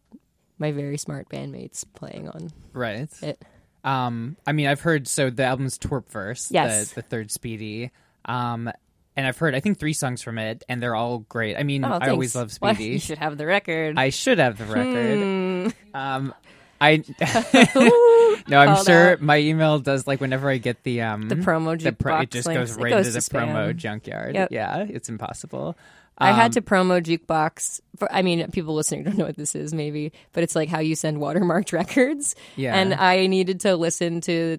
my 0.60 0.72
very 0.72 0.98
smart 0.98 1.30
bandmates 1.30 1.86
playing 1.94 2.28
on 2.30 2.50
right. 2.74 3.10
it? 3.22 3.42
Um, 3.84 4.36
I 4.46 4.52
mean, 4.52 4.68
I've 4.68 4.82
heard 4.82 5.08
so 5.08 5.30
the 5.30 5.44
album's 5.46 5.78
Twerp 5.78 6.10
Verse, 6.10 6.52
Yes. 6.52 6.90
the, 6.90 6.96
the 6.96 7.02
third 7.04 7.32
Speedy. 7.32 7.92
Um, 8.26 8.70
and 9.18 9.28
I've 9.28 9.38
heard 9.38 9.54
I 9.56 9.60
think 9.60 9.78
three 9.80 9.92
songs 9.94 10.22
from 10.24 10.38
it, 10.38 10.64
and 10.70 10.82
they're 10.82 10.96
all 10.96 11.20
great. 11.20 11.58
I 11.58 11.64
mean, 11.64 11.84
Oh, 11.84 11.98
I 12.02 12.10
always 12.10 12.34
love 12.36 12.50
thanks. 12.52 12.62
Well, 12.62 12.74
Speedy. 12.76 12.94
you 12.94 13.00
should 13.00 13.18
have 13.18 13.38
the 13.38 13.46
record. 13.46 13.98
I 14.00 14.12
should 14.12 14.38
have 14.40 14.58
the 14.58 14.66
record. 14.66 15.74
Hmm. 15.74 15.98
Um, 15.98 16.34
I 16.80 17.04
no, 18.48 18.60
I'm 18.60 18.76
Called 18.76 18.86
sure 18.88 19.12
out. 19.14 19.22
my 19.22 19.38
email 19.38 19.80
does 19.80 20.06
like 20.08 20.22
whenever 20.22 20.50
I 20.50 20.58
get 20.58 20.84
the 20.84 21.02
um 21.02 21.28
The 21.28 21.36
promo 21.36 21.82
the 21.82 21.92
pro- 21.92 22.20
it 22.22 22.32
just 22.32 22.48
links, 22.48 22.72
goes 22.74 22.80
right 22.82 22.90
goes 22.92 23.08
into 23.08 23.20
the 23.20 23.30
to 23.30 23.36
promo 23.46 23.76
junkyard. 23.76 24.36
Yep. 24.36 24.50
Yeah, 24.52 24.86
it's 24.88 25.10
impossible. 25.10 25.76
I 26.20 26.32
had 26.32 26.46
Um, 26.46 26.52
to 26.54 26.62
promo 26.62 27.02
jukebox. 27.02 27.80
For, 27.98 28.12
I 28.12 28.24
mean, 28.24 28.50
people 28.52 28.74
listening 28.74 29.04
don't 29.04 29.18
know 29.20 29.26
what 29.26 29.38
this 29.38 29.54
is, 29.54 29.72
maybe, 29.74 30.14
but 30.34 30.42
it's 30.44 30.56
like 30.56 30.68
how 30.68 30.80
you 30.80 30.96
send 30.96 31.18
watermarked 31.18 31.74
records. 31.74 32.36
Yeah. 32.56 32.76
And 32.76 32.94
I 32.96 33.28
needed 33.28 33.60
to 33.62 33.76
listen 33.76 34.22
to 34.22 34.58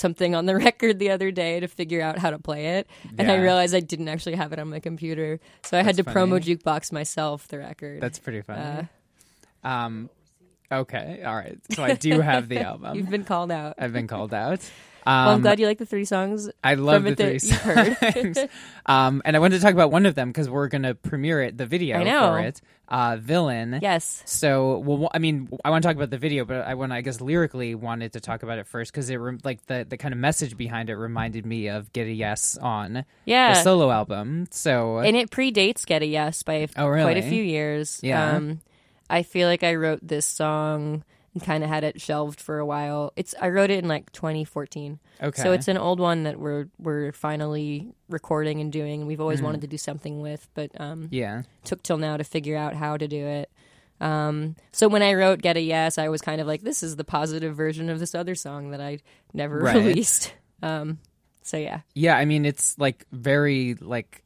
something 0.00 0.34
on 0.34 0.46
the 0.46 0.56
record 0.66 0.98
the 0.98 1.10
other 1.10 1.30
day 1.30 1.60
to 1.60 1.68
figure 1.68 2.00
out 2.02 2.18
how 2.18 2.30
to 2.30 2.38
play 2.38 2.78
it, 2.78 2.88
and 3.18 3.30
I 3.30 3.36
realized 3.36 3.74
I 3.74 3.80
didn't 3.80 4.08
actually 4.08 4.36
have 4.36 4.52
it 4.52 4.58
on 4.58 4.68
my 4.68 4.80
computer, 4.80 5.38
so 5.62 5.78
I 5.78 5.82
had 5.82 5.96
to 5.96 6.02
That's 6.02 6.16
promo 6.16 6.40
jukebox 6.40 6.90
myself 6.92 7.46
the 7.48 7.58
record. 7.58 8.00
That's 8.00 8.18
pretty 8.18 8.42
funny. 8.42 8.88
Uh, 9.62 9.68
um, 9.68 10.10
okay, 10.72 11.22
all 11.24 11.36
right. 11.36 11.58
So 11.72 11.84
I 11.84 11.94
do 11.94 12.20
have 12.20 12.48
the 12.48 12.60
album. 12.70 12.96
You've 12.96 13.10
been 13.10 13.24
called 13.24 13.52
out. 13.52 13.74
I've 13.78 13.92
been 13.92 14.08
called 14.08 14.34
out. 14.34 14.68
Um, 15.06 15.24
well, 15.26 15.34
I'm 15.36 15.40
glad 15.42 15.60
you 15.60 15.66
like 15.66 15.78
the 15.78 15.86
three 15.86 16.04
songs. 16.04 16.50
I 16.62 16.74
love 16.74 17.02
from 17.04 17.14
the 17.14 17.16
three 17.16 17.38
that 17.38 17.42
you've 17.44 17.60
heard. 18.22 18.36
songs. 18.36 18.50
um, 18.86 19.22
and 19.24 19.36
I 19.36 19.38
wanted 19.38 19.56
to 19.56 19.62
talk 19.62 19.72
about 19.72 19.90
one 19.90 20.06
of 20.06 20.14
them 20.14 20.28
because 20.30 20.48
we're 20.48 20.68
going 20.68 20.82
to 20.82 20.94
premiere 20.94 21.42
it, 21.42 21.56
the 21.56 21.66
video 21.66 21.98
I 21.98 22.02
know. 22.04 22.20
for 22.28 22.38
it, 22.40 22.60
uh, 22.88 23.16
Villain. 23.20 23.78
Yes. 23.80 24.22
So, 24.26 24.78
well, 24.78 25.10
I 25.14 25.18
mean, 25.18 25.48
I 25.64 25.70
want 25.70 25.82
to 25.82 25.88
talk 25.88 25.96
about 25.96 26.10
the 26.10 26.18
video, 26.18 26.44
but 26.44 26.66
I 26.66 26.74
want, 26.74 26.92
I 26.92 27.00
guess, 27.00 27.20
lyrically 27.20 27.74
wanted 27.74 28.12
to 28.14 28.20
talk 28.20 28.42
about 28.42 28.58
it 28.58 28.66
first 28.66 28.92
because 28.92 29.08
it, 29.10 29.16
rem- 29.16 29.38
like, 29.44 29.64
the 29.66 29.86
the 29.88 29.96
kind 29.96 30.12
of 30.12 30.18
message 30.18 30.56
behind 30.56 30.90
it 30.90 30.96
reminded 30.96 31.46
me 31.46 31.68
of 31.68 31.92
Get 31.92 32.06
a 32.06 32.12
Yes 32.12 32.58
on 32.58 33.04
Yeah. 33.24 33.54
the 33.54 33.62
solo 33.62 33.90
album. 33.90 34.48
So, 34.50 34.98
and 34.98 35.16
it 35.16 35.30
predates 35.30 35.86
Get 35.86 36.02
a 36.02 36.06
Yes 36.06 36.42
by 36.42 36.66
Oh, 36.76 36.88
quite 36.88 37.16
a 37.16 37.22
few 37.22 37.42
years. 37.42 38.00
Yeah. 38.02 38.32
Um, 38.36 38.60
I 39.08 39.22
feel 39.22 39.48
like 39.48 39.62
I 39.64 39.74
wrote 39.76 40.00
this 40.02 40.26
song 40.26 41.04
and 41.34 41.42
kind 41.42 41.62
of 41.62 41.70
had 41.70 41.84
it 41.84 42.00
shelved 42.00 42.40
for 42.40 42.58
a 42.58 42.66
while. 42.66 43.12
It's 43.16 43.34
I 43.40 43.48
wrote 43.50 43.70
it 43.70 43.82
in 43.82 43.88
like 43.88 44.10
2014. 44.12 44.98
Okay. 45.22 45.42
So 45.42 45.52
it's 45.52 45.68
an 45.68 45.76
old 45.78 46.00
one 46.00 46.24
that 46.24 46.38
we're 46.40 46.66
we're 46.78 47.12
finally 47.12 47.92
recording 48.08 48.60
and 48.60 48.72
doing. 48.72 49.06
We've 49.06 49.20
always 49.20 49.40
Mhm. 49.40 49.44
wanted 49.44 49.60
to 49.62 49.66
do 49.68 49.78
something 49.78 50.20
with, 50.20 50.48
but 50.54 50.70
um, 50.80 51.08
Yeah. 51.10 51.42
took 51.64 51.82
till 51.82 51.98
now 51.98 52.16
to 52.16 52.24
figure 52.24 52.56
out 52.56 52.74
how 52.74 52.96
to 52.96 53.06
do 53.06 53.24
it. 53.26 53.50
Um, 54.00 54.56
so 54.72 54.88
when 54.88 55.02
I 55.02 55.12
wrote 55.14 55.42
Get 55.42 55.56
a 55.56 55.60
Yes, 55.60 55.98
I 55.98 56.08
was 56.08 56.22
kind 56.22 56.40
of 56.40 56.46
like, 56.46 56.62
this 56.62 56.82
is 56.82 56.96
the 56.96 57.04
positive 57.04 57.54
version 57.54 57.90
of 57.90 57.98
this 57.98 58.14
other 58.14 58.34
song 58.34 58.70
that 58.70 58.80
I 58.80 58.98
never 59.34 59.58
Right. 59.58 59.76
released. 59.76 60.32
Um, 60.62 60.98
so 61.42 61.56
yeah. 61.58 61.80
Yeah, 61.94 62.16
I 62.16 62.24
mean 62.24 62.44
it's 62.44 62.78
like 62.78 63.06
very 63.12 63.74
like 63.74 64.22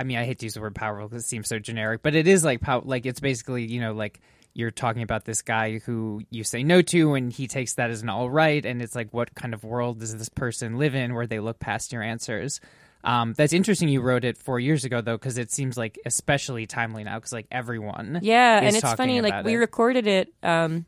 I 0.00 0.04
mean 0.04 0.18
I 0.18 0.24
hate 0.24 0.38
to 0.40 0.46
use 0.46 0.54
the 0.54 0.60
word 0.60 0.74
powerful 0.74 1.08
because 1.08 1.24
it 1.24 1.28
seems 1.28 1.48
so 1.48 1.58
generic, 1.58 2.00
but 2.02 2.14
it 2.14 2.26
is 2.26 2.42
like 2.44 2.60
pow- 2.60 2.82
like 2.84 3.04
it's 3.06 3.20
basically, 3.20 3.66
you 3.66 3.80
know, 3.80 3.92
like 3.92 4.20
you're 4.54 4.70
talking 4.70 5.02
about 5.02 5.24
this 5.24 5.40
guy 5.42 5.78
who 5.78 6.22
you 6.30 6.44
say 6.44 6.62
no 6.62 6.82
to 6.82 7.14
and 7.14 7.32
he 7.32 7.46
takes 7.46 7.74
that 7.74 7.90
as 7.90 8.02
an 8.02 8.08
all 8.08 8.28
right 8.30 8.64
and 8.66 8.82
it's 8.82 8.94
like 8.94 9.08
what 9.12 9.34
kind 9.34 9.54
of 9.54 9.64
world 9.64 10.00
does 10.00 10.14
this 10.16 10.28
person 10.28 10.76
live 10.78 10.94
in 10.94 11.14
where 11.14 11.26
they 11.26 11.40
look 11.40 11.58
past 11.58 11.92
your 11.92 12.02
answers. 12.02 12.60
Um, 13.04 13.32
that's 13.36 13.52
interesting 13.52 13.88
you 13.88 14.00
wrote 14.00 14.24
it 14.24 14.36
4 14.38 14.60
years 14.60 14.84
ago 14.84 15.00
though 15.00 15.18
cuz 15.18 15.36
it 15.38 15.50
seems 15.50 15.76
like 15.76 15.98
especially 16.06 16.66
timely 16.66 17.02
now 17.02 17.18
cuz 17.18 17.32
like 17.32 17.46
everyone 17.50 18.20
Yeah, 18.22 18.58
and 18.60 18.76
it's 18.76 18.92
funny. 18.94 19.20
Like 19.20 19.44
we 19.44 19.54
it. 19.54 19.58
recorded 19.58 20.06
it. 20.06 20.32
Um, 20.42 20.86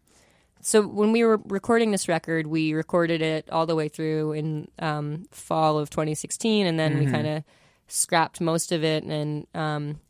so 0.61 0.87
when 0.87 1.13
we 1.13 1.25
were 1.25 1.41
recording 1.45 1.91
this 1.91 2.09
record, 2.09 2.47
we 2.47 2.73
recorded 2.73 3.21
it 3.21 3.51
all 3.51 3.67
the 3.67 3.75
way 3.75 3.89
through 3.89 4.33
in 4.33 4.69
um, 4.79 5.27
fall 5.31 5.79
of 5.79 5.91
2016, 5.91 6.67
and 6.67 6.79
then 6.79 6.99
we 6.99 7.05
Mhm. 7.07 7.11
kind 7.11 7.27
of 7.27 7.45
scrapped 7.89 8.41
most 8.41 8.73
of 8.73 8.83
it 8.83 9.05
and 9.05 9.47
um, 9.55 10.01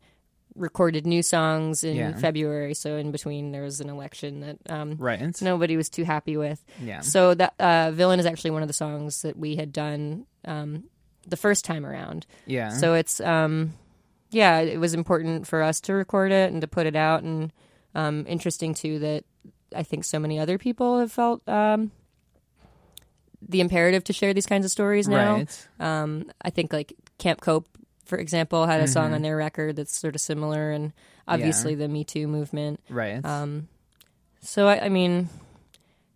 recorded 0.55 1.05
new 1.05 1.21
songs 1.21 1.83
in 1.83 1.95
Yeah. 1.97 2.15
February. 2.15 2.73
So 2.73 2.95
in 2.97 3.11
between, 3.11 3.51
there 3.51 3.61
was 3.63 3.81
an 3.81 3.89
election 3.89 4.39
that 4.39 4.57
um, 4.69 4.95
Right. 4.97 5.41
nobody 5.41 5.75
was 5.77 5.89
too 5.89 6.03
happy 6.05 6.37
with. 6.37 6.63
Yeah. 6.81 7.01
So 7.01 7.33
that 7.33 7.53
uh, 7.59 7.91
"Villain" 7.91 8.19
is 8.19 8.25
actually 8.25 8.51
one 8.51 8.61
of 8.61 8.67
the 8.69 8.73
songs 8.73 9.21
that 9.23 9.37
we 9.37 9.55
had 9.57 9.73
done 9.73 10.25
um, 10.45 10.85
the 11.27 11.37
first 11.37 11.65
time 11.65 11.85
around. 11.85 12.25
Yeah. 12.45 12.69
So 12.69 12.93
it's 12.93 13.19
um, 13.19 13.73
yeah, 14.31 14.59
it 14.59 14.79
was 14.79 14.93
important 14.93 15.45
for 15.47 15.61
us 15.61 15.81
to 15.81 15.93
record 15.93 16.31
it 16.31 16.51
and 16.51 16.61
to 16.61 16.67
put 16.67 16.85
it 16.87 16.95
out, 16.95 17.23
and 17.23 17.51
um, 17.93 18.25
interesting 18.27 18.73
too 18.73 18.99
that 18.99 19.23
I 19.75 19.83
think 19.83 20.03
so 20.05 20.19
many 20.19 20.39
other 20.39 20.57
people 20.57 20.99
have 20.99 21.11
felt 21.11 21.47
um, 21.49 21.91
the 23.47 23.59
imperative 23.61 24.03
to 24.05 24.13
share 24.13 24.33
these 24.33 24.45
kinds 24.45 24.65
of 24.65 24.71
stories 24.71 25.07
now. 25.07 25.35
Right. 25.35 25.67
Um, 25.79 26.31
I 26.41 26.49
think 26.49 26.73
like 26.73 26.93
Camp 27.17 27.41
Cope, 27.41 27.67
for 28.05 28.17
example, 28.17 28.65
had 28.65 28.81
a 28.81 28.87
song 28.87 29.11
Mhm. 29.11 29.15
on 29.15 29.21
their 29.21 29.35
record 29.37 29.75
that's 29.75 29.97
sort 29.97 30.15
of 30.15 30.21
similar, 30.21 30.71
and 30.71 30.93
obviously 31.27 31.75
the 31.75 31.87
Me 31.87 32.03
Too 32.03 32.27
movement. 32.27 32.79
Right. 32.89 33.23
Um, 33.25 33.67
so 34.41 34.67
I, 34.67 34.85
I 34.85 34.89
mean, 34.89 35.29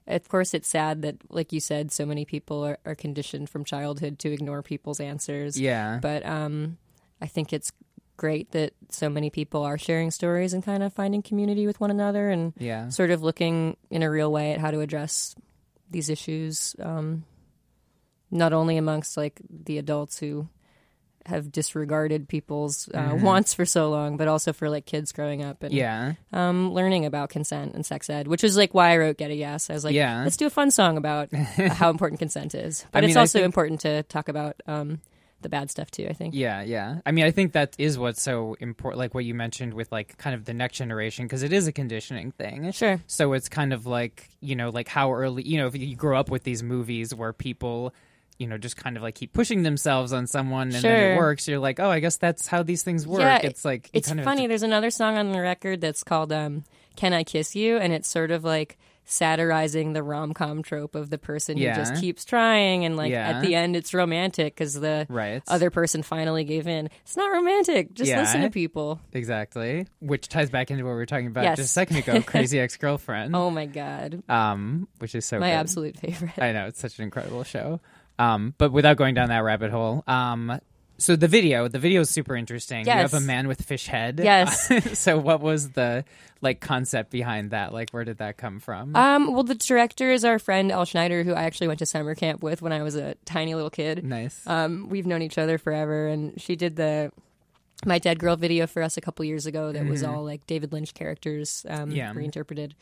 of 0.07 0.27
course, 0.29 0.53
it's 0.53 0.67
sad 0.67 1.01
that, 1.03 1.17
like 1.29 1.51
you 1.53 1.59
said, 1.59 1.91
so 1.91 2.05
many 2.05 2.25
people 2.25 2.63
are, 2.63 2.77
are 2.85 2.95
conditioned 2.95 3.49
from 3.49 3.63
childhood 3.63 4.19
to 4.19 4.31
ignore 4.31 4.61
people's 4.63 4.99
answers. 4.99 5.59
Yeah. 5.59 5.99
But 6.01 6.25
um, 6.25 6.77
I 7.21 7.27
think 7.27 7.53
it's 7.53 7.71
great 8.17 8.51
that 8.51 8.73
so 8.89 9.09
many 9.09 9.29
people 9.29 9.63
are 9.63 9.77
sharing 9.77 10.11
stories 10.11 10.53
and 10.53 10.63
kind 10.63 10.83
of 10.83 10.91
finding 10.93 11.21
community 11.21 11.65
with 11.65 11.79
one 11.79 11.89
another 11.91 12.29
and 12.29 12.53
Yeah. 12.57 12.89
sort 12.89 13.11
of 13.11 13.23
looking 13.23 13.77
in 13.89 14.03
a 14.03 14.09
real 14.11 14.31
way 14.31 14.51
at 14.53 14.59
how 14.59 14.71
to 14.71 14.79
address 14.81 15.35
these 15.89 16.09
issues. 16.09 16.75
Um, 16.79 17.23
not 18.31 18.51
only 18.53 18.77
amongst 18.77 19.15
like 19.17 19.41
the 19.49 19.77
adults 19.79 20.19
who 20.19 20.47
have 21.25 21.51
disregarded 21.51 22.27
people's 22.27 22.89
uh, 22.93 23.09
Mhm. 23.11 23.21
wants 23.21 23.53
for 23.53 23.65
so 23.65 23.89
long, 23.89 24.17
but 24.17 24.27
also 24.27 24.53
for 24.53 24.69
like 24.69 24.85
kids 24.85 25.11
growing 25.11 25.43
up 25.43 25.61
and 25.63 25.73
Yeah. 25.73 26.13
um, 26.33 26.71
learning 26.73 27.05
about 27.05 27.29
consent 27.29 27.75
and 27.75 27.85
sex 27.85 28.09
ed, 28.09 28.27
which 28.27 28.43
is 28.43 28.57
like 28.57 28.73
why 28.73 28.91
I 28.91 28.97
wrote 28.97 29.17
Get 29.17 29.29
a 29.31 29.35
Yes. 29.35 29.69
I 29.69 29.73
was 29.73 29.83
like, 29.83 29.93
Yeah. 29.95 30.23
let's 30.23 30.37
do 30.37 30.47
a 30.47 30.49
fun 30.49 30.71
song 30.71 30.97
about 30.97 31.31
how 31.33 31.89
important 31.89 32.19
consent 32.19 32.55
is, 32.55 32.85
but 32.91 33.03
I 33.03 33.07
it's 33.07 33.15
mean, 33.15 33.19
also 33.21 33.39
think- 33.39 33.45
important 33.45 33.81
to 33.81 34.03
talk 34.03 34.29
about 34.29 34.55
um, 34.65 35.01
the 35.41 35.47
bad 35.49 35.71
stuff 35.71 35.89
too. 35.89 36.05
I 36.09 36.13
think. 36.13 36.33
Yeah, 36.35 36.61
yeah. 36.63 36.99
I 37.05 37.11
mean, 37.11 37.23
I 37.23 37.31
think 37.31 37.53
that 37.53 37.73
is 37.77 37.97
what's 37.97 38.21
so 38.21 38.55
important, 38.59 38.99
like 38.99 39.13
what 39.13 39.23
you 39.23 39.33
mentioned 39.33 39.73
with 39.73 39.89
like 39.91 40.17
kind 40.17 40.35
of 40.35 40.43
the 40.45 40.53
next 40.53 40.77
generation, 40.77 41.25
because 41.25 41.43
it 41.43 41.53
is 41.53 41.65
a 41.67 41.71
conditioning 41.71 42.31
thing. 42.31 42.71
Sure. 42.71 42.99
So 43.07 43.31
it's 43.33 43.47
kind 43.47 43.71
of 43.71 43.85
like 43.85 44.27
you 44.41 44.55
know, 44.55 44.69
like 44.69 44.87
how 44.89 45.13
early 45.13 45.43
you 45.47 45.57
know, 45.57 45.67
if 45.67 45.77
you 45.77 45.95
grow 45.95 46.19
up 46.19 46.29
with 46.29 46.43
these 46.43 46.61
movies 46.63 47.13
where 47.15 47.31
people. 47.33 47.93
You 48.39 48.47
know, 48.47 48.57
just 48.57 48.77
kind 48.77 48.97
of 48.97 49.03
like 49.03 49.15
keep 49.15 49.33
pushing 49.33 49.63
themselves 49.63 50.13
on 50.13 50.25
someone, 50.25 50.73
and 50.73 50.83
then 50.83 51.11
it 51.13 51.17
works. 51.17 51.47
You're 51.47 51.59
like, 51.59 51.79
oh, 51.79 51.89
I 51.91 51.99
guess 51.99 52.17
that's 52.17 52.47
how 52.47 52.63
these 52.63 52.81
things 52.83 53.05
work. 53.05 53.19
Yeah, 53.19 53.39
it's 53.43 53.63
like 53.65 53.89
it's 53.93 54.07
kind 54.07 54.19
of 54.19 54.23
funny. 54.25 54.43
to- 54.43 54.47
There's 54.47 54.63
another 54.63 54.89
song 54.89 55.17
on 55.17 55.31
the 55.33 55.41
record 55.41 55.81
that's 55.81 56.03
called 56.05 56.31
um, 56.31 56.63
"Can 56.95 57.11
I 57.13 57.23
Kiss 57.25 57.53
You," 57.55 57.77
and 57.77 57.91
it's 57.93 58.07
sort 58.07 58.31
of 58.31 58.43
like 58.45 58.77
satirizing 59.03 59.91
the 59.93 60.01
rom 60.03 60.33
com 60.33 60.61
trope 60.63 60.95
of 60.95 61.09
the 61.09 61.17
person 61.17 61.57
Yeah. 61.57 61.73
who 61.75 61.81
just 61.81 61.99
keeps 61.99 62.23
trying, 62.23 62.85
and 62.85 62.95
like 62.95 63.11
Yeah. 63.11 63.27
at 63.29 63.41
the 63.41 63.55
end 63.55 63.75
it's 63.75 63.93
romantic 63.93 64.55
because 64.55 64.73
the 64.79 65.05
Right. 65.09 65.41
other 65.47 65.69
person 65.69 66.01
finally 66.03 66.43
gave 66.45 66.67
in. 66.67 66.89
It's 67.03 67.17
not 67.17 67.31
romantic. 67.31 67.93
Just 67.93 68.09
Yeah. 68.09 68.19
listen 68.21 68.41
to 68.43 68.49
people. 68.49 68.99
Exactly. 69.11 69.87
Which 69.99 70.27
ties 70.29 70.49
back 70.49 70.71
into 70.71 70.83
what 70.85 70.91
we 70.91 70.95
were 70.95 71.05
talking 71.05 71.27
about 71.27 71.43
Yes. 71.43 71.57
just 71.57 71.69
a 71.71 71.73
second 71.73 71.97
ago, 71.97 72.21
Crazy 72.25 72.59
Ex 72.59 72.77
Girlfriend. 72.77 73.35
Oh 73.35 73.49
my 73.49 73.65
god, 73.65 74.23
Um, 74.29 74.87
which 74.99 75.13
is 75.15 75.25
so 75.25 75.39
my 75.39 75.49
good. 75.49 75.55
absolute 75.55 75.97
favorite. 75.97 76.37
I 76.39 76.51
know 76.53 76.67
it's 76.67 76.79
such 76.79 76.97
an 76.99 77.03
incredible 77.03 77.43
show. 77.43 77.81
Um, 78.19 78.53
but 78.57 78.71
without 78.71 78.97
going 78.97 79.15
down 79.15 79.29
that 79.29 79.39
rabbit 79.39 79.71
hole, 79.71 80.03
um, 80.07 80.59
so 80.97 81.15
the 81.15 81.29
video, 81.29 81.69
the 81.69 81.79
video 81.79 82.01
is 82.01 82.09
super 82.09 82.35
interesting. 82.35 82.85
You 82.85 82.91
have 82.91 83.13
a 83.13 83.21
man 83.21 83.47
with 83.47 83.61
fish 83.63 83.87
head. 83.87 84.19
Yes. 84.21 84.69
so 84.99 85.17
what 85.17 85.39
was 85.39 85.69
the 85.69 86.03
like 86.41 86.59
concept 86.59 87.09
behind 87.11 87.51
that? 87.51 87.73
Like, 87.73 87.91
where 87.91 88.03
did 88.03 88.17
that 88.17 88.35
come 88.35 88.59
from? 88.59 88.95
Um, 88.97 89.33
well, 89.33 89.43
the 89.43 89.55
director 89.55 90.11
is 90.11 90.25
our 90.25 90.37
friend 90.39 90.71
El 90.73 90.83
Schneider, 90.83 91.23
who 91.23 91.33
I 91.33 91.43
actually 91.43 91.67
went 91.67 91.79
to 91.79 91.85
summer 91.85 92.15
camp 92.15 92.43
with 92.43 92.61
when 92.61 92.73
I 92.73 92.83
was 92.83 92.95
a 92.95 93.15
tiny 93.23 93.55
little 93.55 93.69
kid. 93.69 94.03
Nice. 94.03 94.45
Um, 94.45 94.89
we've 94.89 95.05
known 95.07 95.21
each 95.21 95.37
other 95.37 95.57
forever, 95.57 96.07
and 96.07 96.39
she 96.41 96.57
did 96.57 96.75
the 96.75 97.13
My 97.85 97.97
Dead 97.99 98.19
Girl 98.19 98.35
video 98.35 98.67
for 98.67 98.81
us 98.83 98.97
a 98.97 99.01
couple 99.01 99.23
years 99.23 99.45
ago. 99.45 99.71
That 99.71 99.85
was 99.85 100.03
Mhm. 100.03 100.09
all 100.09 100.23
like 100.25 100.45
David 100.47 100.73
Lynch 100.73 100.93
characters 100.93 101.65
um, 101.69 101.91
Yeah. 101.91 102.11
reinterpreted. 102.13 102.75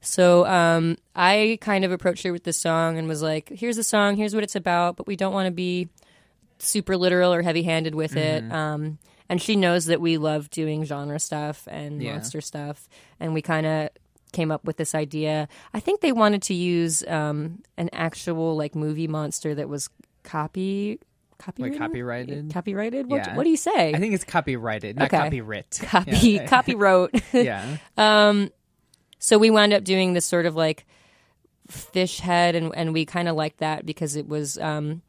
So 0.00 0.46
um, 0.46 0.96
I 1.16 1.58
kind 1.60 1.84
of 1.84 1.92
approached 1.92 2.22
her 2.24 2.32
with 2.32 2.44
this 2.44 2.56
song 2.56 2.98
and 2.98 3.08
was 3.08 3.22
like, 3.22 3.48
"Here's 3.48 3.76
the 3.76 3.82
song. 3.84 4.16
Here's 4.16 4.34
what 4.34 4.44
it's 4.44 4.56
about, 4.56 4.96
but 4.96 5.06
we 5.06 5.16
don't 5.16 5.32
want 5.32 5.46
to 5.46 5.50
be 5.52 5.88
super 6.58 6.96
literal 6.96 7.32
or 7.32 7.42
heavy-handed 7.42 7.94
with 7.94 8.12
Mhm. 8.12 8.16
it." 8.16 8.52
Um, 8.52 8.98
and 9.28 9.42
she 9.42 9.56
knows 9.56 9.86
that 9.86 10.00
we 10.00 10.16
love 10.16 10.50
doing 10.50 10.84
genre 10.84 11.18
stuff 11.18 11.66
and 11.70 12.02
Yeah. 12.02 12.12
monster 12.12 12.40
stuff, 12.40 12.88
and 13.20 13.34
we 13.34 13.42
kind 13.42 13.66
of 13.66 13.88
came 14.32 14.50
up 14.50 14.64
with 14.64 14.76
this 14.76 14.94
idea. 14.94 15.48
I 15.74 15.80
think 15.80 16.00
they 16.00 16.12
wanted 16.12 16.42
to 16.42 16.54
use 16.54 17.02
um, 17.08 17.62
an 17.76 17.88
actual 17.92 18.56
like 18.56 18.74
movie 18.74 19.08
monster 19.08 19.54
that 19.54 19.68
was 19.68 19.88
copy 20.22 21.00
copyrighted. 21.38 21.78
copyrighted? 21.78 22.52
Copyrighted. 22.52 23.10
What, 23.10 23.26
Yeah. 23.26 23.36
what 23.36 23.44
do 23.44 23.50
you 23.50 23.56
say? 23.56 23.94
I 23.94 23.98
think 23.98 24.12
it's 24.12 24.24
copyrighted, 24.24 24.96
not 24.96 25.06
Okay. 25.06 25.16
copyright. 25.18 25.78
Copy 25.82 26.10
Yeah. 26.30 26.46
copywrote. 26.48 27.22
Yeah. 27.32 27.76
Um, 27.96 28.50
so 29.18 29.38
we 29.38 29.50
wound 29.50 29.72
up 29.72 29.84
doing 29.84 30.12
this 30.12 30.24
sort 30.26 30.46
of 30.46 30.54
like 30.56 30.86
fish 31.68 32.20
head, 32.20 32.54
and 32.54 32.74
and 32.74 32.92
we 32.92 33.04
kind 33.04 33.28
of 33.28 33.36
liked 33.36 33.58
that 33.58 33.84
because 33.86 34.16
it 34.16 34.26
was, 34.28 34.58
um, 34.58 35.02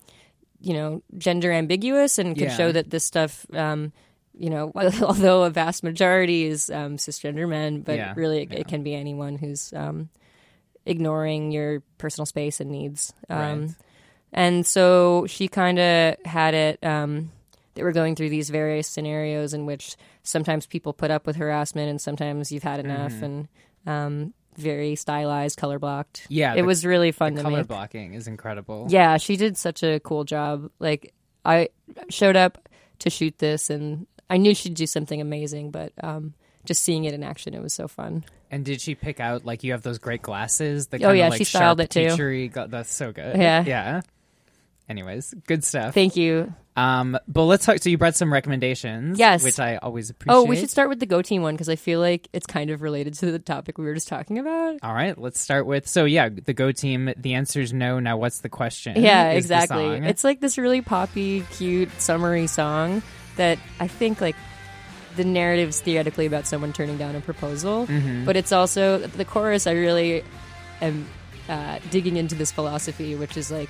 you 0.59 0.73
know, 0.73 1.01
gender 1.17 1.51
ambiguous 1.51 2.17
and 2.19 2.35
could 2.35 2.47
Yeah. 2.49 2.57
show 2.57 2.71
that 2.71 2.89
this 2.89 3.03
stuff. 3.05 3.45
Um, 3.53 3.91
you 4.37 4.49
know, 4.49 4.71
although 5.01 5.43
a 5.43 5.49
vast 5.49 5.83
majority 5.83 6.45
is 6.45 6.69
um, 6.69 6.95
cisgender 6.97 7.47
men, 7.49 7.81
but 7.81 7.97
Yeah, 7.97 8.13
really 8.15 8.43
it, 8.43 8.53
it 8.53 8.67
can 8.67 8.83
be 8.83 8.95
anyone 8.95 9.37
who's 9.37 9.73
um, 9.73 10.09
ignoring 10.85 11.51
your 11.51 11.81
personal 11.97 12.25
space 12.25 12.59
and 12.59 12.71
needs. 12.71 13.13
Um, 13.29 13.37
Right. 13.39 13.69
And 14.31 14.65
so 14.65 15.25
she 15.27 15.47
kind 15.47 15.79
of 15.79 16.15
had 16.23 16.53
it 16.53 16.83
um, 16.85 17.31
that 17.73 17.83
we're 17.83 17.91
going 17.91 18.15
through 18.15 18.29
these 18.29 18.49
various 18.51 18.87
scenarios 18.87 19.55
in 19.55 19.65
which 19.65 19.95
sometimes 20.21 20.67
people 20.67 20.93
put 20.93 21.09
up 21.09 21.25
with 21.25 21.35
harassment 21.35 21.89
and 21.89 21.99
sometimes 21.99 22.51
you've 22.51 22.61
had 22.63 22.79
enough 22.79 23.13
Mhm. 23.13 23.23
and 23.23 23.47
um, 23.89 24.33
very 24.55 24.95
stylized, 24.95 25.57
color 25.57 25.79
blocked. 25.79 26.25
Yeah, 26.29 26.53
it 26.53 26.57
the- 26.61 26.63
was 26.67 26.85
really 26.85 27.11
fun 27.11 27.33
the 27.35 27.41
to 27.41 27.43
color 27.43 27.57
make. 27.59 27.67
blocking 27.67 28.13
is 28.13 28.27
incredible. 28.27 28.87
Yeah, 28.89 29.17
she 29.17 29.35
did 29.37 29.57
such 29.57 29.83
a 29.83 29.99
cool 29.99 30.23
job. 30.25 30.69
Like 30.79 31.13
I 31.45 31.69
showed 32.09 32.35
up 32.35 32.67
to 32.99 33.09
shoot 33.09 33.37
this 33.37 33.69
and 33.69 34.05
I 34.29 34.37
knew 34.37 34.53
she'd 34.53 34.73
do 34.75 34.85
something 34.85 35.19
amazing, 35.21 35.71
but 35.71 35.93
um, 36.03 36.33
just 36.65 36.83
seeing 36.83 37.05
it 37.05 37.13
in 37.13 37.23
action, 37.23 37.53
it 37.53 37.61
was 37.61 37.73
so 37.73 37.87
fun. 37.87 38.25
And 38.51 38.65
did 38.65 38.81
she 38.81 38.95
pick 38.95 39.19
out 39.19 39.45
like 39.45 39.63
you 39.63 39.71
have 39.71 39.81
those 39.81 39.97
great 39.99 40.21
glasses? 40.21 40.87
The 40.87 41.03
Oh, 41.05 41.11
yeah, 41.11 41.29
like, 41.29 41.37
she 41.37 41.43
styled 41.45 41.79
it, 41.79 41.89
too. 41.89 42.49
gla- 42.49 42.67
That's 42.67 42.93
so 42.93 43.11
good. 43.11 43.37
Yeah. 43.37 43.63
yeah. 43.65 44.01
Anyways, 44.89 45.35
good 45.47 45.63
stuff. 45.63 45.93
Thank 45.93 46.15
you. 46.15 46.53
Um, 46.75 47.17
but 47.27 47.43
let's 47.43 47.65
talk. 47.65 47.77
So 47.79 47.89
you 47.89 47.97
brought 47.97 48.15
some 48.15 48.31
recommendations, 48.31 49.19
Yes. 49.19 49.43
which 49.43 49.59
I 49.59 49.75
always 49.77 50.09
appreciate. 50.09 50.35
Oh, 50.35 50.45
we 50.45 50.55
should 50.55 50.69
start 50.69 50.89
with 50.89 50.99
the 50.99 51.05
Go 51.05 51.21
Team 51.21 51.41
one 51.43 51.53
because 51.53 51.69
I 51.69 51.75
feel 51.75 51.99
like 51.99 52.27
it's 52.33 52.47
kind 52.47 52.69
of 52.71 52.81
related 52.81 53.13
to 53.15 53.31
the 53.31 53.37
topic 53.39 53.77
we 53.77 53.85
were 53.85 53.93
just 53.93 54.07
talking 54.07 54.39
about. 54.39 54.77
All 54.81 54.93
right, 54.93 55.15
let's 55.17 55.39
start 55.39 55.65
with. 55.65 55.87
So 55.87 56.05
yeah, 56.05 56.29
the 56.29 56.53
Go 56.53 56.71
Team. 56.71 57.13
The 57.17 57.33
answer 57.35 57.61
is 57.61 57.71
no. 57.73 57.99
Now, 57.99 58.17
what's 58.17 58.39
the 58.39 58.49
question? 58.49 59.01
Yeah, 59.01 59.31
exactly. 59.31 59.85
It's 60.07 60.23
like 60.23 60.39
this 60.39 60.57
really 60.57 60.81
poppy, 60.81 61.41
cute, 61.51 61.89
summery 62.01 62.47
song 62.47 63.03
that 63.35 63.59
I 63.79 63.87
think 63.87 64.21
like 64.21 64.35
the 65.17 65.25
narrative's 65.25 65.81
theoretically 65.81 66.25
about 66.27 66.47
someone 66.47 66.71
turning 66.71 66.97
down 66.97 67.15
a 67.15 67.19
proposal, 67.21 67.87
Mhm. 67.87 68.25
but 68.25 68.37
it's 68.37 68.51
also 68.53 68.99
the 68.99 69.25
chorus. 69.25 69.67
I 69.67 69.73
really 69.73 70.23
am 70.81 71.05
uh, 71.49 71.79
digging 71.89 72.15
into 72.15 72.35
this 72.35 72.51
philosophy, 72.51 73.15
which 73.15 73.35
is 73.35 73.51
like, 73.51 73.69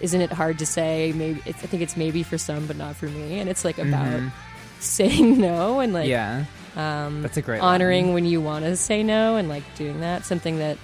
isn't 0.00 0.20
it 0.20 0.32
hard 0.32 0.58
to 0.60 0.66
say? 0.66 1.12
Maybe 1.14 1.40
it's, 1.46 1.62
I 1.62 1.66
think 1.66 1.82
it's 1.82 1.96
maybe 1.96 2.22
for 2.22 2.38
some, 2.38 2.66
but 2.66 2.76
not 2.76 2.96
for 2.96 3.06
me. 3.06 3.38
And 3.40 3.48
it's 3.48 3.64
like 3.64 3.78
about 3.78 4.06
Mhm. 4.06 4.32
saying 4.78 5.40
no 5.40 5.80
and 5.80 5.92
like 5.92 6.08
yeah, 6.08 6.44
um, 6.76 7.22
That's 7.22 7.36
a 7.36 7.42
great 7.42 7.60
honoring 7.60 8.06
line. 8.06 8.14
when 8.14 8.24
you 8.24 8.40
want 8.40 8.64
to 8.64 8.76
say 8.76 9.02
no 9.02 9.36
and 9.36 9.48
like 9.48 9.62
doing 9.76 10.00
that. 10.00 10.24
Something 10.24 10.58
that 10.58 10.78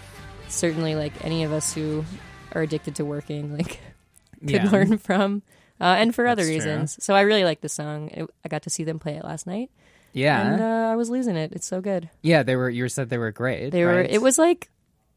certainly 0.49 0.95
like 0.95 1.13
any 1.25 1.45
of 1.45 1.53
us 1.53 1.73
who 1.75 2.05
are 2.55 2.63
addicted 2.63 2.97
to 2.97 3.05
working 3.05 3.57
like 3.57 3.81
could 4.41 4.51
Yeah. 4.51 4.71
learn 4.71 4.99
from, 4.99 5.43
uh, 5.81 5.85
and 5.99 6.15
for 6.15 6.27
other 6.27 6.43
That's 6.43 6.49
true. 6.49 6.55
reasons. 6.73 7.03
So 7.05 7.15
I 7.15 7.23
really 7.23 7.45
like 7.45 7.61
the 7.61 7.69
song. 7.69 8.09
It, 8.13 8.27
I 8.45 8.49
got 8.49 8.63
to 8.63 8.71
see 8.71 8.85
them 8.85 8.99
play 8.99 9.15
it 9.17 9.25
last 9.25 9.47
night. 9.47 9.71
Yeah. 10.13 10.53
and 10.53 10.63
uh, 10.63 10.93
I 10.93 10.97
was 10.97 11.11
losing 11.11 11.37
it. 11.37 11.53
It's 11.53 11.67
so 11.67 11.81
good. 11.81 12.09
yeah. 12.23 12.43
They 12.43 12.57
were. 12.57 12.71
You 12.71 12.89
said 12.89 13.11
they 13.11 13.19
were 13.19 13.33
great. 13.33 13.71
They 13.71 13.85
were. 13.85 14.01
It 14.01 14.23
was 14.23 14.39
like 14.39 14.71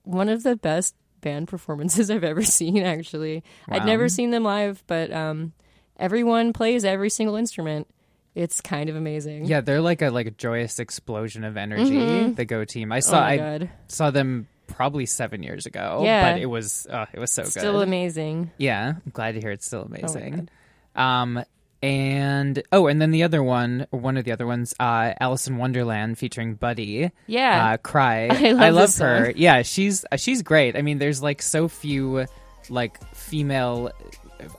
one 0.04 0.28
of 0.30 0.43
the 0.43 0.56
best 0.58 0.93
band 1.22 1.47
performances 1.47 2.09
I've 2.11 2.24
ever 2.24 2.43
seen. 2.43 2.84
Actually, 2.84 3.43
I'd 3.67 3.86
never 3.86 4.09
seen 4.09 4.32
them 4.32 4.43
live, 4.43 4.84
but 4.88 5.11
um, 5.11 5.53
everyone 5.97 6.53
plays 6.53 6.86
every 6.86 7.09
single 7.09 7.36
instrument. 7.36 7.88
It's 8.36 8.61
kind 8.61 8.89
of 8.89 8.95
amazing. 8.95 9.45
Yeah, 9.45 9.61
they're 9.61 9.82
like 9.82 10.01
a 10.01 10.09
like 10.11 10.28
a 10.28 10.32
joyous 10.32 10.80
explosion 10.80 11.43
of 11.43 11.57
energy. 11.57 11.91
Mhm. 11.91 12.36
The 12.36 12.45
Go 12.45 12.63
Team. 12.63 12.91
I 12.91 12.97
Oh 12.97 12.99
saw. 13.01 13.20
my 13.22 13.55
I 13.55 13.70
saw 13.88 14.11
them 14.11 14.47
probably 14.67 15.05
seven 15.07 15.41
years 15.43 15.65
ago. 15.65 16.01
Yeah. 16.03 16.34
but 16.34 16.41
it 16.41 16.45
was. 16.45 16.86
Uh, 16.89 17.05
it 17.11 17.20
was 17.20 17.32
so 17.32 17.43
good. 17.43 17.51
Still 17.51 17.82
amazing. 17.82 18.51
Yeah, 18.57 18.93
I'm 19.03 19.11
glad 19.11 19.34
to 19.34 19.41
hear 19.41 19.51
it's 19.51 19.65
still 19.65 19.80
Oh 19.82 19.84
amazing. 19.86 20.47
um, 20.95 21.43
and 21.82 22.62
oh, 22.72 22.88
and 22.88 23.02
then 23.02 23.12
the 23.12 23.24
other 23.24 23.42
one, 23.42 23.88
or 23.92 24.00
one 24.00 24.18
of 24.18 24.26
the 24.26 24.32
other 24.32 24.46
ones, 24.48 24.74
uh, 24.80 25.14
Alison 25.20 25.58
Wonderland 25.58 26.18
featuring 26.18 26.56
Buddy. 26.56 27.12
Yeah. 27.28 27.72
uh, 27.74 27.78
cry. 27.78 28.28
I 28.32 28.70
love 28.70 28.90
this 28.90 29.00
her. 29.00 29.26
song. 29.28 29.34
Yeah, 29.38 29.62
she's 29.62 30.06
uh, 30.12 30.18
she's 30.18 30.42
great. 30.42 30.76
I 30.76 30.82
mean, 30.82 30.98
there's 30.98 31.22
like 31.24 31.42
so 31.42 31.68
few 31.68 32.26
like 32.70 33.04
female 33.16 33.92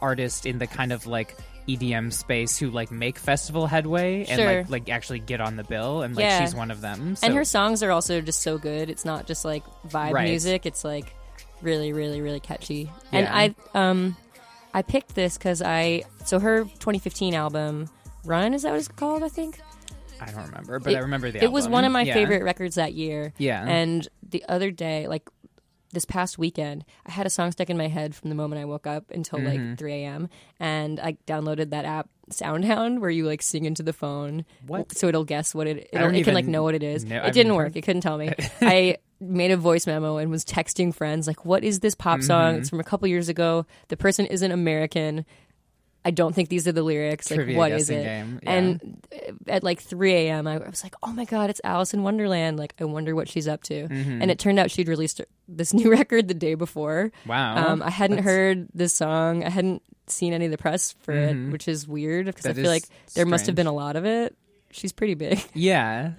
artists 0.01 0.45
in 0.47 0.59
the 0.59 0.67
kind 0.67 0.93
of 0.93 1.07
like 1.07 1.37
EDM 1.69 2.13
space 2.13 2.59
who 2.59 2.71
like 2.71 2.91
make 2.91 3.19
festival 3.19 3.67
headway 3.67 4.25
and 4.25 4.39
Sure. 4.41 4.47
like 4.63 4.71
like 4.71 4.89
actually 4.89 5.21
get 5.21 5.41
on 5.41 5.57
the 5.57 5.65
bill, 5.65 6.03
and 6.03 6.17
like 6.17 6.25
Yeah. 6.25 6.41
she's 6.41 6.55
one 6.55 6.71
of 6.71 6.81
them. 6.81 7.17
So. 7.17 7.27
And 7.27 7.37
her 7.37 7.45
songs 7.45 7.83
are 7.83 7.91
also 7.91 8.21
just 8.21 8.41
so 8.41 8.59
good. 8.59 8.91
It's 8.91 9.05
not 9.05 9.27
just 9.27 9.45
like 9.45 9.63
vibe 9.89 10.13
Right. 10.13 10.29
music. 10.29 10.67
It's 10.67 10.85
like 10.85 11.13
really, 11.63 11.93
really, 11.93 12.21
really 12.23 12.41
catchy. 12.41 12.91
And 13.13 13.29
I 13.29 13.55
um 13.79 14.17
I 14.75 14.83
picked 14.83 15.15
this 15.15 15.37
because 15.37 15.63
I 15.63 16.03
so 16.25 16.39
her 16.39 16.65
2015 16.65 17.35
album 17.35 17.89
Run 18.25 18.53
is 18.55 18.63
that 18.63 18.71
what 18.71 18.79
it's 18.79 18.89
called? 18.89 19.23
I 19.23 19.29
think. 19.29 19.59
I 20.21 20.27
don't 20.31 20.45
remember, 20.47 20.79
but 20.79 20.93
It- 20.93 20.97
I 20.97 21.01
remember 21.01 21.31
the. 21.31 21.43
It 21.43 21.51
was 21.51 21.67
one 21.67 21.85
of 21.87 21.93
my 21.93 22.03
Yeah. 22.03 22.13
favorite 22.15 22.43
records 22.43 22.75
that 22.75 22.93
year. 22.93 23.33
Yeah. 23.39 23.65
And 23.67 24.07
the 24.29 24.45
other 24.49 24.71
day, 24.71 25.07
like 25.09 25.27
this 25.93 26.05
past 26.05 26.39
weekend, 26.39 26.85
I 27.07 27.13
had 27.13 27.27
a 27.27 27.31
song 27.31 27.51
stuck 27.53 27.71
in 27.71 27.77
my 27.79 27.89
head 27.89 28.15
from 28.15 28.29
the 28.29 28.37
moment 28.37 28.61
I 28.61 28.65
woke 28.67 28.87
up 28.87 29.11
until 29.11 29.39
Mhm. 29.39 29.69
like 29.71 29.79
3 29.79 29.93
a.m. 30.05 30.29
And 30.61 31.01
I 31.01 31.17
downloaded 31.27 31.71
that 31.71 31.85
app 31.87 32.09
Soundhound 32.31 33.01
where 33.01 33.11
you 33.11 33.25
like 33.27 33.43
sing 33.43 33.65
into 33.65 33.83
the 33.83 33.93
phone. 33.95 34.45
What? 34.67 34.97
So 34.97 35.09
it'll 35.09 35.25
guess 35.25 35.53
what 35.55 35.67
it. 35.67 35.89
It'll, 35.93 36.15
it 36.15 36.23
can 36.25 36.35
like 36.35 36.47
know 36.47 36.63
what 36.63 36.75
it 36.77 36.83
is. 36.83 37.03
it 37.05 37.33
didn't 37.33 37.55
work. 37.57 37.75
It 37.75 37.83
couldn't 37.83 38.03
tell 38.03 38.19
me. 38.19 38.33
I 38.61 38.99
made 39.21 39.51
a 39.51 39.57
voice 39.57 39.87
memo 39.87 40.17
and 40.17 40.31
was 40.31 40.45
texting 40.45 40.95
friends 40.95 41.27
like, 41.27 41.45
"What 41.45 41.63
is 41.65 41.81
this 41.81 41.95
pop 41.95 42.23
song? 42.23 42.57
It's 42.57 42.71
from 42.71 42.81
a 42.81 42.85
couple 42.85 43.07
years 43.09 43.29
ago. 43.29 43.67
The 43.89 43.97
person 43.97 44.27
isn't 44.27 44.51
American." 44.53 45.25
I 46.03 46.13
don't 46.13 46.35
think 46.35 46.49
these 46.49 46.67
are 46.67 46.73
the 46.73 46.83
lyrics. 46.83 47.31
Like, 47.31 47.55
what 47.55 47.73
is 47.73 47.91
it? 47.91 48.03
yeah. 48.05 48.25
And 48.45 49.05
at 49.47 49.63
like 49.63 49.83
3 49.83 50.15
a.m., 50.15 50.47
I 50.47 50.57
was 50.57 50.83
like, 50.83 50.95
oh 51.03 51.13
my 51.13 51.27
God, 51.27 51.51
it's 51.51 51.61
Alison 51.63 52.03
Wonderland. 52.03 52.59
Like, 52.59 52.73
I 52.81 52.85
wonder 52.85 53.15
what 53.15 53.29
she's 53.29 53.47
up 53.47 53.63
to. 53.65 53.87
Mhm. 53.87 54.23
And 54.23 54.31
it 54.31 54.39
turned 54.39 54.59
out 54.59 54.71
she'd 54.71 54.89
released 54.89 55.21
this 55.47 55.75
new 55.75 55.91
record 55.91 56.27
the 56.27 56.33
day 56.33 56.55
before. 56.55 57.13
Wow. 57.27 57.55
Um, 57.73 57.83
I 57.83 57.91
hadn't 57.91 58.17
That's- 58.17 58.33
heard 58.35 58.69
this 58.73 58.95
song. 58.95 59.45
I 59.45 59.51
hadn't 59.51 59.83
seen 60.07 60.33
any 60.33 60.47
of 60.47 60.51
the 60.53 60.57
press 60.57 60.95
for 61.03 61.13
Mhm. 61.13 61.49
it, 61.49 61.53
which 61.53 61.69
is 61.69 61.87
weird 61.87 62.25
because 62.25 62.47
I 62.47 62.55
feel 62.55 62.71
like 62.71 62.85
there 63.13 63.27
must 63.27 63.45
have 63.45 63.55
been 63.55 63.67
a 63.67 63.73
lot 63.73 63.97
of 63.97 64.07
it. 64.07 64.35
She's 64.71 64.93
pretty 64.95 65.13
big. 65.17 65.39
Yeah. 65.53 66.13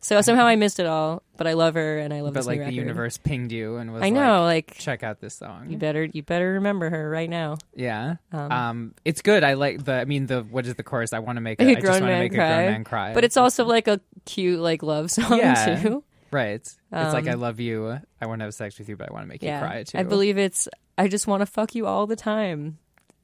So 0.00 0.20
somehow 0.20 0.46
I 0.46 0.56
missed 0.56 0.78
it 0.78 0.86
all, 0.86 1.22
but 1.36 1.46
I 1.46 1.54
love 1.54 1.74
her 1.74 1.98
and 1.98 2.14
I 2.14 2.20
love 2.20 2.32
But 2.32 2.40
this 2.40 2.46
like 2.46 2.64
the 2.64 2.72
universe 2.72 3.16
pinged 3.18 3.50
you 3.50 3.76
and 3.76 3.92
was 3.92 4.02
I 4.02 4.10
know, 4.10 4.42
like, 4.44 4.74
check 4.78 5.02
out 5.02 5.20
this 5.20 5.34
song. 5.34 5.70
You 5.70 5.76
better 5.76 6.04
you 6.04 6.22
better 6.22 6.52
remember 6.54 6.88
her 6.88 7.10
right 7.10 7.28
now. 7.28 7.56
Yeah. 7.74 8.16
Um, 8.32 8.52
Um, 8.52 8.94
it's 9.04 9.22
good. 9.22 9.42
I 9.42 9.54
like 9.54 9.84
the 9.84 9.94
I 9.94 10.04
mean 10.04 10.26
the 10.26 10.42
what 10.42 10.66
is 10.66 10.74
the 10.76 10.82
chorus? 10.84 11.12
I 11.12 11.18
want 11.18 11.36
to 11.36 11.40
make 11.40 11.60
a, 11.60 11.64
A 11.64 11.70
I 11.70 11.74
just 11.74 11.86
want 11.86 12.02
to 12.02 12.06
man 12.06 12.20
make 12.20 12.34
cry. 12.34 12.44
a 12.44 12.56
grown 12.62 12.72
man 12.72 12.84
cry. 12.84 13.14
But 13.14 13.24
it's 13.24 13.36
also 13.36 13.64
like 13.64 13.88
a 13.88 14.00
cute 14.24 14.60
like 14.60 14.82
love 14.82 15.10
song 15.10 15.38
yeah. 15.38 15.82
too. 15.82 16.04
Right. 16.30 16.60
It's 16.60 16.78
like 16.92 17.24
Um, 17.24 17.30
I 17.30 17.34
love 17.34 17.58
you. 17.58 17.98
I 18.20 18.26
want 18.26 18.40
to 18.40 18.44
have 18.44 18.54
sex 18.54 18.78
with 18.78 18.88
you, 18.88 18.96
but 18.96 19.08
I 19.10 19.12
want 19.12 19.24
to 19.24 19.28
make 19.28 19.42
Yeah, 19.42 19.60
you 19.60 19.66
cry 19.66 19.82
too. 19.82 19.98
I 19.98 20.02
believe 20.04 20.38
it's. 20.38 20.68
I 20.96 21.08
just 21.08 21.26
want 21.26 21.40
to 21.40 21.46
fuck 21.46 21.74
you 21.74 21.86
all 21.86 22.06
the 22.06 22.16
time. 22.16 22.78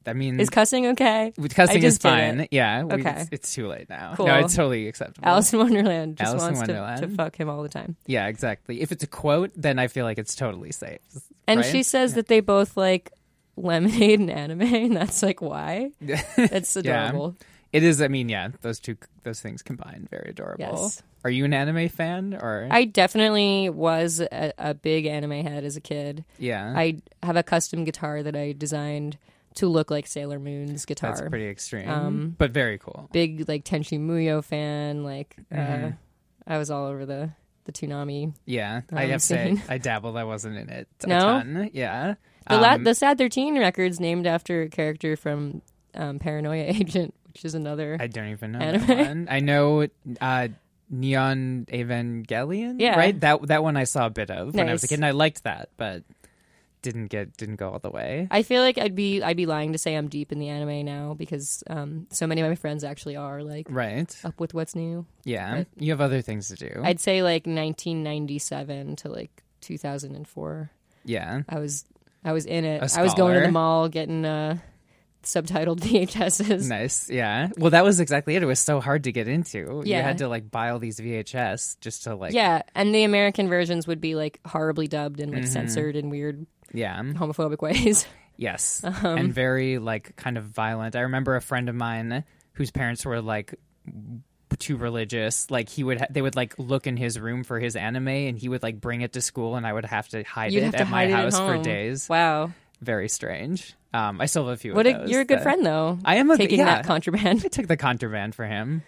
I 0.07 0.13
mean, 0.13 0.39
Is 0.39 0.49
cussing 0.49 0.87
okay? 0.87 1.33
Cussing 1.49 1.83
is 1.83 1.97
fine. 1.97 2.47
Yeah. 2.51 2.83
we- 2.83 2.93
Okay. 2.95 3.21
it's, 3.21 3.29
it's 3.31 3.53
too 3.53 3.67
late 3.67 3.89
now. 3.89 4.13
Cool. 4.15 4.27
No, 4.27 4.39
it's 4.39 4.55
totally 4.55 4.87
acceptable. 4.87 5.27
Alison 5.27 5.59
Wonderland 5.59 6.17
just 6.17 6.29
Alice 6.29 6.43
wants 6.43 6.59
to, 6.61 7.07
to 7.07 7.13
fuck 7.15 7.35
him 7.35 7.49
all 7.49 7.63
the 7.63 7.69
time. 7.69 7.95
Yeah, 8.05 8.27
exactly. 8.27 8.81
If 8.81 8.91
it's 8.91 9.03
a 9.03 9.07
quote, 9.07 9.51
then 9.55 9.79
I 9.79 9.87
feel 9.87 10.05
like 10.05 10.17
it's 10.17 10.35
totally 10.35 10.71
safe. 10.71 10.99
And 11.47 11.59
right? 11.61 11.65
she 11.65 11.83
says 11.83 12.13
that 12.15 12.27
they 12.27 12.39
both 12.39 12.77
like 12.77 13.11
lemonade 13.55 14.19
and 14.19 14.29
anime, 14.29 14.61
and 14.61 14.95
that's 14.95 15.21
like 15.23 15.41
why. 15.41 15.91
it's 16.01 16.75
Yeah. 16.75 17.07
adorable. 17.07 17.35
It 17.73 17.83
is. 17.83 18.01
I 18.01 18.07
mean, 18.07 18.29
yeah, 18.29 18.49
those 18.61 18.79
two 18.79 18.95
those 19.23 19.41
things 19.41 19.61
combined, 19.61 20.09
very 20.09 20.29
adorable. 20.29 20.63
Yes. 20.83 21.03
Are 21.25 21.29
you 21.29 21.43
an 21.43 21.53
anime 21.53 21.89
fan 21.89 22.35
or? 22.39 22.67
I 22.69 22.85
definitely 22.85 23.69
was 23.69 24.19
a, 24.21 24.53
a 24.57 24.73
big 24.75 25.07
anime 25.07 25.43
head 25.43 25.63
as 25.65 25.75
a 25.75 25.81
kid. 25.81 26.23
Yeah. 26.37 26.71
I 26.75 26.97
have 27.23 27.35
a 27.35 27.43
custom 27.43 27.83
guitar 27.83 28.21
that 28.23 28.35
I 28.35 28.53
designed 28.53 29.17
to 29.55 29.67
look 29.67 29.89
like 29.91 30.07
Sailor 30.07 30.39
Moon's 30.39 30.85
guitar. 30.85 31.11
That's 31.15 31.27
pretty 31.29 31.47
extreme, 31.47 31.89
Um, 31.89 32.35
but 32.37 32.51
very 32.51 32.77
cool. 32.77 33.09
Big 33.11 33.47
like 33.47 33.63
Tenchi 33.65 33.99
Muyo 33.99 34.43
fan. 34.43 35.03
Like 35.03 35.35
uh, 35.51 35.55
Mhm. 35.55 35.97
I 36.47 36.57
was 36.57 36.69
all 36.71 36.85
over 36.87 37.05
the 37.05 37.31
the 37.65 37.71
Toonami. 37.71 38.33
Yeah, 38.45 38.81
I 38.91 39.05
um, 39.05 39.09
have 39.11 39.21
to 39.21 39.25
say. 39.25 39.57
I 39.67 39.77
dabbled. 39.79 40.17
I 40.17 40.23
wasn't 40.23 40.57
in 40.57 40.69
it. 40.69 40.87
A 41.03 41.07
No? 41.07 41.19
ton. 41.19 41.69
Yeah. 41.73 42.13
The, 42.47 42.57
la- 42.57 42.73
Um, 42.75 42.83
the 42.83 42.93
Sad 42.93 43.17
Thirteen 43.17 43.57
record's 43.57 43.99
named 43.99 44.27
after 44.27 44.61
a 44.61 44.69
character 44.69 45.15
from 45.17 45.61
um, 45.95 46.19
Paranoia 46.19 46.63
Agent, 46.67 47.15
which 47.27 47.43
is 47.43 47.55
another. 47.55 47.97
I 47.99 48.05
don't 48.07 48.27
even 48.27 48.51
know 48.51 48.59
anime. 48.59 49.27
I 49.31 49.39
know 49.39 49.87
uh, 50.21 50.47
Neon 50.91 51.65
Evangelion. 51.71 52.79
Yeah. 52.79 52.97
right. 52.97 53.19
That 53.19 53.47
that 53.47 53.63
one 53.63 53.77
I 53.77 53.85
saw 53.85 54.05
a 54.05 54.09
bit 54.11 54.29
of 54.29 54.53
when 54.53 54.69
I 54.69 54.71
was 54.73 54.83
a 54.83 54.87
kid, 54.87 54.95
and 54.99 55.05
I 55.05 55.11
liked 55.11 55.43
that, 55.43 55.69
but 55.77 56.03
didn't 56.85 57.07
get 57.07 57.35
didn't 57.35 57.55
go 57.57 57.69
all 57.71 57.79
the 57.79 57.89
way. 57.89 58.27
I 58.29 58.43
feel 58.43 58.61
like 58.61 58.77
I'd 58.77 58.93
be 58.95 59.21
I'd 59.23 59.35
be 59.35 59.47
lying 59.47 59.71
to 59.73 59.77
say 59.79 59.95
I'm 59.95 60.07
deep 60.07 60.31
in 60.31 60.37
the 60.39 60.49
anime 60.49 60.85
now 60.85 61.15
because 61.15 61.63
um, 61.67 62.05
so 62.11 62.27
many 62.27 62.41
of 62.41 62.47
my 62.47 62.53
friends 62.55 62.83
actually 62.83 63.15
are 63.15 63.41
like 63.43 63.65
Right. 63.69 64.15
up 64.23 64.39
with 64.39 64.53
what's 64.53 64.75
new. 64.75 65.05
Yeah, 65.23 65.57
But 65.57 65.67
you 65.83 65.91
have 65.91 66.01
other 66.01 66.21
things 66.21 66.47
to 66.49 66.55
do. 66.55 66.81
I'd 66.83 66.99
say 66.99 67.23
like 67.23 67.47
1997 67.47 68.95
to 68.97 69.09
like 69.09 69.43
2004. 69.61 70.69
Yeah. 71.03 71.41
I 71.49 71.59
was 71.59 71.85
I 72.23 72.31
was 72.33 72.45
in 72.45 72.65
it. 72.65 72.81
I 72.97 73.01
was 73.03 73.13
going 73.15 73.35
to 73.35 73.41
the 73.41 73.51
mall 73.51 73.89
getting 73.89 74.25
uh, 74.25 74.57
subtitled 75.25 75.79
VHSs. 75.81 76.67
Nice. 76.69 77.09
Yeah. 77.09 77.49
Well, 77.57 77.71
that 77.71 77.83
was 77.83 77.99
exactly 77.99 78.35
it. 78.35 78.43
It 78.43 78.45
was 78.45 78.59
so 78.59 78.79
hard 78.79 79.03
to 79.05 79.11
get 79.11 79.27
into. 79.27 79.81
Yeah. 79.85 79.97
You 79.97 80.03
had 80.03 80.17
to 80.19 80.27
like 80.27 80.49
buy 80.49 80.69
all 80.69 80.79
these 80.79 80.99
VHS 80.99 81.79
just 81.81 82.03
to 82.05 82.15
like. 82.15 82.33
yeah, 82.33 82.61
and 82.73 82.93
the 82.95 83.03
American 83.03 83.47
versions 83.49 83.87
would 83.87 84.01
be 84.01 84.15
like 84.15 84.39
horribly 84.45 84.87
dubbed 84.87 85.19
and 85.19 85.31
like 85.33 85.43
Mhm. 85.43 85.47
censored 85.49 85.95
in 85.95 86.09
weird 86.09 86.45
Yeah. 86.73 87.01
homophobic 87.01 87.61
ways. 87.61 88.05
Yes. 88.37 88.81
Um, 88.83 89.17
and 89.17 89.33
very 89.33 89.77
like 89.77 90.17
kind 90.17 90.37
of 90.37 90.43
violent. 90.43 90.97
I 90.97 91.01
remember 91.01 91.37
a 91.37 91.41
friend 91.41 91.69
of 91.69 91.75
mine 91.75 92.25
whose 92.51 92.69
parents 92.69 93.05
were 93.05 93.21
like 93.21 93.55
too 94.59 94.75
religious. 94.75 95.49
Like 95.49 95.69
he 95.69 95.85
would, 95.85 95.99
ha- 96.01 96.07
they 96.09 96.21
would 96.21 96.35
like 96.35 96.53
look 96.59 96.85
in 96.85 96.97
his 96.97 97.17
room 97.17 97.45
for 97.45 97.61
his 97.61 97.77
anime, 97.77 98.09
and 98.09 98.37
he 98.37 98.49
would 98.49 98.61
like 98.61 98.81
bring 98.81 98.99
it 98.99 99.13
to 99.13 99.21
school, 99.21 99.55
and 99.55 99.65
I 99.65 99.71
would 99.71 99.85
have 99.85 100.09
to 100.09 100.23
hide 100.23 100.51
You'd 100.51 100.63
it 100.63 100.71
to 100.71 100.81
at 100.81 100.89
my 100.89 101.03
hide 101.05 101.09
it 101.11 101.13
at 101.13 101.19
house 101.33 101.37
for 101.39 101.57
days. 101.63 102.09
Wow. 102.09 102.51
Very 102.81 103.07
strange. 103.07 103.73
Um, 103.95 104.19
I 104.21 104.25
still 104.25 104.45
have 104.47 104.53
a 104.53 104.57
few. 104.57 104.73
What 104.73 104.85
of 104.87 105.05
a- 105.05 105.09
you're 105.09 105.21
a 105.21 105.25
good 105.25 105.39
that- 105.39 105.43
friend, 105.43 105.65
though, 105.65 105.97
I 106.03 106.15
am 106.15 106.29
a, 106.31 106.37
taking 106.37 106.59
yeah. 106.59 106.65
that 106.65 106.85
contraband. 106.85 107.43
I 107.45 107.47
took 107.47 107.67
the 107.67 107.77
contraband 107.77 108.35
for 108.35 108.45
him. 108.45 108.83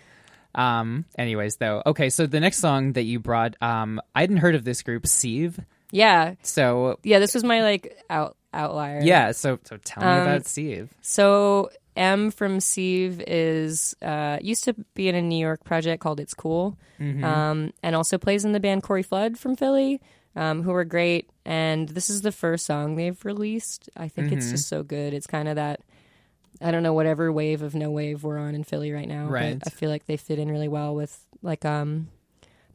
Um. 0.55 1.05
Anyways, 1.18 1.58
though, 1.58 1.84
okay. 1.86 2.10
So 2.10 2.26
the 2.26 2.39
next 2.39 2.58
song 2.58 2.93
that 2.93 3.03
you 3.03 3.20
brought, 3.20 3.55
um, 3.62 4.01
I 4.16 4.22
hadn't 4.22 4.38
heard 4.38 4.55
of 4.55 4.64
this 4.64 4.82
group, 4.82 5.05
Sieve. 5.05 5.60
Yeah. 5.91 6.34
So 6.41 6.99
Yeah, 7.03 7.20
this 7.20 7.34
was 7.34 7.43
my 7.43 7.62
like 7.62 7.95
out 8.10 8.36
outlier. 8.53 9.01
yeah. 9.03 9.32
So 9.34 9.60
so 9.64 9.78
tell 9.78 10.03
me 10.03 10.10
Um, 10.10 10.22
about 10.28 10.45
Sieve. 10.45 10.89
So 11.01 11.70
M 11.95 12.32
from 12.32 12.60
Sieve 12.60 13.22
is 13.28 13.95
uh, 14.01 14.39
used 14.41 14.64
to 14.66 14.74
be 14.95 15.08
in 15.10 15.16
a 15.16 15.22
New 15.22 15.39
York 15.39 15.64
project 15.64 16.01
called 16.01 16.20
It's 16.20 16.34
Cool, 16.34 16.76
Mhm. 16.99 17.24
um, 17.24 17.74
and 17.84 17.95
also 17.95 18.18
plays 18.18 18.43
in 18.45 18.51
the 18.51 18.60
band 18.60 18.84
Corey 18.84 19.03
Flood 19.03 19.38
from 19.38 19.55
Philly, 19.55 20.01
um, 20.38 20.63
who 20.63 20.71
are 20.71 20.85
great. 20.85 21.29
And 21.45 21.89
this 21.89 22.09
is 22.09 22.21
the 22.21 22.31
first 22.31 22.65
song 22.65 22.95
they've 22.95 23.23
released. 23.25 23.89
I 23.97 24.07
think 24.07 24.31
it's 24.31 24.47
Mhm. 24.47 24.51
just 24.51 24.69
so 24.69 24.83
good. 24.83 25.13
It's 25.13 25.27
kind 25.27 25.47
of 25.49 25.55
that 25.57 25.81
I 26.61 26.71
don't 26.71 26.81
know 26.83 26.93
whatever 26.93 27.31
wave 27.31 27.61
of 27.61 27.75
no 27.75 27.91
wave 27.91 28.23
we're 28.23 28.39
on 28.39 28.55
in 28.55 28.63
Philly 28.63 28.91
right 28.91 29.07
now. 29.07 29.25
but 29.25 29.31
Right. 29.33 29.57
I 29.65 29.69
feel 29.69 29.89
like 29.89 30.05
they 30.07 30.17
fit 30.17 30.39
in 30.39 30.49
really 30.49 30.67
well 30.69 30.95
with 30.95 31.19
like 31.43 31.65
um, 31.65 32.07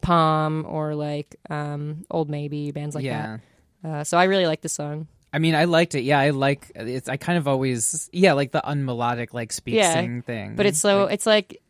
Palm 0.01 0.65
or 0.69 0.95
like 0.95 1.37
um, 1.51 2.05
Old 2.11 2.29
Maybe 2.31 2.71
bands 2.73 2.95
like 2.95 3.05
Yeah. 3.05 3.39
that. 3.83 3.89
Uh, 3.89 4.05
so 4.05 4.17
I 4.19 4.25
really 4.25 4.47
like 4.47 4.61
this 4.61 4.73
song. 4.73 5.09
I 5.33 5.39
mean, 5.39 5.55
I 5.55 5.65
liked 5.65 5.95
it. 5.95 6.03
Yeah, 6.03 6.19
I 6.21 6.31
like 6.31 6.71
it's. 6.75 7.09
I 7.09 7.17
kind 7.17 7.39
of 7.39 7.49
always, 7.49 8.09
yeah, 8.13 8.35
like 8.35 8.53
the 8.53 8.61
unmelodic, 8.61 9.33
like 9.33 9.51
speak 9.51 9.75
yeah, 9.77 9.95
sing 9.95 10.23
thing. 10.23 10.57
But 10.57 10.67
it's 10.67 10.79
so 10.79 11.07
it's 11.07 11.25
like 11.27 11.61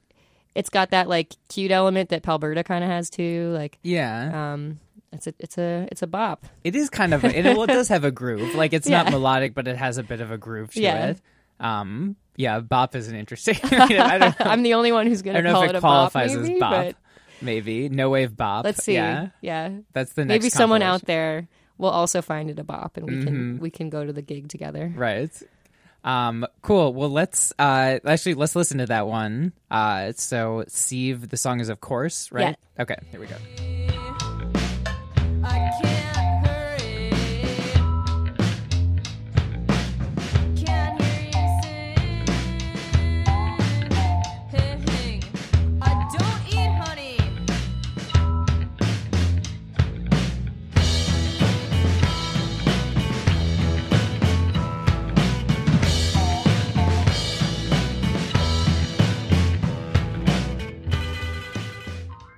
it's 0.54 0.68
got 0.68 0.90
that 0.90 1.08
like 1.08 1.32
cute 1.48 1.70
element 1.70 2.10
that 2.10 2.22
Palberta 2.22 2.64
kind 2.64 2.82
of 2.82 2.90
has 2.90 3.08
too. 3.08 3.50
Like 3.54 3.78
yeah, 3.82 4.52
um, 4.52 4.80
it's 5.12 5.26
a 5.26 5.34
it's 5.38 5.58
a 5.58 5.88
it's 5.90 6.02
a 6.02 6.06
bop. 6.06 6.46
it 6.64 6.74
is 6.74 6.88
kind 6.90 7.12
of. 7.14 7.24
A, 7.24 7.38
it, 7.38 7.44
well, 7.44 7.64
it 7.64 7.68
does 7.68 7.88
have 7.88 8.04
a 8.04 8.10
groove. 8.10 8.54
Like 8.54 8.72
it's 8.72 8.88
not 8.88 9.10
melodic, 9.10 9.54
but 9.54 9.68
it 9.68 9.76
has 9.76 9.98
a 9.98 10.02
bit 10.02 10.20
of 10.20 10.30
a 10.30 10.38
groove 10.38 10.72
to 10.74 10.80
Yeah. 10.80 11.06
it. 11.08 11.20
Um, 11.60 12.16
yeah, 12.36 12.60
bop 12.60 12.94
is 12.96 13.08
an 13.08 13.14
interesting. 13.16 13.56
I, 13.62 13.86
mean, 13.88 14.00
I 14.00 14.18
don't 14.18 14.40
know. 14.40 14.46
I'm 14.50 14.62
the 14.62 14.74
only 14.74 14.90
one 14.92 15.06
who's 15.06 15.22
gonna 15.22 15.42
don't 15.42 15.52
know 15.52 15.52
call 15.52 15.62
if 15.64 15.70
it 15.70 15.74
it 15.76 15.78
a 15.78 15.80
bop, 15.82 16.12
qualifies 16.12 16.36
maybe, 16.36 16.54
as 16.54 16.60
bop. 16.60 16.70
but 16.72 16.96
Maybe 17.40 17.88
no 17.88 18.08
wave 18.10 18.36
bop. 18.36 18.64
let's 18.64 18.84
see. 18.84 18.94
Yeah, 18.94 19.28
Yeah, 19.40 19.70
that's 19.92 20.12
the 20.14 20.24
next. 20.24 20.42
maybe 20.42 20.50
someone 20.50 20.82
out 20.82 21.04
there 21.04 21.48
will 21.76 21.90
also 21.90 22.22
find 22.22 22.48
it 22.50 22.58
a 22.58 22.64
bop, 22.64 22.96
and 22.96 23.06
we 23.06 23.14
Mhm. 23.16 23.24
can 23.24 23.58
we 23.58 23.70
can 23.70 23.90
go 23.90 24.04
to 24.06 24.12
the 24.12 24.22
gig 24.22 24.48
together. 24.48 24.92
Right. 24.94 25.30
Um, 26.04 26.46
cool. 26.62 26.92
Well, 26.94 27.10
let's 27.10 27.52
uh, 27.58 27.98
actually 28.04 28.34
let's 28.34 28.56
listen 28.56 28.78
to 28.78 28.86
that 28.86 29.06
one. 29.06 29.52
Uh, 29.70 30.12
so, 30.16 30.64
Sieve, 30.68 31.28
the 31.28 31.36
song 31.36 31.60
is 31.60 31.68
of 31.68 31.80
course, 31.80 32.30
right? 32.32 32.56
Okay, 32.78 32.96
here 33.10 33.20
we 33.20 33.26
go. 33.26 33.91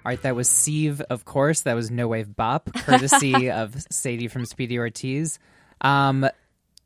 All 0.05 0.11
right, 0.11 0.21
that 0.23 0.37
was 0.37 0.49
Sieve, 0.49 1.01
of 1.03 1.25
course. 1.25 1.63
That 1.63 1.75
was 1.75 1.91
No 1.91 2.09
Wave 2.09 2.35
Bop, 2.37 2.71
courtesy 2.75 3.51
of 3.51 3.75
Sadie 3.91 4.29
from 4.29 4.45
Speedy 4.45 4.79
Ortiz. 4.79 5.39
Um, 5.81 6.21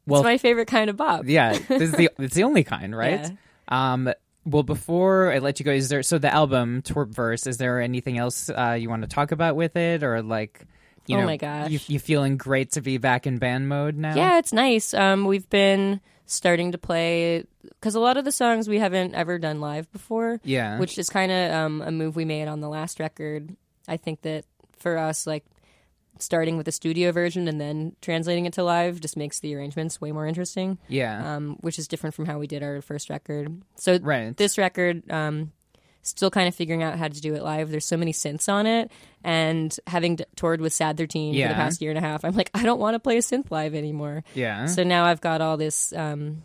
well, 0.07 0.21
it's 0.21 0.25
my 0.25 0.39
favorite 0.39 0.69
kind 0.69 0.89
of 0.89 0.97
bop. 0.97 1.23
yeah, 1.27 1.53
this 1.59 1.83
is 1.83 1.93
the 1.93 2.11
it's 2.19 2.35
the 2.35 2.45
only 2.45 2.65
kind, 2.65 2.97
right? 2.97 3.21
Yeah. 3.71 3.93
Um, 3.93 4.11
well, 4.47 4.63
before 4.63 5.33
I 5.33 5.39
let 5.41 5.59
you 5.61 5.65
go, 5.65 5.73
is 5.73 5.89
there 5.89 6.03
so 6.03 6.19
the 6.19 6.33
album 6.33 6.81
Twerp 6.83 7.09
Verse? 7.13 7.47
Is 7.47 7.59
there 7.59 7.81
anything 7.81 8.17
else 8.19 8.49
uh, 8.49 8.77
you 8.81 8.89
want 8.89 9.03
to 9.03 9.09
talk 9.09 9.33
about 9.33 9.57
with 9.57 9.77
it, 9.77 10.03
or 10.03 10.23
like, 10.23 10.63
you 11.07 11.17
Oh 11.17 11.21
know, 11.21 11.27
my 11.27 11.37
gosh. 11.37 11.71
you, 11.71 11.81
you 11.89 11.99
feeling 11.99 12.37
great 12.39 12.73
to 12.73 12.81
be 12.81 12.99
back 12.99 13.27
in 13.27 13.39
band 13.39 13.69
mode 13.69 13.97
now? 13.97 14.15
Yeah, 14.15 14.39
it's 14.39 14.53
nice. 14.53 14.95
Um, 14.95 15.25
we've 15.27 15.49
been 15.51 16.01
starting 16.31 16.73
to 16.73 16.79
play 16.79 17.45
because 17.63 17.95
a 17.95 18.01
lot 18.01 18.17
of 18.17 18.25
the 18.25 18.31
songs 18.33 18.69
we 18.69 18.79
haven't 18.79 19.15
ever 19.15 19.39
done 19.39 19.61
live 19.61 19.91
before. 19.93 20.41
Yeah. 20.45 20.79
which 20.79 20.99
is 20.99 21.09
kind 21.09 21.33
of 21.33 21.53
um, 21.53 21.83
a 21.83 21.91
move 21.91 22.15
we 22.17 22.25
made 22.25 22.47
on 22.49 22.61
the 22.61 22.69
last 22.69 23.01
record. 23.01 23.57
I 23.89 23.97
think 23.97 24.23
that 24.23 24.45
for 24.79 24.99
us, 24.99 25.27
like 25.27 25.45
starting 26.21 26.57
with 26.57 26.67
the 26.67 26.73
studio 26.73 27.13
version 27.13 27.49
and 27.49 27.61
then 27.61 27.95
translating 28.03 28.45
it 28.45 28.53
to 28.55 28.65
live 28.65 29.01
just 29.01 29.17
makes 29.17 29.41
the 29.41 29.55
arrangements 29.55 30.01
way 30.01 30.13
more 30.13 30.27
interesting. 30.27 30.77
Yeah. 30.89 31.37
Um, 31.37 31.57
which 31.61 31.79
is 31.79 31.89
different 31.89 32.15
from 32.15 32.27
how 32.27 32.39
we 32.39 32.47
did 32.47 32.63
our 32.63 32.83
first 32.83 33.09
record. 33.09 33.63
So 33.77 33.99
Right. 34.03 34.37
this 34.37 34.59
record, 34.59 35.11
um, 35.11 35.53
still 36.09 36.31
kind 36.31 36.49
of 36.49 36.55
figuring 36.55 36.83
out 36.83 36.99
how 36.99 37.09
to 37.09 37.21
do 37.21 37.35
it 37.35 37.43
live. 37.43 37.71
There's 37.71 37.87
so 37.87 37.97
many 37.97 38.13
synths 38.13 38.49
on 38.53 38.67
it, 38.67 38.91
and 39.25 39.77
having 39.87 40.17
d- 40.17 40.25
toured 40.37 40.61
with 40.61 40.73
Sad 40.73 40.97
13 40.97 41.35
for 41.35 41.49
the 41.49 41.55
past 41.55 41.81
year 41.83 41.91
and 41.91 41.99
a 41.99 42.01
half, 42.01 42.25
I'm 42.25 42.35
like, 42.35 42.51
I 42.55 42.63
don't 42.65 42.81
want 42.81 42.95
to 42.95 42.99
play 43.01 43.17
a 43.17 43.21
synth 43.21 43.51
live 43.51 43.75
anymore. 43.75 44.25
Yeah. 44.35 44.67
So 44.67 44.83
now 44.85 45.05
I've 45.05 45.21
got 45.21 45.41
all 45.41 45.57
this. 45.57 45.93
Um, 45.93 46.43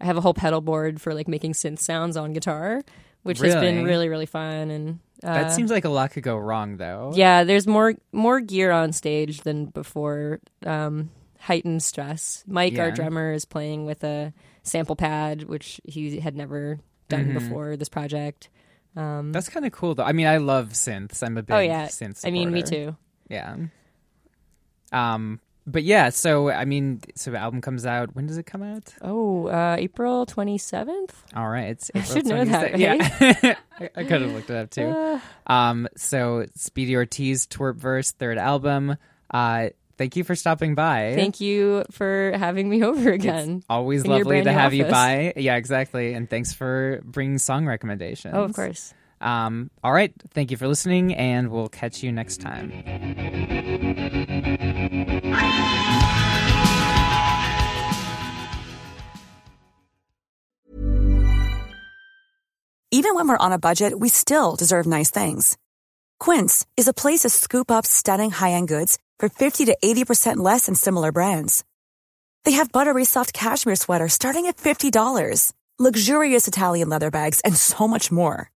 I 0.00 0.06
have 0.06 0.16
a 0.16 0.20
whole 0.20 0.34
pedal 0.34 0.60
board 0.60 1.00
for 1.00 1.14
like 1.14 1.28
making 1.28 1.52
synth 1.52 1.78
sounds 1.78 2.16
on 2.16 2.32
guitar, 2.32 2.82
which 3.22 3.38
has 3.40 3.54
been 3.54 3.76
Really? 3.76 3.86
really 3.88 4.08
really 4.08 4.26
fun. 4.26 4.70
And 4.70 4.98
uh, 5.22 5.32
that 5.34 5.52
seems 5.52 5.70
like 5.70 5.84
a 5.84 5.88
lot 5.88 6.10
could 6.10 6.22
go 6.24 6.36
wrong, 6.36 6.76
though. 6.76 7.12
yeah, 7.14 7.44
there's 7.44 7.66
more 7.66 7.94
more 8.12 8.40
gear 8.40 8.70
on 8.70 8.92
stage 8.92 9.40
than 9.42 9.66
before. 9.66 10.40
Um, 10.66 11.10
heightened 11.40 11.82
stress. 11.82 12.42
Mike, 12.46 12.78
our 12.78 12.90
drummer, 12.90 13.32
is 13.32 13.44
playing 13.44 13.84
with 13.84 14.02
a 14.02 14.32
sample 14.62 14.96
pad, 14.96 15.42
which 15.42 15.78
he 15.84 16.18
had 16.18 16.34
never 16.34 16.78
done 17.10 17.26
Mhm. 17.26 17.34
before 17.34 17.76
this 17.76 17.90
project. 17.90 18.48
Um, 18.96 19.32
That's 19.32 19.48
kind 19.48 19.66
of 19.66 19.72
cool, 19.72 19.94
though. 19.94 20.04
I 20.04 20.12
mean, 20.12 20.26
I 20.26 20.36
love 20.36 20.70
synths. 20.70 21.22
I'm 21.22 21.36
a 21.36 21.42
big 21.42 21.54
oh 21.54 21.58
yeah, 21.58 21.86
synth. 21.86 22.26
I 22.26 22.30
mean, 22.30 22.52
me 22.52 22.62
too. 22.62 22.96
Yeah. 23.28 23.56
Um, 24.92 25.40
but 25.66 25.82
yeah, 25.82 26.10
so 26.10 26.50
I 26.50 26.64
mean, 26.64 27.00
so 27.14 27.30
the 27.30 27.38
album 27.38 27.60
comes 27.60 27.86
out. 27.86 28.14
When 28.14 28.26
does 28.26 28.36
it 28.36 28.44
come 28.44 28.62
out? 28.62 28.94
Oh, 29.00 29.46
uh, 29.46 29.76
April 29.78 30.26
twenty 30.26 30.58
seventh. 30.58 31.24
All 31.34 31.48
right, 31.48 31.68
it's 31.68 31.90
I 31.94 32.00
April 32.00 32.14
should 32.14 32.26
know 32.26 32.44
that, 32.44 32.72
26th. 32.74 33.42
Yeah, 33.42 33.54
I, 33.80 33.90
I 33.96 34.04
could 34.04 34.22
have 34.22 34.32
looked 34.32 34.50
it 34.50 34.56
up 34.56 34.70
too. 34.70 34.82
Uh. 34.82 35.20
um, 35.46 35.88
so 35.96 36.46
Speedy 36.54 36.94
Ortiz, 36.96 37.46
Twerp 37.46 37.76
Verse, 37.76 38.12
third 38.12 38.36
album. 38.38 38.96
Uh, 39.32 39.70
thank 39.96 40.16
you 40.16 40.24
for 40.24 40.34
stopping 40.34 40.74
by. 40.74 41.12
Thank 41.14 41.40
you 41.40 41.84
for 41.90 42.32
having 42.36 42.68
me 42.68 42.82
over 42.82 43.10
again. 43.12 43.62
Always 43.68 44.06
lovely 44.06 44.42
to 44.42 44.50
new 44.50 44.56
have 44.56 44.74
you 44.74 44.84
by. 44.84 45.32
Yeah, 45.36 45.56
exactly. 45.56 46.14
And 46.14 46.28
thanks 46.28 46.52
for 46.52 47.00
bringing 47.04 47.38
song 47.38 47.66
recommendations. 47.66 48.34
Oh, 48.36 48.42
of 48.42 48.52
course. 48.52 48.94
Um, 49.20 49.70
all 49.82 49.92
right. 49.92 50.12
Thank 50.30 50.50
you 50.50 50.56
for 50.56 50.68
listening, 50.68 51.14
and 51.14 51.50
we'll 51.50 51.68
catch 51.68 52.02
you 52.02 52.12
next 52.12 52.40
time. 52.40 52.72
Even 62.90 63.16
when 63.16 63.26
we're 63.28 63.36
on 63.38 63.52
a 63.52 63.58
budget, 63.58 63.98
we 63.98 64.08
still 64.08 64.56
deserve 64.56 64.86
nice 64.86 65.10
things. 65.10 65.58
Quince 66.20 66.64
is 66.76 66.86
a 66.86 66.94
place 66.94 67.20
to 67.20 67.28
scoop 67.28 67.70
up 67.70 67.84
stunning 67.84 68.30
high-end 68.30 68.68
goods 68.68 68.98
for 69.18 69.28
50 69.28 69.64
to 69.64 69.76
80% 69.82 70.36
less 70.36 70.66
than 70.66 70.76
similar 70.76 71.10
brands. 71.10 71.64
They 72.44 72.52
have 72.52 72.70
buttery 72.70 73.04
soft 73.04 73.32
cashmere 73.32 73.76
sweaters 73.76 74.12
starting 74.12 74.46
at 74.46 74.58
$50, 74.58 75.52
luxurious 75.78 76.46
Italian 76.46 76.88
leather 76.88 77.10
bags, 77.10 77.40
and 77.40 77.56
so 77.56 77.88
much 77.88 78.12
more. 78.12 78.50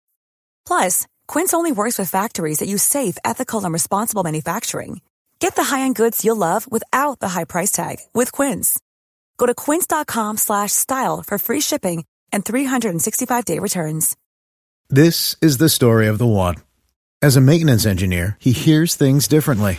Plus, 0.67 1.07
Quince 1.27 1.55
only 1.55 1.73
works 1.73 1.99
with 1.99 2.11
factories 2.11 2.59
that 2.59 2.69
use 2.69 2.83
safe, 2.83 3.17
ethical, 3.25 3.65
and 3.65 3.73
responsible 3.73 4.23
manufacturing. 4.23 5.01
Get 5.39 5.55
the 5.55 5.65
high-end 5.65 5.97
goods 5.97 6.25
you'll 6.25 6.37
love 6.37 6.71
without 6.71 7.21
the 7.21 7.29
high 7.29 7.45
price 7.45 7.73
tag 7.73 7.99
with 8.13 8.33
Quince. 8.33 8.79
Go 9.39 9.47
to 9.47 9.55
quince.com 9.55 10.37
slash 10.37 10.73
style 10.73 11.23
for 11.23 11.39
free 11.39 11.61
shipping 11.61 12.05
and 12.33 12.45
365-day 12.45 13.59
returns. 13.59 14.17
This 14.89 15.37
is 15.41 15.59
the 15.59 15.69
story 15.69 16.07
of 16.07 16.19
the 16.19 16.27
one. 16.27 16.57
As 17.23 17.37
a 17.37 17.41
maintenance 17.41 17.87
engineer, 17.87 18.37
he 18.41 18.53
hears 18.53 18.95
things 18.95 19.27
differently. 19.27 19.79